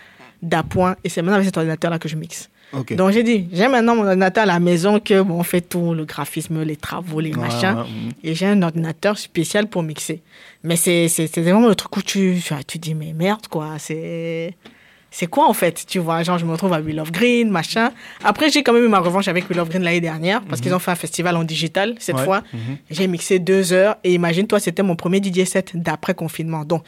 [0.41, 2.49] d'appoint et c'est maintenant avec cet ordinateur-là que je mixe.
[2.95, 5.93] Donc j'ai dit, j'ai maintenant mon ordinateur à la maison que bon, on fait tout,
[5.93, 7.76] le graphisme, les travaux, les machins.
[7.78, 8.11] mhm.
[8.24, 10.22] Et j'ai un ordinateur spécial pour mixer.
[10.63, 11.07] Mais c'est
[11.38, 12.36] vraiment le truc où tu,
[12.80, 13.76] dis, mais merde, quoi.
[13.80, 14.55] C'est
[15.11, 17.89] c'est quoi en fait Tu vois, genre je me retrouve à Wheel of Green, machin.
[18.24, 20.72] Après, j'ai quand même eu ma revanche avec Wheel of Green l'année dernière parce qu'ils
[20.76, 22.20] ont fait un festival en digital cette Mhm.
[22.20, 22.43] Ouais, fois.
[22.53, 22.78] mhm.
[22.91, 26.63] J'ai mixé deux heures et imagine-toi, c'était mon premier DJ set d'après confinement.
[26.63, 26.84] Donc,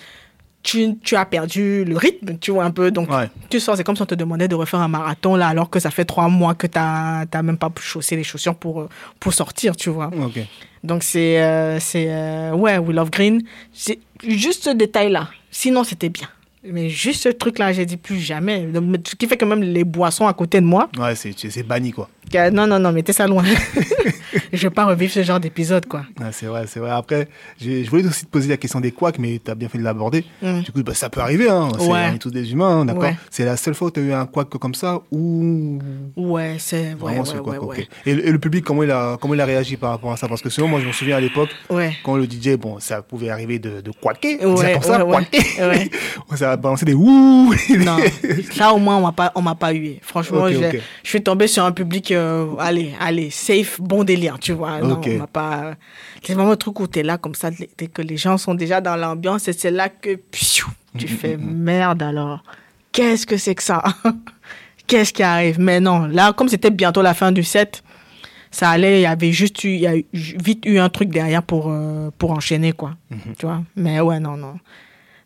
[0.64, 2.91] tu, tu as perdu le rythme, tu vois un peu.
[2.91, 3.30] Donc, Ouais.
[3.49, 5.80] tu sors, c'est comme si on te demandait de refaire un marathon là, alors que
[5.80, 8.88] ça fait trois mois que tu n'as même pas chaussé les chaussures pour,
[9.20, 10.09] pour sortir, tu vois.
[10.84, 11.41] Donc, c'est.
[11.41, 13.41] euh, c'est euh, ouais, We Love Green.
[13.74, 15.30] C'est juste ce détail-là.
[15.51, 16.28] Sinon, c'était bien.
[16.64, 18.68] Mais juste ce truc-là, j'ai dit plus jamais.
[19.07, 21.91] Ce qui fait que même les boissons à côté de moi, Ouais, c'est c'est banni,
[21.91, 22.07] quoi.
[22.53, 23.43] non, non, non, mettez ça loin.
[24.53, 26.03] je vais pas revivre ce genre d'épisode, quoi.
[26.32, 26.91] C'est vrai, c'est vrai.
[26.91, 27.28] Après,
[27.59, 29.84] je voulais aussi te poser la question des couacs, mais tu as bien fait de
[29.84, 30.24] l'aborder.
[30.43, 30.62] Mm.
[30.62, 31.70] Du coup, bah, ça peut arriver, hein.
[31.80, 32.09] C'est- Ouais.
[32.12, 33.03] On est tous des humains, d'accord?
[33.03, 33.16] Ouais.
[33.32, 35.80] C'est la seule fois où tu as eu un couac comme ça ou?
[36.16, 36.93] Ouais, c'est.
[36.93, 37.88] Vraiment ce ouais, couac.
[38.05, 40.18] Et, le- et le public, comment il, a, comment il a réagi par rapport à
[40.18, 40.28] ça?
[40.28, 41.49] Parce que souvent, moi, je me souviens à l'époque,
[42.03, 45.89] quand le DJ, bon, ça pouvait arriver de, de quacker, Ouais, c'est comme ça, quacker.
[46.52, 46.56] Ouais.
[46.56, 47.97] ça a balancé des ouh Non,
[48.52, 49.95] ça au moins on m'a pas, on m'a pas eu.
[50.02, 50.82] Franchement, Ok, j'ai- ok.
[51.04, 54.80] je suis tombée sur un public, euh, allez, allez, safe, bon délire, tu vois.
[54.82, 55.10] Non, Ok.
[55.14, 55.74] on m'a pas.
[56.24, 58.82] C'est vraiment un truc où t'es là comme ça, dès que les gens sont déjà
[58.82, 62.43] dans l'ambiance, et c'est là que pfiou, tu fais merde alors.
[62.91, 63.82] Qu'est-ce que c'est que ça?
[64.88, 65.60] Qu'est-ce qui arrive?
[65.60, 67.82] Mais non, là, comme c'était bientôt la fin du set,
[68.52, 68.99] ça allait.
[68.99, 72.10] Il y avait juste eu, il y a vite eu un truc derrière pour euh,
[72.18, 72.95] pour enchaîner quoi.
[73.39, 73.64] Tu vois?
[73.78, 74.56] Mais ouais, non, non.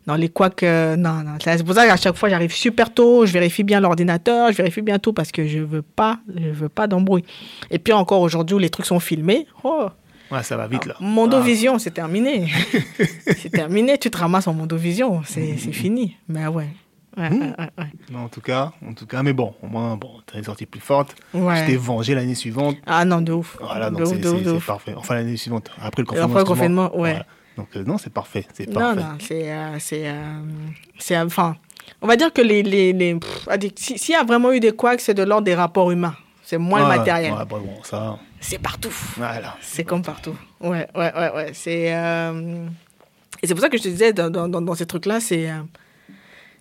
[0.06, 1.32] Non, les couacs, euh, non, non.
[1.40, 4.82] C'est pour ça qu'à chaque fois, j'arrive super tôt, je vérifie bien l'ordinateur, je vérifie
[4.82, 7.24] bien tout parce que je veux pas, je veux pas d'embrouille.
[7.70, 9.88] Et puis encore aujourd'hui où les trucs sont filmés, oh,
[10.30, 10.96] Ouais, ça va vite, là.
[11.00, 12.48] Mondovision, c'est terminé.
[13.26, 16.16] c'est terminé, tu te ramasses en Mondovision, c'est c'est fini.
[16.28, 16.68] Mais ouais.
[17.16, 17.92] Ouais, ouais, ouais, ouais.
[18.10, 20.66] Non, en tout cas, en tout cas, mais bon, au moins, bon, t'as une sortie
[20.66, 21.14] plus forte.
[21.32, 21.60] Ouais.
[21.60, 22.76] Tu t'es vengé l'année suivante.
[22.86, 23.56] Ah non, de ouf.
[23.60, 24.94] Voilà, donc c'est parfait.
[24.96, 26.34] Enfin, l'année suivante, après le après confinement.
[26.34, 26.44] le excuse-moi.
[26.44, 27.22] confinement, ouais.
[27.56, 29.00] Donc, euh, non, c'est parfait, c'est Non, parfait.
[29.00, 29.52] non, c'est.
[29.52, 30.40] euh, c'est, euh,
[30.98, 31.56] c'est, enfin,
[32.02, 32.62] on va dire que les.
[32.62, 33.18] les, les
[33.76, 36.14] si- S'il y a vraiment eu des couacs, c'est de l'ordre des rapports humains.
[36.42, 37.32] C'est moins Ouais, le matériel.
[37.32, 38.92] Ouais, bon, bon, ça, C'est partout.
[39.16, 39.56] voilà.
[39.60, 40.36] C'est comme partout.
[40.60, 41.50] Ouais, ouais, ouais, ouais.
[41.54, 41.94] C'est.
[41.94, 42.66] euh,
[43.42, 45.50] Et c'est pour ça que je te disais, dans, dans, ces trucs-là, c'est.
[45.50, 45.62] euh,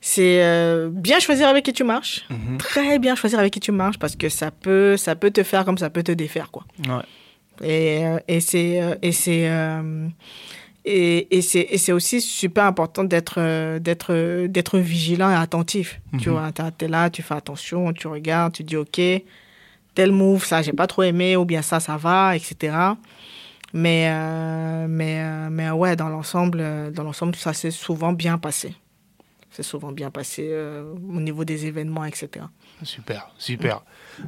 [0.02, 2.26] C'est euh, bien choisir avec qui tu marches.
[2.30, 2.58] Mhm.
[2.58, 5.66] Très bien choisir avec qui tu marches parce que ça peut, ça peut te faire
[5.66, 6.64] comme ça peut te défaire, quoi.
[6.88, 7.04] Ouais.
[7.64, 10.08] Et, euh, et c'est euh, et c'est euh,
[10.86, 16.00] et, et c'est aussi super important d'être euh, d'être euh, d'être vigilant et attentif.
[16.20, 16.36] Tu Mhm.
[16.38, 19.02] vois, t'as- t'es là, tu fais attention, tu regardes, tu dis ok,
[19.96, 22.98] tel move ça j'ai pas trop aimé ou bien ça ça va, etc.
[23.74, 28.74] Mais euh, mais euh, mais ouais dans l'ensemble dans l'ensemble ça s'est souvent bien passé.
[29.52, 32.46] C'est souvent bien passé euh, au niveau des événements, etc.
[32.84, 33.82] Super, super.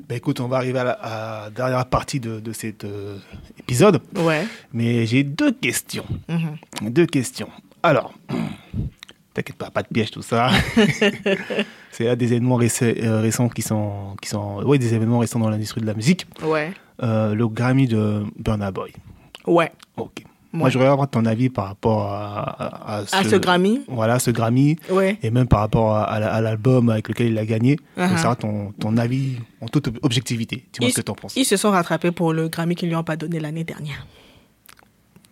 [0.07, 3.17] Ben, écoute, on va arriver à la à la dernière partie de, de cet euh,
[3.59, 4.01] épisode.
[4.15, 4.45] Ouais.
[4.73, 6.05] Mais j'ai deux questions.
[6.27, 6.91] Mhm.
[6.91, 7.49] Deux questions.
[7.83, 8.13] Alors,
[9.33, 10.49] t'inquiète pas, pas de piège, tout ça.
[11.91, 15.39] C'est là des événements récents, euh, récents qui sont, qui sont, ouais, des événements récents
[15.39, 16.27] dans l'industrie de la musique.
[16.43, 16.71] Ouais.
[17.01, 18.91] Euh, le Grammy de Burna Boy.
[19.45, 19.71] Ouais.
[19.95, 20.23] Ok.
[20.59, 23.81] Moi, je voudrais avoir ton avis par rapport à, à, À ce Grammy.
[23.87, 24.77] Voilà, ce Grammy.
[24.89, 25.17] Ouais.
[25.23, 27.77] Et même par rapport à, à la- à l'album avec lequel il a gagné.
[27.95, 28.15] Veux Uh-huh.
[28.17, 30.65] savoir ton, ton avis en toute objectivité.
[30.73, 31.35] Dis-moi ce que tu en penses.
[31.35, 34.05] Ils se sont rattrapés pour le Grammy qu'ils lui ont pas donné l'année dernière.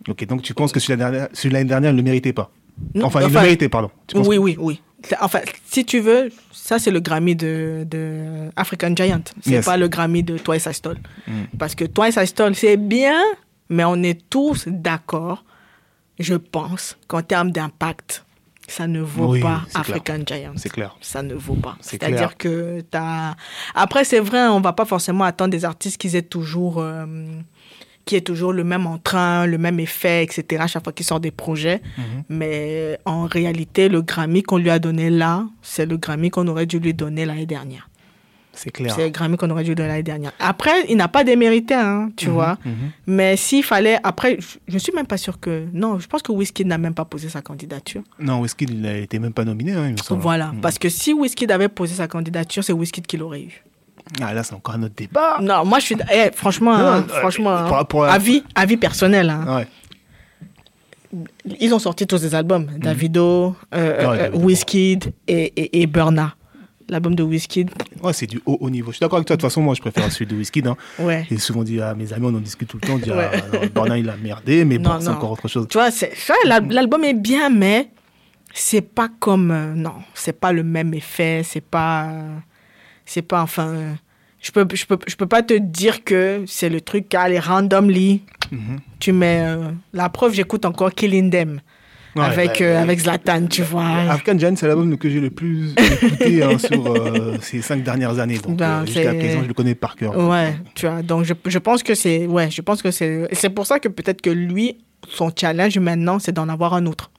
[0.08, 2.50] Ok, donc tu penses que celui de l'année dernière, dernière ne le méritait pas?
[2.94, 3.90] Non, Enfin, il le enfin, méritait, pardon.
[4.06, 4.80] Tu Oui, oui, oui.
[5.20, 9.20] Enfin, si tu veux, ça c'est le Grammy de, de African Giant.
[9.40, 9.64] C'est Yes.
[9.64, 10.98] pas le Grammy de Twice I Stole.
[11.26, 11.32] Mm.
[11.58, 13.20] Parce que Twice I Stole, c'est bien,
[13.68, 15.44] mais on est tous d'accord,
[16.18, 18.24] je pense, qu'en termes d'impact,
[18.68, 19.96] ça ne vaut Oui, pas c'est clair.
[19.96, 20.52] African Giant.
[20.56, 20.96] C'est clair.
[21.00, 21.76] Ça ne vaut pas.
[21.80, 23.36] C'est C'est-à-dire que t'as.
[23.74, 26.78] Après, c'est vrai, on va pas forcément attendre des artistes qui aient toujours.
[26.80, 27.06] euh,
[28.06, 30.62] qui aient toujours le même entrain, le même effet, etc.
[30.62, 31.82] à chaque fois qu'ils sortent des projets.
[31.98, 32.22] Mhm.
[32.28, 36.66] Mais en réalité, le Grammy qu'on lui a donné là, c'est le Grammy qu'on aurait
[36.66, 37.88] dû lui donner l'année dernière.
[38.56, 38.92] C'est clair.
[38.94, 40.32] C'est le Grammy qu'on aurait dû donner l'année dernière.
[40.40, 42.56] Après, il n'a pas démérité, hein, tu vois.
[42.64, 42.74] Mhm.
[43.06, 43.98] Mais s'il fallait.
[44.02, 45.66] Après, je, je suis même pas sûr que.
[45.72, 48.02] Non, je pense que Wizkid n'a même pas posé sa candidature.
[48.18, 50.22] Non, Wizkid, il a été même pas nominé, hein, il me semble.
[50.22, 50.52] Voilà.
[50.52, 50.60] Mhm.
[50.62, 53.62] Parce que si Wizkid avait posé sa candidature, c'est Wizkid qui l'aurait eu.
[54.22, 55.38] Ah, là, c'est encore un autre débat.
[55.42, 55.96] Non, moi, je suis.
[56.14, 57.50] eh, franchement, Non, hein, euh, franchement.
[57.56, 59.28] hein, avis, avis personnel.
[59.30, 59.56] hein.
[59.58, 59.66] Ouais.
[61.60, 62.66] Ils ont sorti tous des albums.
[62.78, 64.34] Davido, euh, Mhm.
[64.34, 64.38] Euh.
[64.38, 66.35] Wizkid et, et, et Burna.
[66.88, 67.70] L'album de Wizkid.
[68.02, 68.92] Ouais, c'est du haut, haut niveau.
[68.92, 69.36] Je suis d'accord avec toi.
[69.36, 70.66] De toute façon, moi, je préfère celui de Wizkid.
[70.68, 70.76] Hein.
[71.00, 71.26] Ouais.
[71.28, 72.94] J'ai souvent dit à mes amis, on en discute tout le temps.
[72.94, 73.28] On dit, Ouais.
[73.34, 75.66] ah, Burna, il a merdé, mais bon, c'est encore autre chose.
[75.68, 75.88] Tu vois,
[76.44, 77.88] l'album est bien, mais
[78.54, 79.50] c'est pas comme.
[79.50, 81.42] euh, non, c'est pas le même effet.
[81.44, 82.04] C'est pas.
[82.10, 82.36] euh,
[83.04, 83.66] c'est pas, enfin.
[83.68, 83.92] euh,
[84.40, 88.22] Je peux, je peux, je peux pas te dire que c'est le truc allez, randomly.
[88.52, 88.78] Mhm.
[89.00, 91.60] Tu mets euh, la preuve, j'écoute encore Killing Them
[92.16, 92.80] Ouais, avec, euh, ouais.
[92.80, 93.84] avec Zlatan, tu vois.
[93.84, 98.18] African Giant, c'est l'album que j'ai le plus écouté hein, sur euh, ces cinq dernières
[98.18, 98.38] années.
[98.38, 100.16] Donc, Ben, euh, jusqu'à présent, je le connais par cœur.
[100.16, 101.02] Ouais, tu vois.
[101.02, 102.26] Donc, je, je pense que c'est.
[102.26, 103.28] Ouais, je pense que c'est.
[103.32, 107.10] C'est pour ça que peut-être que lui, son challenge maintenant, c'est d'en avoir un autre.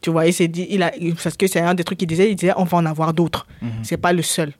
[0.00, 0.66] Tu vois, il s'est dit.
[0.70, 2.30] Il a, parce que c'est un des trucs qu'il disait.
[2.30, 3.46] Il disait, on va en avoir d'autres.
[3.62, 3.70] Mhm.
[3.82, 4.52] C'est pas le seul.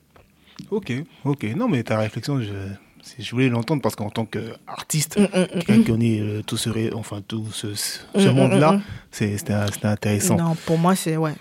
[0.71, 0.91] Ok,
[1.23, 1.45] ok.
[1.55, 2.49] Non, mais ta réflexion, je,
[3.17, 5.79] je voulais l'entendre parce qu'en tant qu'artiste, Mm, mm, mm, quelqu'un mm.
[5.79, 8.81] qui connaît euh, tout ce, ré- enfin, tout ce, ce monde-là,
[9.11, 9.53] c'était
[9.83, 10.35] intéressant.
[10.37, 11.17] Non, pour moi, c'est.
[11.17, 11.33] Ouais.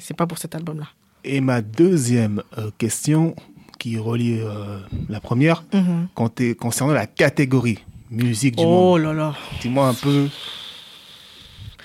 [0.00, 0.86] C'est pas pour cet album-là.
[1.24, 3.34] Et ma deuxième euh, question,
[3.78, 4.78] qui relie euh,
[5.08, 6.08] la première, Mhm.
[6.14, 7.78] quand t'es- concernant la catégorie
[8.10, 9.02] musique du Oh monde.
[9.02, 9.34] là là.
[9.60, 10.28] Dis-moi un peu,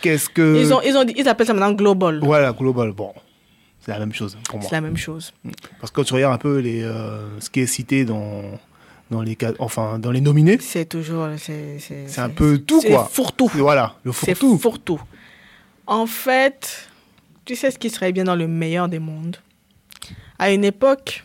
[0.02, 0.60] qu'est-ce que...
[0.62, 2.20] Ils, ont, ils, ont, dit- ils appellent ça maintenant Global.
[2.24, 3.14] Voilà, global, bon,
[3.80, 4.68] c'est la même chose pour moi.
[4.70, 5.34] C'est la même chose.
[5.80, 8.42] Parce que quand tu regardes un peu les, euh, ce qui est cité dans,
[9.12, 11.28] dans, les, enfin, dans les nominés, C'est toujours.
[11.38, 13.06] C'est un peu tout, quoi.
[13.12, 13.50] fourre-tout.
[13.54, 14.58] Voilà, le C'est fourre-tout.
[14.58, 15.02] fourre-tout.
[15.86, 16.90] En fait,
[17.46, 19.38] tu sais ce qui serait bien dans le meilleur des mondes?
[20.40, 21.24] À une époque,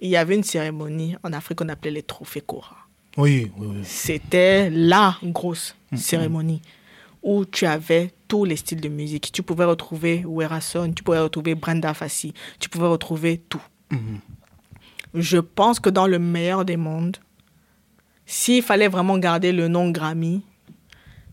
[0.00, 2.76] il y avait une cérémonie en Afrique qu'on appelait les trophées Cora.
[3.16, 3.80] Oui, oui, oui.
[3.84, 5.98] C'était la grosse Mhm.
[5.98, 6.62] cérémonie
[7.22, 9.30] où tu avais tous les styles de musique.
[9.32, 13.62] Tu pouvais retrouver Werason, tu pouvais retrouver Brenda Fassi, tu pouvais retrouver tout.
[13.90, 14.20] Mhm.
[15.16, 17.16] Je pense que dans le meilleur des mondes,
[18.26, 20.42] s'il fallait vraiment garder le nom Grammy,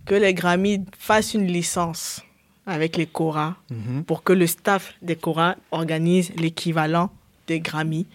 [0.05, 2.21] que les Grammy fassent une licence
[2.65, 4.03] avec les Cora Mhm.
[4.05, 7.09] pour que le staff des Cora organise l'équivalent
[7.47, 8.05] des Grammy,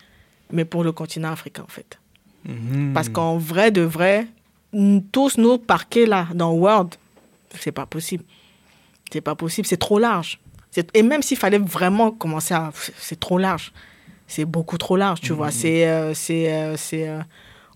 [0.50, 1.98] mais pour le continent africain en fait.
[2.46, 2.92] Mhm.
[2.94, 4.26] Parce qu'en vrai de vrai,
[5.12, 6.94] tous nos parquets là dans World,
[7.58, 8.24] c'est pas possible.
[9.12, 10.38] C'est pas possible, c'est trop large.
[10.70, 12.70] C'est- Et même s'il fallait vraiment commencer à.
[12.98, 13.72] C'est trop large.
[14.28, 15.50] C'est beaucoup trop large, tu vois.
[15.50, 15.88] C'est.
[15.88, 17.18] euh, c'est, euh, c'est, euh,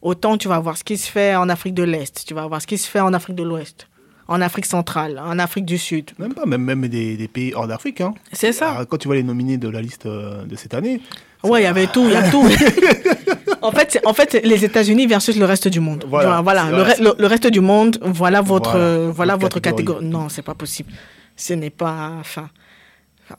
[0.03, 2.61] autant tu vas voir ce qui se fait en Afrique de l'Est, tu vas voir
[2.63, 3.89] ce qui se fait en Afrique de l'Ouest,
[4.29, 6.11] en Afrique centrale, en Afrique du Sud.
[6.19, 8.01] Même pas, même, même des, des pays hors d'Afrique.
[8.03, 8.13] Hein.
[8.33, 8.77] C'est ça.
[8.81, 11.01] Ah, Quand tu vois les nominés de la liste de cette année,
[11.43, 12.47] Ouais, il y avait tout, il y a tout.
[13.63, 16.05] en fait, en fait les États-Unis versus le reste du monde.
[16.09, 16.93] Voilà, Voilà, le, vrai.
[16.95, 18.79] re- le- le reste du monde, voilà votre,
[19.11, 19.85] Voilà, votre catégorie.
[19.97, 20.07] catégorie.
[20.07, 20.93] Non, c'est pas possible.
[21.35, 22.49] Ce n'est pas, enfin,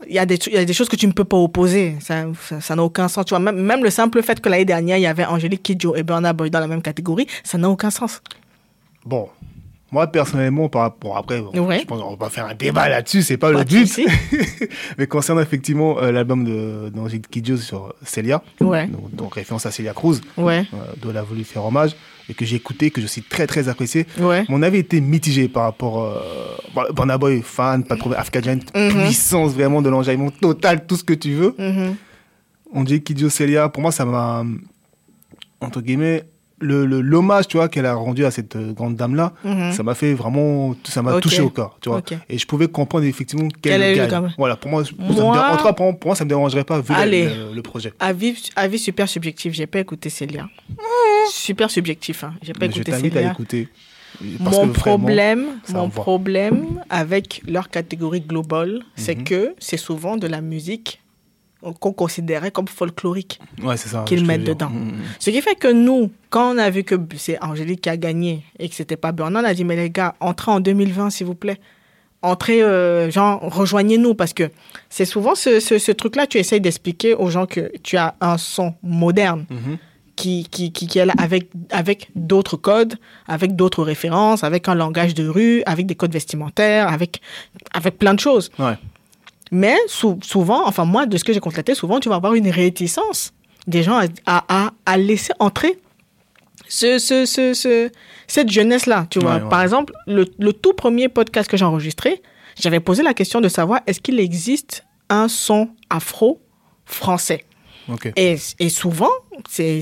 [0.07, 1.95] il y a des, il y a des choses que tu ne peux pas opposer.
[1.99, 3.25] Ça, ça, ça n'a aucun sens.
[3.25, 5.95] Tu vois, même, même le simple fait que l'année dernière il y avait Angélique Kidjo
[5.95, 8.21] et Burna Boy dans la même catégorie, ça n'a aucun sens.
[9.05, 9.29] bon,
[9.91, 11.81] moi personnellement, par rapport après, Ouais.
[11.81, 13.99] je pense qu'on va pas faire un débat là-dessus, c'est pas, Pas le but.
[14.97, 19.93] Mais concernant effectivement euh, l'album d'Angélique Kidjo sur Celia, Ouais, donc, donc référence à Celia
[19.93, 21.95] Cruz, ouais, euh, dont elle a voulu faire hommage,
[22.29, 24.05] et que j'ai écouté, que je suis très très apprécié.
[24.19, 24.45] ouais.
[24.49, 26.03] Mon avis était mitigé par rapport.
[26.03, 26.17] Euh,
[26.73, 29.03] bon, Burna Boy, fan, pas trop Africa Giant, Mhm.
[29.03, 31.55] puissance vraiment de l'enjaillement total, tout ce que tu veux.
[31.57, 31.95] Mhm.
[32.73, 34.43] On dit Kidjo Celia, pour moi, ça m'a.
[35.61, 36.23] Entre guillemets,
[36.59, 39.73] le l'hommage, tu vois, qu'elle a rendu à cette euh, grande dame-là, Mhm.
[39.73, 40.75] ça m'a fait vraiment.
[40.85, 42.01] Ça m'a touché au cœur, tu vois.
[42.29, 44.33] Et je pouvais comprendre effectivement Quel qu'elle le gagne.
[44.37, 46.79] Voilà, pour moi, ça me Moi- en tout cas, pour, moi, ça me dérangerait pas
[46.79, 47.25] vu le- Allez.
[47.25, 47.91] le, le projet.
[47.99, 50.47] Avis, avis super subjectif, j'ai pas écouté Célia.
[51.29, 52.33] Super subjectif, hein.
[52.41, 53.31] J'ai pas Mais je écouté t'invite à Célia.
[53.31, 53.67] écouter.
[54.43, 59.23] Parce Mon que problème, mon problème avec leur catégorie globale, c'est Mhm.
[59.23, 61.01] que c'est souvent de la musique
[61.79, 63.39] qu'on considérait comme folklorique.
[63.63, 64.69] Ouais, qu'ils mettent dedans.
[64.69, 65.01] Mm, mm.
[65.19, 68.43] Ce qui fait que nous, quand on a vu que c'est Angélique qui a gagné
[68.59, 71.25] et que c'était pas Burna, on a dit mais les gars, entrez en 2020 s'il
[71.27, 71.59] vous plaît.
[72.21, 74.49] Entrez, euh, genre, rejoignez-nous parce que
[74.89, 78.37] c'est souvent ce, ce, ce truc-là, tu essayes d'expliquer aux gens que tu as un
[78.37, 79.77] son moderne Mhm.
[80.15, 82.95] qui, qui, qui, qui est là avec, avec d'autres codes,
[83.27, 87.19] avec d'autres références, avec un langage de rue, avec des codes vestimentaires, avec,
[87.73, 88.51] avec plein de choses.
[88.57, 88.75] Ouais.
[89.53, 92.49] Mais sou- souvent, enfin moi, de ce que j'ai constaté, souvent tu vas avoir une
[92.49, 93.33] réticence
[93.67, 95.79] des gens à, à, laisser entrer
[96.67, 97.89] ce, ce, ce, ce-
[98.27, 99.07] cette jeunesse-là.
[99.09, 99.49] Tu vois, Ouais, ouais.
[99.49, 102.21] par exemple, le, le tout premier podcast que j'ai enregistré,
[102.59, 106.41] j'avais posé la question de savoir est-ce qu'il existe un son afro
[106.85, 107.45] français.
[107.91, 108.11] Ok.
[108.15, 109.09] Et, et souvent,
[109.49, 109.81] c'est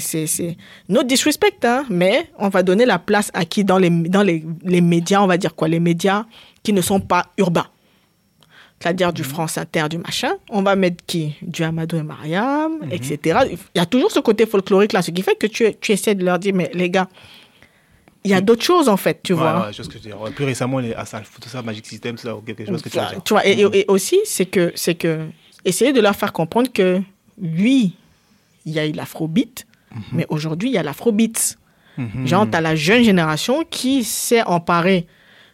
[0.89, 4.43] no disrespect, hein, mais on va donner la place à qui dans les, dans les,
[4.63, 6.25] les médias, on va dire quoi, les médias
[6.63, 7.67] qui ne sont pas urbains.
[8.81, 10.31] C'est-à-dire du France Inter, du machin.
[10.49, 11.35] On va mettre qui?
[11.41, 13.39] Du Amadou et Mariam, etc.
[13.51, 16.15] Il y a toujours ce côté folklorique là, ce qui fait que tu, tu essaies
[16.15, 17.07] de leur dire, mais les gars,
[18.23, 19.53] il y a d'autres choses en fait, tu Ouais, vois.
[19.67, 22.35] ouais, vois ce que je Plus récemment, les Asa, tout ça, Magic System, tout ça,
[22.35, 23.23] ou quelque chose que tu veux dire.
[23.23, 25.27] Tu vois, et, et- et aussi, c'est que, c'est que,
[25.65, 27.01] essayer de leur faire comprendre que,
[27.41, 27.95] oui,
[28.65, 29.65] il y a eu l'afrobeat,
[30.11, 31.57] mais aujourd'hui, il y a l'afrobeat.
[32.25, 35.05] Genre, tu as la jeune génération qui s'est emparée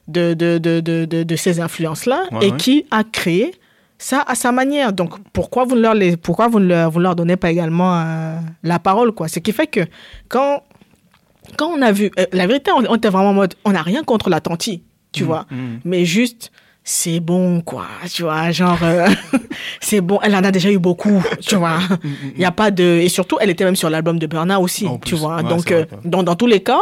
[0.07, 2.57] de, de, de, de, de, ces influences-là Ouais, et ouais.
[2.57, 3.53] qui a créé
[3.97, 4.93] ça à sa manière.
[4.93, 7.97] Donc, pourquoi vous ne leur, les, pourquoi vous ne leur, vous leur donnez pas également
[7.99, 9.27] euh, la parole, quoi?
[9.27, 9.81] Ce qui fait que
[10.29, 10.61] quand,
[11.57, 12.11] quand on a vu...
[12.19, 14.39] euh, la vérité, on, on était vraiment en mode, on n'a rien contre la
[15.11, 15.45] tu vois?
[15.49, 15.79] mm.
[15.83, 16.51] Mais juste,
[16.83, 17.85] c'est bon, quoi.
[18.13, 19.07] Tu vois, genre, euh,
[19.81, 20.19] c'est bon.
[20.21, 21.79] Elle en a déjà eu beaucoup, tu vois?
[22.35, 22.83] Il y a pas de...
[22.83, 25.37] Et surtout, elle était même sur l'album de Burna aussi, En tu plus, vois?
[25.37, 26.79] ouais, Donc, euh, que- dans, tous les cas,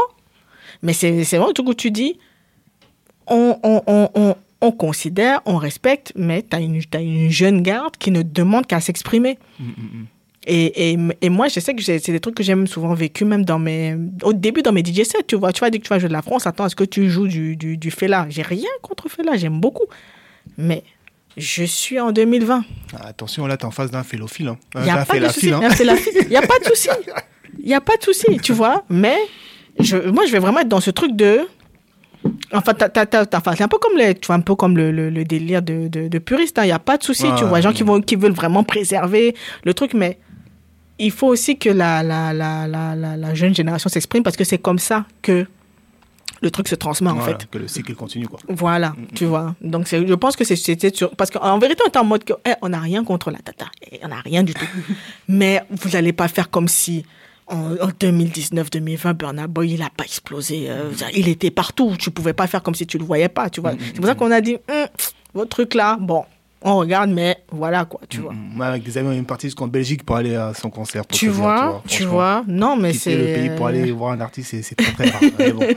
[0.84, 2.20] mais c'est c'est vraiment le truc où tu dis,
[3.28, 7.62] on, on, on, on, on considère, on respecte, mais tu as une, t'as une jeune
[7.62, 9.38] garde qui ne demande qu'à s'exprimer.
[10.48, 13.44] Et, et, et moi, je sais que c'est des trucs que j'ai souvent vécu, même
[13.46, 15.52] dans mes, au début dans mes DJ sets, tu vois.
[15.52, 17.28] Tu vas dire que tu vas jouer de la France, attends, est-ce que tu joues
[17.28, 18.28] du, du, du Fela?
[18.30, 19.86] J'ai rien contre Fela, j'aime beaucoup.
[20.58, 20.84] Mais
[21.36, 22.64] je suis en 2020.
[22.94, 24.50] Ah, Attention, là, t'es en face d'un félophile.
[24.50, 24.58] Hein.
[24.76, 25.52] Il n'y a D'un pas de souci.
[25.52, 25.62] hein.
[26.26, 26.90] Il n'y a pas de souci.
[27.60, 28.84] Il n'y a pas de souci, tu vois.
[28.90, 29.18] Mais
[29.80, 31.48] je, moi, je vais vraiment être dans ce truc de.
[32.54, 34.56] Enfin, t'as- t'as- t'as- t'as- enfin, c'est un peu comme, les, tu vois, un peu
[34.56, 36.60] comme le, le, le délire de, de, de puriste.
[36.62, 37.54] Il n'y a pas de souci, tu vois.
[37.54, 40.18] ouais, gens qui, vont, qui veulent vraiment préserver le truc, mais
[41.00, 44.58] il faut aussi que la, la, la, la, la, jeune génération s'exprime parce que c'est
[44.60, 45.46] comme ça que
[46.42, 47.50] le truc se transmet, en Voilà, fait.
[47.50, 48.40] Que le cycle continue, quoi.
[48.48, 49.56] Voilà, tu vois.
[49.62, 51.16] Donc, c'est- je pense que c'est- c'était sur...
[51.16, 53.66] Parce qu'en vérité, on était en mode que, eh, on n'a rien contre la tata.
[53.92, 54.66] Eh, on n'a rien du tout.
[55.28, 57.06] Mais vous n'allez pas faire comme si
[57.48, 60.66] en, en 2019-2020, Burna Boy, il n'a pas explosé.
[60.70, 61.96] euh, il était partout.
[61.98, 63.74] Tu pouvais pas faire comme si tu le voyais pas, tu vois.
[63.80, 64.88] C'est pour ça qu'on a dit, Hum,
[65.34, 66.24] votre truc là, bon,
[66.62, 68.34] on regarde, mais voilà, quoi, tu vois.
[68.34, 71.06] Moi, avec des amis, on est parti jusqu'en Belgique pour aller à son concert.
[71.06, 72.44] pour Tu dire, vois, tu vois.
[72.48, 73.16] Non, mais c'est...
[73.16, 75.54] le pays pour aller voir un artiste, c'est- très très rare.
[75.54, 75.68] Bon.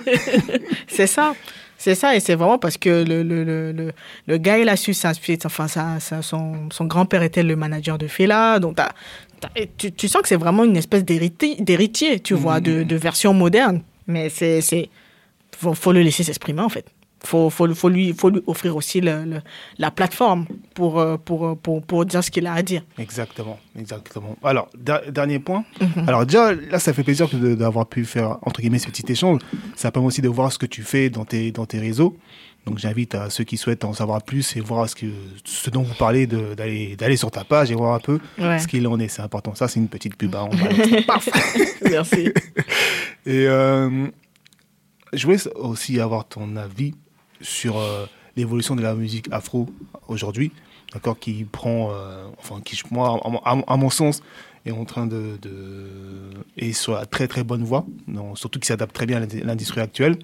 [0.89, 1.35] C'est ça.
[1.81, 3.93] C'est ça, et c'est vraiment parce que le, le, le,
[4.27, 5.39] le, gars, il a su s'inspirer.
[5.45, 8.59] Enfin, ça, ça, son, son grand-père était le manager de Fela.
[8.59, 8.78] Donc,
[9.56, 13.32] et tu, tu sens que c'est vraiment une espèce d'héritier, tu vois, de, de version
[13.35, 13.82] moderne.
[14.06, 14.60] Mais c'est.
[14.60, 14.89] c'est
[15.56, 16.86] faut, faut le laisser s'exprimer, en fait.
[17.24, 19.40] Faut, faut, faut, lui, faut lui offrir aussi le, le-
[19.78, 22.82] la plateforme pour, euh, pour, pour, pour dire ce qu'il a à dire.
[22.97, 24.36] Exactement, exactement.
[24.44, 25.65] Alors, der- dernier point.
[25.81, 26.09] Mhm.
[26.09, 29.40] Alors déjà, là, ça fait plaisir d'avoir pu faire, entre guillemets, ce petit échange.
[29.74, 32.16] Ça permet aussi de voir ce que tu fais dans tes, dans tes réseaux.
[32.67, 35.07] Donc, j'invite à ceux qui souhaitent en savoir plus et voir ce, que,
[35.45, 38.59] ce dont vous parlez, d'aller sur ta page et voir un peu Ouais.
[38.59, 39.09] ce qu'il en est.
[39.09, 39.55] C'est important.
[39.55, 40.35] Ça, c'est une petite pub.
[40.35, 41.05] hein, on balance.
[41.07, 41.29] Paf
[41.91, 42.31] Merci.
[43.27, 44.09] Et euh,
[45.15, 46.95] je voulais aussi avoir ton avis
[47.41, 48.05] sur euh,
[48.37, 49.69] l'évolution de la musique afro
[50.07, 50.53] aujourd'hui,
[50.93, 54.23] d'accord, qui prend, euh, enfin, qui, moi, à, mon- à mon- à mon sens,
[54.67, 58.67] est en train de, de est sur la très très bonne voie, non, surtout qui
[58.67, 60.19] s'adapte très bien à l'industrie actuelle.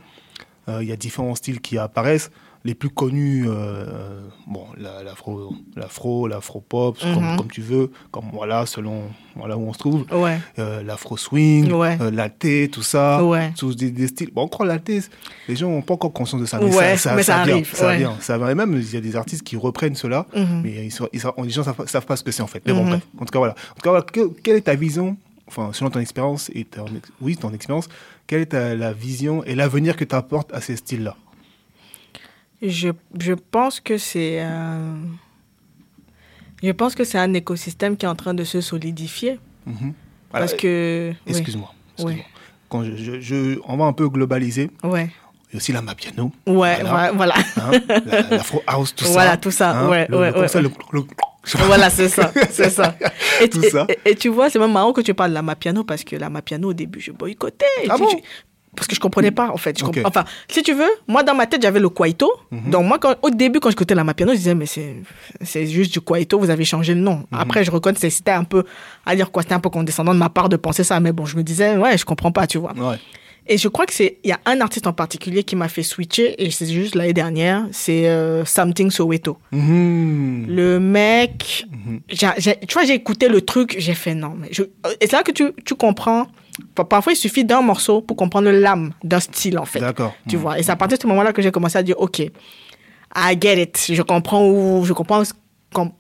[0.69, 2.31] Euh, Il y a différents styles qui apparaissent.
[2.67, 7.37] Les plus connus, euh, bon, la- l'afro, l'afro, l'afro-pop, comme, Mhm.
[7.37, 9.03] comme tu veux, comme voilà, selon
[9.37, 10.39] voilà où on se trouve Ouais.
[10.59, 11.99] euh, l'afro swing, Ouais.
[12.11, 13.53] la thé, tout ça, Ouais.
[13.59, 14.31] tous des, des styles.
[14.33, 15.03] Bon, encore la thé,
[15.47, 17.71] les gens n'ont pas encore conscience de ça, mais ça, ça, mais ça vient, arrive,
[17.75, 17.99] ça ouais.
[17.99, 18.49] vient, ça vient.
[18.49, 20.63] Et même il y a des artistes qui reprennent cela, Mhm.
[20.65, 22.63] mais ils sont, ils sont- les gens savent, savent pas ce que c'est en fait.
[22.65, 22.89] Mais bon, Mhm.
[22.93, 23.03] bref.
[23.21, 23.53] En tout cas, voilà.
[23.53, 24.07] En tout cas, voilà.
[24.11, 27.89] Que- quelle est ta vision, enfin, selon ton expérience et ton, ex- oui, ton expérience,
[28.27, 31.17] quelle est ta, la vision et l'avenir que tu apportes à ces styles-là?
[32.63, 32.89] Je,
[33.21, 34.95] je pense que c'est euh,
[36.63, 39.95] je pense que c'est un écosystème qui est en train de se solidifier Mhm.
[40.31, 40.47] Voilà.
[40.47, 41.73] parce que Excuse-moi.
[42.01, 42.23] Oui.
[42.69, 45.11] Quand je- je- on va un peu globaliser, ouais
[45.55, 47.13] il y a aussi la Mapiano, ouais Voilà.
[47.13, 47.35] voilà.
[47.57, 47.71] Hein,
[48.07, 49.11] la- house, tout ça.
[49.13, 50.71] Voilà, tout ça, hein, ouais, le- ouais, le- ouais, ça, le-
[51.67, 52.97] Voilà, c'est ça c'est ça.
[53.41, 53.87] Et, Tout et- ça.
[54.05, 56.17] Et, et tu vois c'est même marrant que tu parles de la Mapiano parce que
[56.17, 57.67] la Mapiano au début je boycottais.
[57.89, 58.09] Ah tu- bon?
[58.09, 58.17] tu-
[58.77, 59.79] parce que je comprenais pas en fait.
[59.79, 62.29] Je enfin si tu veux moi dans ma tête j'avais le kwaito.
[62.51, 62.71] Mhm.
[62.71, 66.01] donc moi quand, au début quand j'écoutais la Mapiano je disais mais c'est juste du
[66.01, 67.19] kwaito vous avez changé le nom.
[67.31, 67.39] Mhm.
[67.39, 68.65] après je reconnais que c'était un peu
[69.07, 70.99] à dire quoi c'était un peu condescendant de ma part de penser ça.
[70.99, 72.73] Mais bon je me disais ouais je comprends pas tu vois.
[72.73, 72.97] Ouais.
[73.47, 75.83] Et je crois que c'est il y a un artiste en particulier qui m'a fait
[75.83, 79.37] switcher et c'est juste l'année dernière, c'est euh, Something Soweto.
[79.53, 80.47] Mhm.
[80.49, 81.67] Le mec,
[82.09, 84.35] j'ai- tu vois, j'ai écouté le truc, j'ai fait non.
[84.39, 86.27] Mais je, et c'est là que tu, tu comprends.
[86.75, 89.81] Pa- Parfois, il suffit d'un morceau pour comprendre l'âme d'un style, en fait.
[89.81, 90.15] D'accord.
[90.29, 90.43] Tu Mhm.
[90.43, 90.59] vois.
[90.59, 93.61] Et c'est à partir de ce moment-là que j'ai commencé à dire, OK, I get
[93.63, 93.87] it.
[93.93, 95.23] Je comprends où, je comprends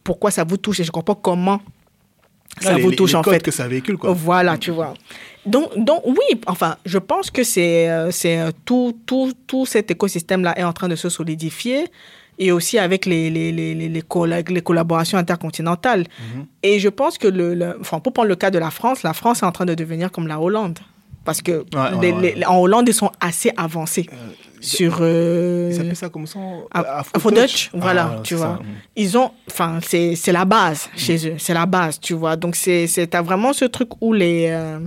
[0.02, 1.60] pourquoi ça vous touche et je comprends comment
[2.60, 3.42] ça Ah, les- vous les- touche, les en fait.
[3.42, 4.12] que ça véhicule, quoi.
[4.12, 4.94] Voilà, tu vois.
[5.46, 9.90] Donc, donc oui, enfin, je pense que c'est euh, c'est euh, tout, tout, tout cet
[9.90, 11.86] écosystème-là est en train de se solidifier
[12.38, 16.00] et aussi avec les, les, les, les, les, colla- les collaborations intercontinentales.
[16.34, 16.46] Mhm.
[16.62, 19.12] Et je pense que, le, le- enfin, pour prendre le cas de la France, la
[19.12, 20.78] France est en train de devenir comme la Hollande.
[21.24, 22.34] Parce que ouais, les- ouais.
[22.36, 24.06] les- en Hollande, ils sont assez avancés
[24.60, 24.98] sur...
[25.00, 26.38] euh, Ils appellent ça comme ça
[26.74, 28.56] Af- Afro-Dutch, voilà, tu c'est vois.
[28.58, 28.62] ça.
[28.62, 28.74] Mhm.
[28.96, 32.36] ils ont, enfin, c'est la base chez eux, c'est la base, tu vois.
[32.36, 34.80] Donc, c'est, c'est, t'as vraiment ce truc où les, euh,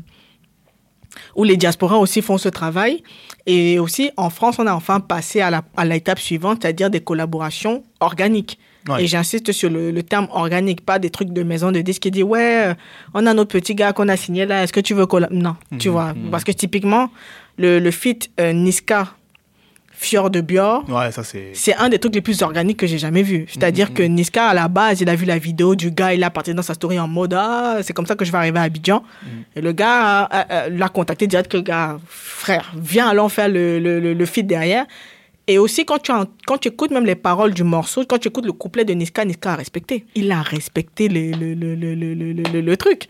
[1.36, 3.04] où les diasporas aussi font ce travail.
[3.46, 7.00] Et aussi, en France, on a enfin passé à la, à l'étape suivante, c'est-à-dire des
[7.00, 8.58] collaborations organiques.
[8.90, 9.04] Ouais.
[9.04, 12.12] Et j'insiste sur le, le terme organique, pas des trucs de maison de disques qui
[12.12, 12.74] dit ouais, euh,
[13.14, 15.28] on a notre petit gars qu'on a signé là, est-ce que tu veux colla?
[15.30, 16.14] Non, tu vois.
[16.32, 17.10] Parce que typiquement,
[17.58, 19.10] le, le feat euh, Niska
[20.00, 21.50] Fjord de Bior, Ouais, ça c'est.
[21.54, 23.46] c'est un des trucs les plus organiques que j'ai jamais vu.
[23.50, 26.30] C'est-à-dire que Niska, à la base, il a vu la vidéo du gars, il a
[26.30, 28.64] parti dans sa story en mode Ah, c'est comme ça que je vais arriver à
[28.64, 29.04] Abidjan.
[29.56, 33.50] Et le gars euh, euh, l'a contacté direct que le gars, frère, viens, allons faire
[33.50, 34.86] le, le, le, le feat derrière.
[35.48, 36.12] Et aussi, quand tu,
[36.46, 39.26] quand tu écoutes même les paroles du morceau, quand tu écoutes le couplet de Niska,
[39.26, 40.06] Niska a respecté.
[40.14, 43.08] Il a respecté le, le, le, le, le, le, le- le truc.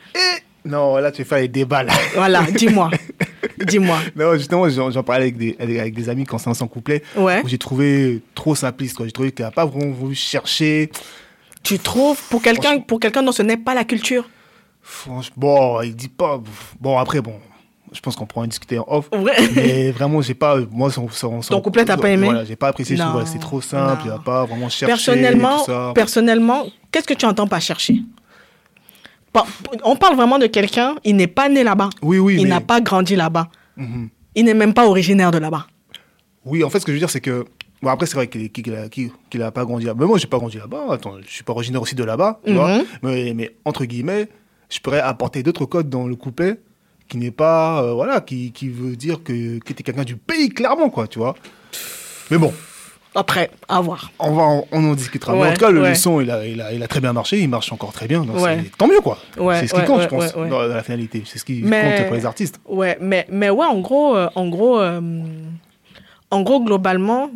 [0.67, 1.93] Non, là tu fais les débats là.
[2.15, 2.89] Voilà, dis-moi.
[3.65, 3.97] dis-moi.
[4.15, 7.01] Non, justement, j'en parlais avec des, avec, avec des amis quand c'est son couplet.
[7.15, 7.41] Ouais.
[7.45, 8.95] J'ai trouvé trop simpliste.
[8.97, 9.05] quoi.
[9.05, 10.91] J'ai trouvé qu'il n'a pas vraiment voulu chercher.
[11.63, 14.29] Tu trouves, pour quelqu'un pour quelqu'un dont ce n'est pas la culture?
[14.81, 16.39] Franchement, bon, il dit pas.
[16.79, 17.33] Bon, après, bon,
[17.91, 19.09] je pense qu'on pourra en discuter en off.
[19.11, 19.33] Ouais.
[19.55, 20.57] Mais vraiment, j'ai pas.
[20.71, 22.25] Moi, son, son, son- Ton couplet, t'as pas aimé?
[22.27, 22.95] Voilà, j'ai pas apprécié.
[22.95, 24.03] voilà, c'est trop simple.
[24.05, 24.85] Il n'a pas vraiment cherché.
[24.85, 25.63] personnellement,
[25.93, 27.95] personnellement, qu'est-ce que tu entends par chercher?
[29.83, 31.89] On parle vraiment de quelqu'un, il n'est pas né là-bas.
[32.01, 32.35] Oui, oui.
[32.39, 33.49] il mais- n'a pas grandi là-bas.
[33.75, 34.09] Mhm.
[34.35, 35.67] Il n'est même pas originaire de là-bas.
[36.45, 37.45] Oui, en fait, ce que je veux dire, c'est que.
[37.81, 39.99] Bon, après, c'est vrai qu'il qu'il a, qu'il- qu'il a pas grandi là-bas.
[40.01, 40.85] Mais moi, j'ai pas grandi là-bas.
[40.93, 42.39] Attends, je suis pas originaire aussi de là-bas.
[42.47, 42.83] Mhm.
[43.03, 44.29] mais, mais entre guillemets,
[44.69, 46.59] je pourrais apporter d'autres codes dans le couplet
[47.07, 47.83] qui n'est pas.
[47.83, 51.07] euh, voilà, qui, qui veut dire que, que tu es quelqu'un du pays, clairement, quoi,
[51.07, 51.35] tu vois.
[52.31, 52.51] Mais bon,
[53.19, 54.11] Après, à voir.
[54.19, 55.33] on, va en, on en discutera.
[55.33, 55.89] mais en tout cas, le, ouais.
[55.89, 57.39] le son, il a, il, a, il a très bien marché.
[57.39, 58.23] Il marche encore très bien.
[58.23, 58.59] Donc Ouais.
[58.63, 59.17] c'est- tant mieux, quoi.
[59.59, 61.23] C'est ce qui compte, je pense, dans, la finalité.
[61.25, 62.59] C'est ce qui Mais- compte pour les artistes.
[62.67, 65.01] Ouais, mais, mais ouais, en gros, euh, en gros, euh,
[66.29, 67.31] en gros, globalement,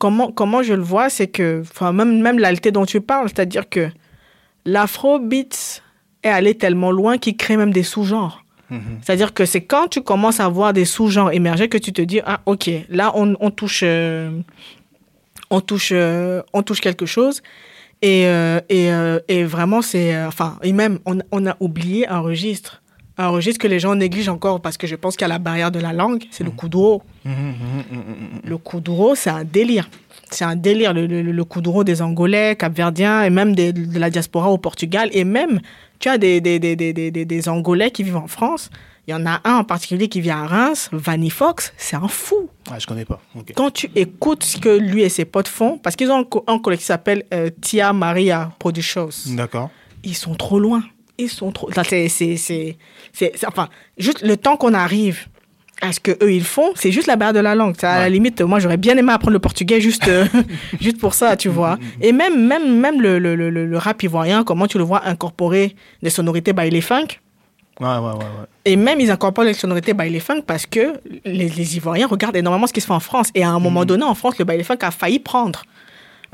[0.00, 3.68] comment, comment je le vois, c'est que, enfin, même, même l'alté dont tu parles, c'est-à-dire
[3.68, 3.90] que
[4.64, 5.82] l'afrobeat
[6.22, 8.44] est allé tellement loin qu'il crée même des sous-genres.
[8.70, 8.80] Mhm.
[9.02, 12.20] C'est-à-dire que c'est quand tu commences à voir des sous-genres émerger que tu te dis,
[12.24, 14.30] ah, ok, là, on, on touche, euh,
[15.52, 17.42] on touche, euh, on touche quelque chose.
[18.02, 22.18] Et, euh, et, euh, et vraiment, c'est, enfin, et même, on, on a oublié un
[22.18, 22.82] registre.
[23.18, 25.78] Un registre que les gens négligent encore parce que je pense a la barrière de
[25.78, 27.02] la langue, c'est le kuduro.
[27.24, 28.40] Mhm, mhm, mhm, mhm.
[28.44, 29.88] Le kuduro, c'est un délire.
[30.30, 34.08] C'est un délire, le, le, le kuduro des Angolais, Capverdiens et même des- de la
[34.10, 35.10] diaspora au Portugal.
[35.12, 35.60] Et même,
[36.00, 38.70] tu as des, des, des, des, des, des- des Angolais qui vivent en France.
[39.08, 42.06] Il y en a un en particulier qui vit à Reims, Vanny Fox, c'est un
[42.06, 42.48] fou.
[42.70, 43.20] Ah, je connais pas.
[43.56, 46.44] Quand tu écoutes ce que lui et ses potes font, parce qu'ils ont un, co-
[46.46, 49.70] un collectif qui s'appelle euh, Tia Maria Productions D'accord.
[50.04, 50.84] ils sont trop loin.
[51.18, 51.68] Ils sont trop.
[51.72, 52.76] C'est,
[53.46, 53.68] enfin,
[53.98, 55.26] juste le temps qu'on arrive
[55.80, 57.74] à ce que eux ils font, c'est juste la barrière de la langue.
[57.78, 60.26] Ça, À la limite, moi j'aurais bien aimé apprendre le portugais juste, euh,
[60.80, 61.76] juste pour ça, tu vois.
[62.00, 65.74] Et même, même, même le, le, le, le rap ivoirien, comment tu le vois incorporer
[66.02, 67.06] des sonorités by les funk.
[67.82, 68.18] Ouais, ouais, ouais.
[68.18, 68.46] ouais.
[68.64, 70.94] Et même, ils incorporent les sonorités by les funk parce que
[71.24, 73.28] les, les Ivoiriens regardent énormément ce qui se fait en France.
[73.34, 75.62] Et à un moment donné, en France, le les funk a failli prendre.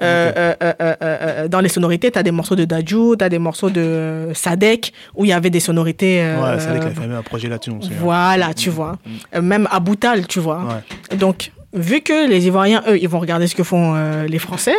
[0.00, 0.72] Euh, euh,
[1.02, 4.28] euh, dans les sonorités, tu as des morceaux de Dadju, tu as des morceaux de
[4.32, 6.18] Sadek, où il y avait des sonorités.
[6.20, 7.70] Ouais, c'est vrai qu'il a fait un projet là-dessus.
[7.70, 7.78] hein.
[8.00, 8.98] voilà, tu vois.
[9.34, 10.62] Euh, Même à Boutal, tu vois.
[11.10, 11.16] Ouais.
[11.16, 13.94] Donc, vu que les Ivoiriens, eux, ils vont regarder ce que font
[14.28, 14.76] les Français,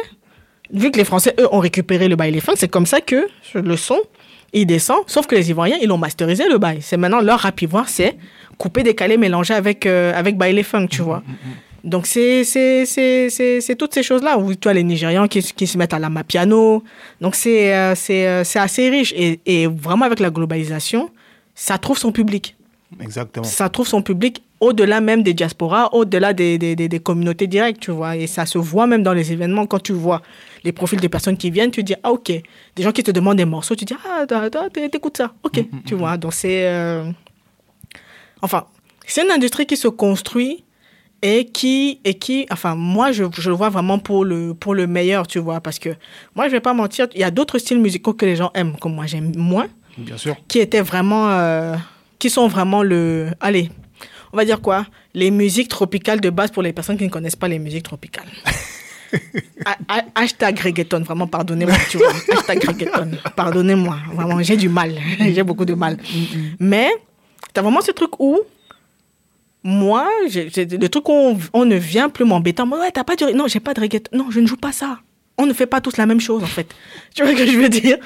[0.71, 3.27] vu que les Français, eux, ont récupéré le bail les funk, c'est comme ça que
[3.55, 3.99] le son,
[4.53, 4.97] il descend.
[5.07, 6.79] Sauf que les Ivoiriens, ils l'ont masterisé, le bail.
[6.81, 8.15] C'est maintenant leur rap ivoire, c'est
[8.57, 11.23] couper, décaler, mélanger avec, euh, avec bail funk, tu vois.
[11.83, 15.77] Donc, c'est c'est- c'est- c'est- toutes ces choses-là tu as les Nigérians qui, qui se
[15.77, 16.83] mettent à la mapiano.
[17.21, 19.13] Donc, c'est euh, euh, c'est assez riche.
[19.45, 21.09] Et vraiment, avec la globalisation,
[21.55, 22.55] ça trouve son public
[22.99, 23.43] Exactement.
[23.45, 27.79] ça trouve son public au-delà même des diasporas, au-delà des, des, des, des communautés directes,
[27.81, 28.17] tu vois.
[28.17, 29.65] Et ça se voit même dans les événements.
[29.67, 30.21] Quand tu vois
[30.63, 32.31] les profils des personnes qui viennent, tu dis, ah, ok.
[32.75, 34.25] Des gens qui te demandent des morceaux, tu dis, ah,
[34.91, 35.33] t'écoutes ça.
[35.43, 36.17] Ok, tu vois.
[36.17, 36.67] Donc, c'est.
[36.67, 37.09] euh,
[38.41, 38.65] Enfin,
[39.05, 40.63] c'est une industrie qui se construit
[41.21, 44.87] et qui, et qui enfin, moi, je, je le vois vraiment pour le, pour le
[44.87, 45.59] meilleur, tu vois.
[45.61, 45.89] Parce que
[46.35, 48.75] moi, je vais pas mentir, il y a d'autres styles musicaux que les gens aiment,
[48.77, 49.67] comme moi, j'aime moins
[49.97, 50.35] Bien sûr.
[50.47, 51.75] qui étaient vraiment, euh,
[52.19, 53.71] qui sont vraiment le, allez,
[54.33, 57.35] on va dire quoi, les musiques tropicales de base pour les personnes qui ne connaissent
[57.35, 58.27] pas les musiques tropicales.
[59.65, 62.11] Ha- ha- Hashtag reggaeton, vraiment, pardonnez-moi, tu vois.
[62.31, 65.97] Hashtag reggaeton, pardonnez-moi, vraiment, j'ai du mal, j'ai beaucoup de mal.
[66.59, 66.91] Mais,
[67.51, 68.39] t'as vraiment ce truc où,
[69.63, 72.63] moi, le truc où on, on ne vient plus m'embêter.
[72.63, 73.15] Moi, ouais, t'as pas.
[73.33, 74.15] Non, j'ai pas de reggaeton.
[74.15, 74.99] Non, je ne joue pas ça.
[75.41, 76.67] On ne fait pas tous la même chose, en fait.
[77.15, 77.97] Tu vois ce que je veux dire?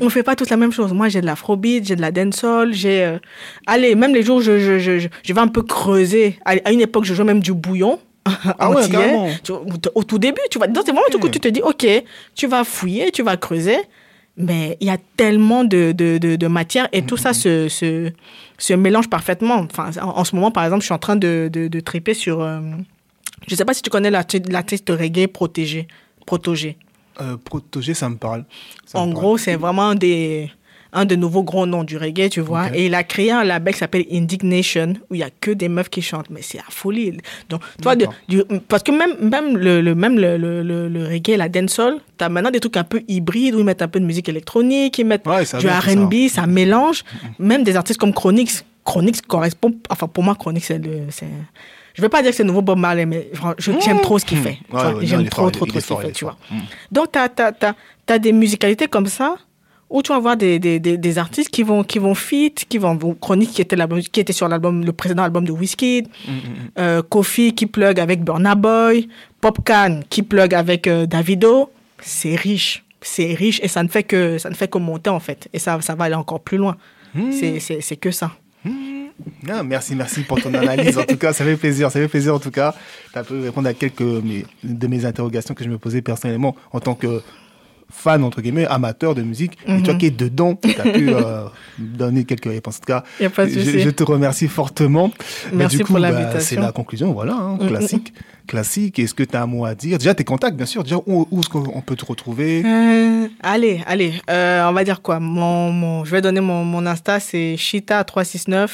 [0.00, 0.92] On ne fait pas tous la même chose.
[0.92, 3.02] Moi, j'ai de l'afrobeat, j'ai de la dancehall, j'ai...
[3.04, 3.18] euh,
[3.66, 6.38] Allez, même les jours je, je, je, je, je vais un peu creuser.
[6.44, 7.98] À, une époque, je jouais même du bouillon.
[8.58, 9.28] Ah ouais, carrément.
[9.42, 9.62] Tu vois,
[9.94, 10.68] au- tout début, tu vois.
[10.68, 11.84] Donc, c'est vraiment un truc où tu te dis, OK,
[12.36, 13.78] tu vas fouiller, tu vas creuser.
[14.36, 18.10] Mais il y a tellement de, de, de, de matière et tout ça se, se,
[18.58, 19.56] se mélange parfaitement.
[19.70, 22.14] Enfin, en, en ce moment, par exemple, je suis en train de, de, de triper
[22.14, 22.40] sur...
[22.40, 22.60] euh,
[23.46, 25.86] je ne sais pas si tu connais l'arti- l'artiste reggae protégé.
[26.26, 26.76] Protégé.
[27.20, 28.44] Euh, Protégé, ça me parle.
[28.86, 30.50] Ça en me gros, c'est vraiment des,
[30.94, 32.74] un des nouveaux gros noms du reggae, tu vois.
[32.74, 35.68] Et il a créé un label qui s'appelle Indignation, où il y a que des
[35.68, 36.30] meufs qui chantent.
[36.30, 37.18] Mais c'est la folie.
[37.50, 38.14] Donc, toi, de- D'accord.
[38.28, 42.28] du- parce que même, même, le, le- même le, le, le, reggae, la dancehall, t'as
[42.30, 45.04] maintenant des trucs un peu hybrides, où ils mettent un peu de musique électronique, ils
[45.06, 45.58] mettent Ouais, du ça.
[45.80, 46.46] R&B, ça.
[46.46, 47.04] mélange.
[47.38, 48.64] Même des artistes comme Chronix.
[48.84, 51.26] Chronix correspond, enfin, pour moi, Chronix, c'est le, c'est,
[51.94, 54.58] je veux pas dire que c'est nouveau Bob Marley, mais j'aime trop ce qu'il fait.
[54.72, 56.36] non, il j'aime trop, trop, trop ce qu'il fait, tu vois.
[56.90, 57.18] Donc, tu
[58.12, 59.36] as, des musicalités comme ça
[59.90, 62.78] où tu vas voir des, des, des, des artistes qui vont, qui vont fit, qui
[62.78, 62.98] vont.
[63.20, 63.76] Chronique qui était,
[64.10, 66.08] qui était sur l'album, le précédent album de Wizkid,
[66.78, 69.08] euh, Kofi qui plug avec Burna Boy,
[69.42, 71.70] Popcan qui plug avec euh, Davido.
[72.00, 72.84] C'est riche.
[73.02, 75.58] C'est riche et ça ne fait que ça ne fait que monter en fait et
[75.58, 76.76] ça ça va aller encore plus loin.
[77.30, 78.32] C'est que ça.
[79.48, 80.96] Ah, merci, merci pour ton analyse.
[80.98, 81.90] En tout cas, ça fait plaisir.
[81.90, 82.74] Ça fait plaisir, en tout cas.
[83.12, 86.80] Tu as pu répondre à quelques de mes interrogations que je me posais personnellement en
[86.80, 87.22] tant que
[87.90, 89.58] fan, entre guillemets, amateur de musique.
[89.66, 89.82] Et Mhm.
[89.82, 91.44] toi qui es dedans, tu as pu euh,
[91.78, 92.76] donner quelques réponses.
[92.76, 95.12] En tout cas, je, te remercie fortement.
[95.52, 96.40] Merci du coup, pour bah, l'invitation.
[96.40, 97.12] c'est la conclusion.
[97.12, 98.14] Voilà, hein, mm, classique.
[98.46, 98.98] Classique.
[98.98, 100.82] Est-ce que tu as un mot à dire Déjà, tes contacts, bien sûr.
[100.82, 102.62] Déjà, où, où est-ce qu'on peut te retrouver?
[102.64, 105.20] Euh, allez, allez, euh, on va dire quoi?
[105.20, 108.68] Mon, mon, Je vais donner mon, mon Insta, c'est Chita369.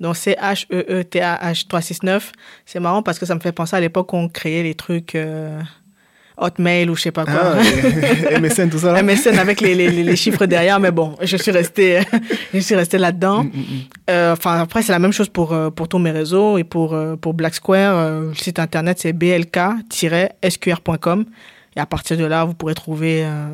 [0.00, 2.32] Donc c'est E H-E-E-T-A-H369.
[2.64, 5.14] C'est marrant parce que ça me fait penser à l'époque où on créait les trucs
[5.14, 5.60] euh,
[6.40, 7.54] Hotmail ou je sais pas quoi.
[7.56, 9.02] Ah, MSN, tout ça là?
[9.08, 12.00] MSN avec les, les, les- chiffres derrière, mais bon, je suis restée,
[12.54, 13.44] je suis restée là-dedans.
[13.44, 13.80] Mm, mm, mm.
[14.10, 16.94] Euh, Enfin, après, c'est la même chose pour, euh, pour tous mes réseaux et pour,
[16.94, 18.20] euh, pour Black Square.
[18.20, 21.24] le site internet, c'est blk-sqr.com.
[21.76, 23.46] Et à partir de là, vous pourrez trouver euh,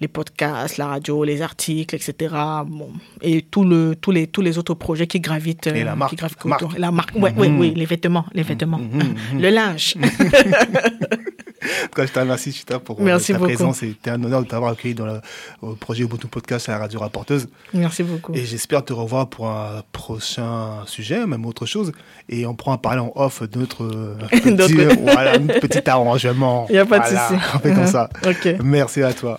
[0.00, 2.34] les podcasts, la radio, les articles, etc.
[2.66, 2.90] Bon,
[3.22, 5.68] et tout le, tous, les, tous les autres projets qui gravitent.
[5.68, 6.78] Et la euh, marque, qui gravitent marque.
[6.78, 7.58] La marque, ouais, Mhm.
[7.60, 8.78] oui, les vêtements, les vêtements.
[8.78, 9.94] mhm, le linge.
[11.64, 13.48] En tout cas, je te remercie, Chita, pour euh, Merci ta beaucoup.
[13.52, 13.78] présence.
[13.78, 15.20] C'était un honneur de t'avoir accueilli dans le
[15.62, 17.48] au projet Ubuntu Podcast à la radio rapporteuse.
[17.72, 18.34] Merci beaucoup.
[18.34, 21.92] Et j'espère te revoir pour un prochain sujet, même autre chose.
[22.28, 26.66] Et on pourra en parler en off de notre euh, petit, D'autres- voilà, petit arrangement.
[26.68, 27.40] Il n'y a pas de Voilà, souci.
[27.54, 28.10] On fait comme ça.
[28.26, 29.38] ok, Merci à toi.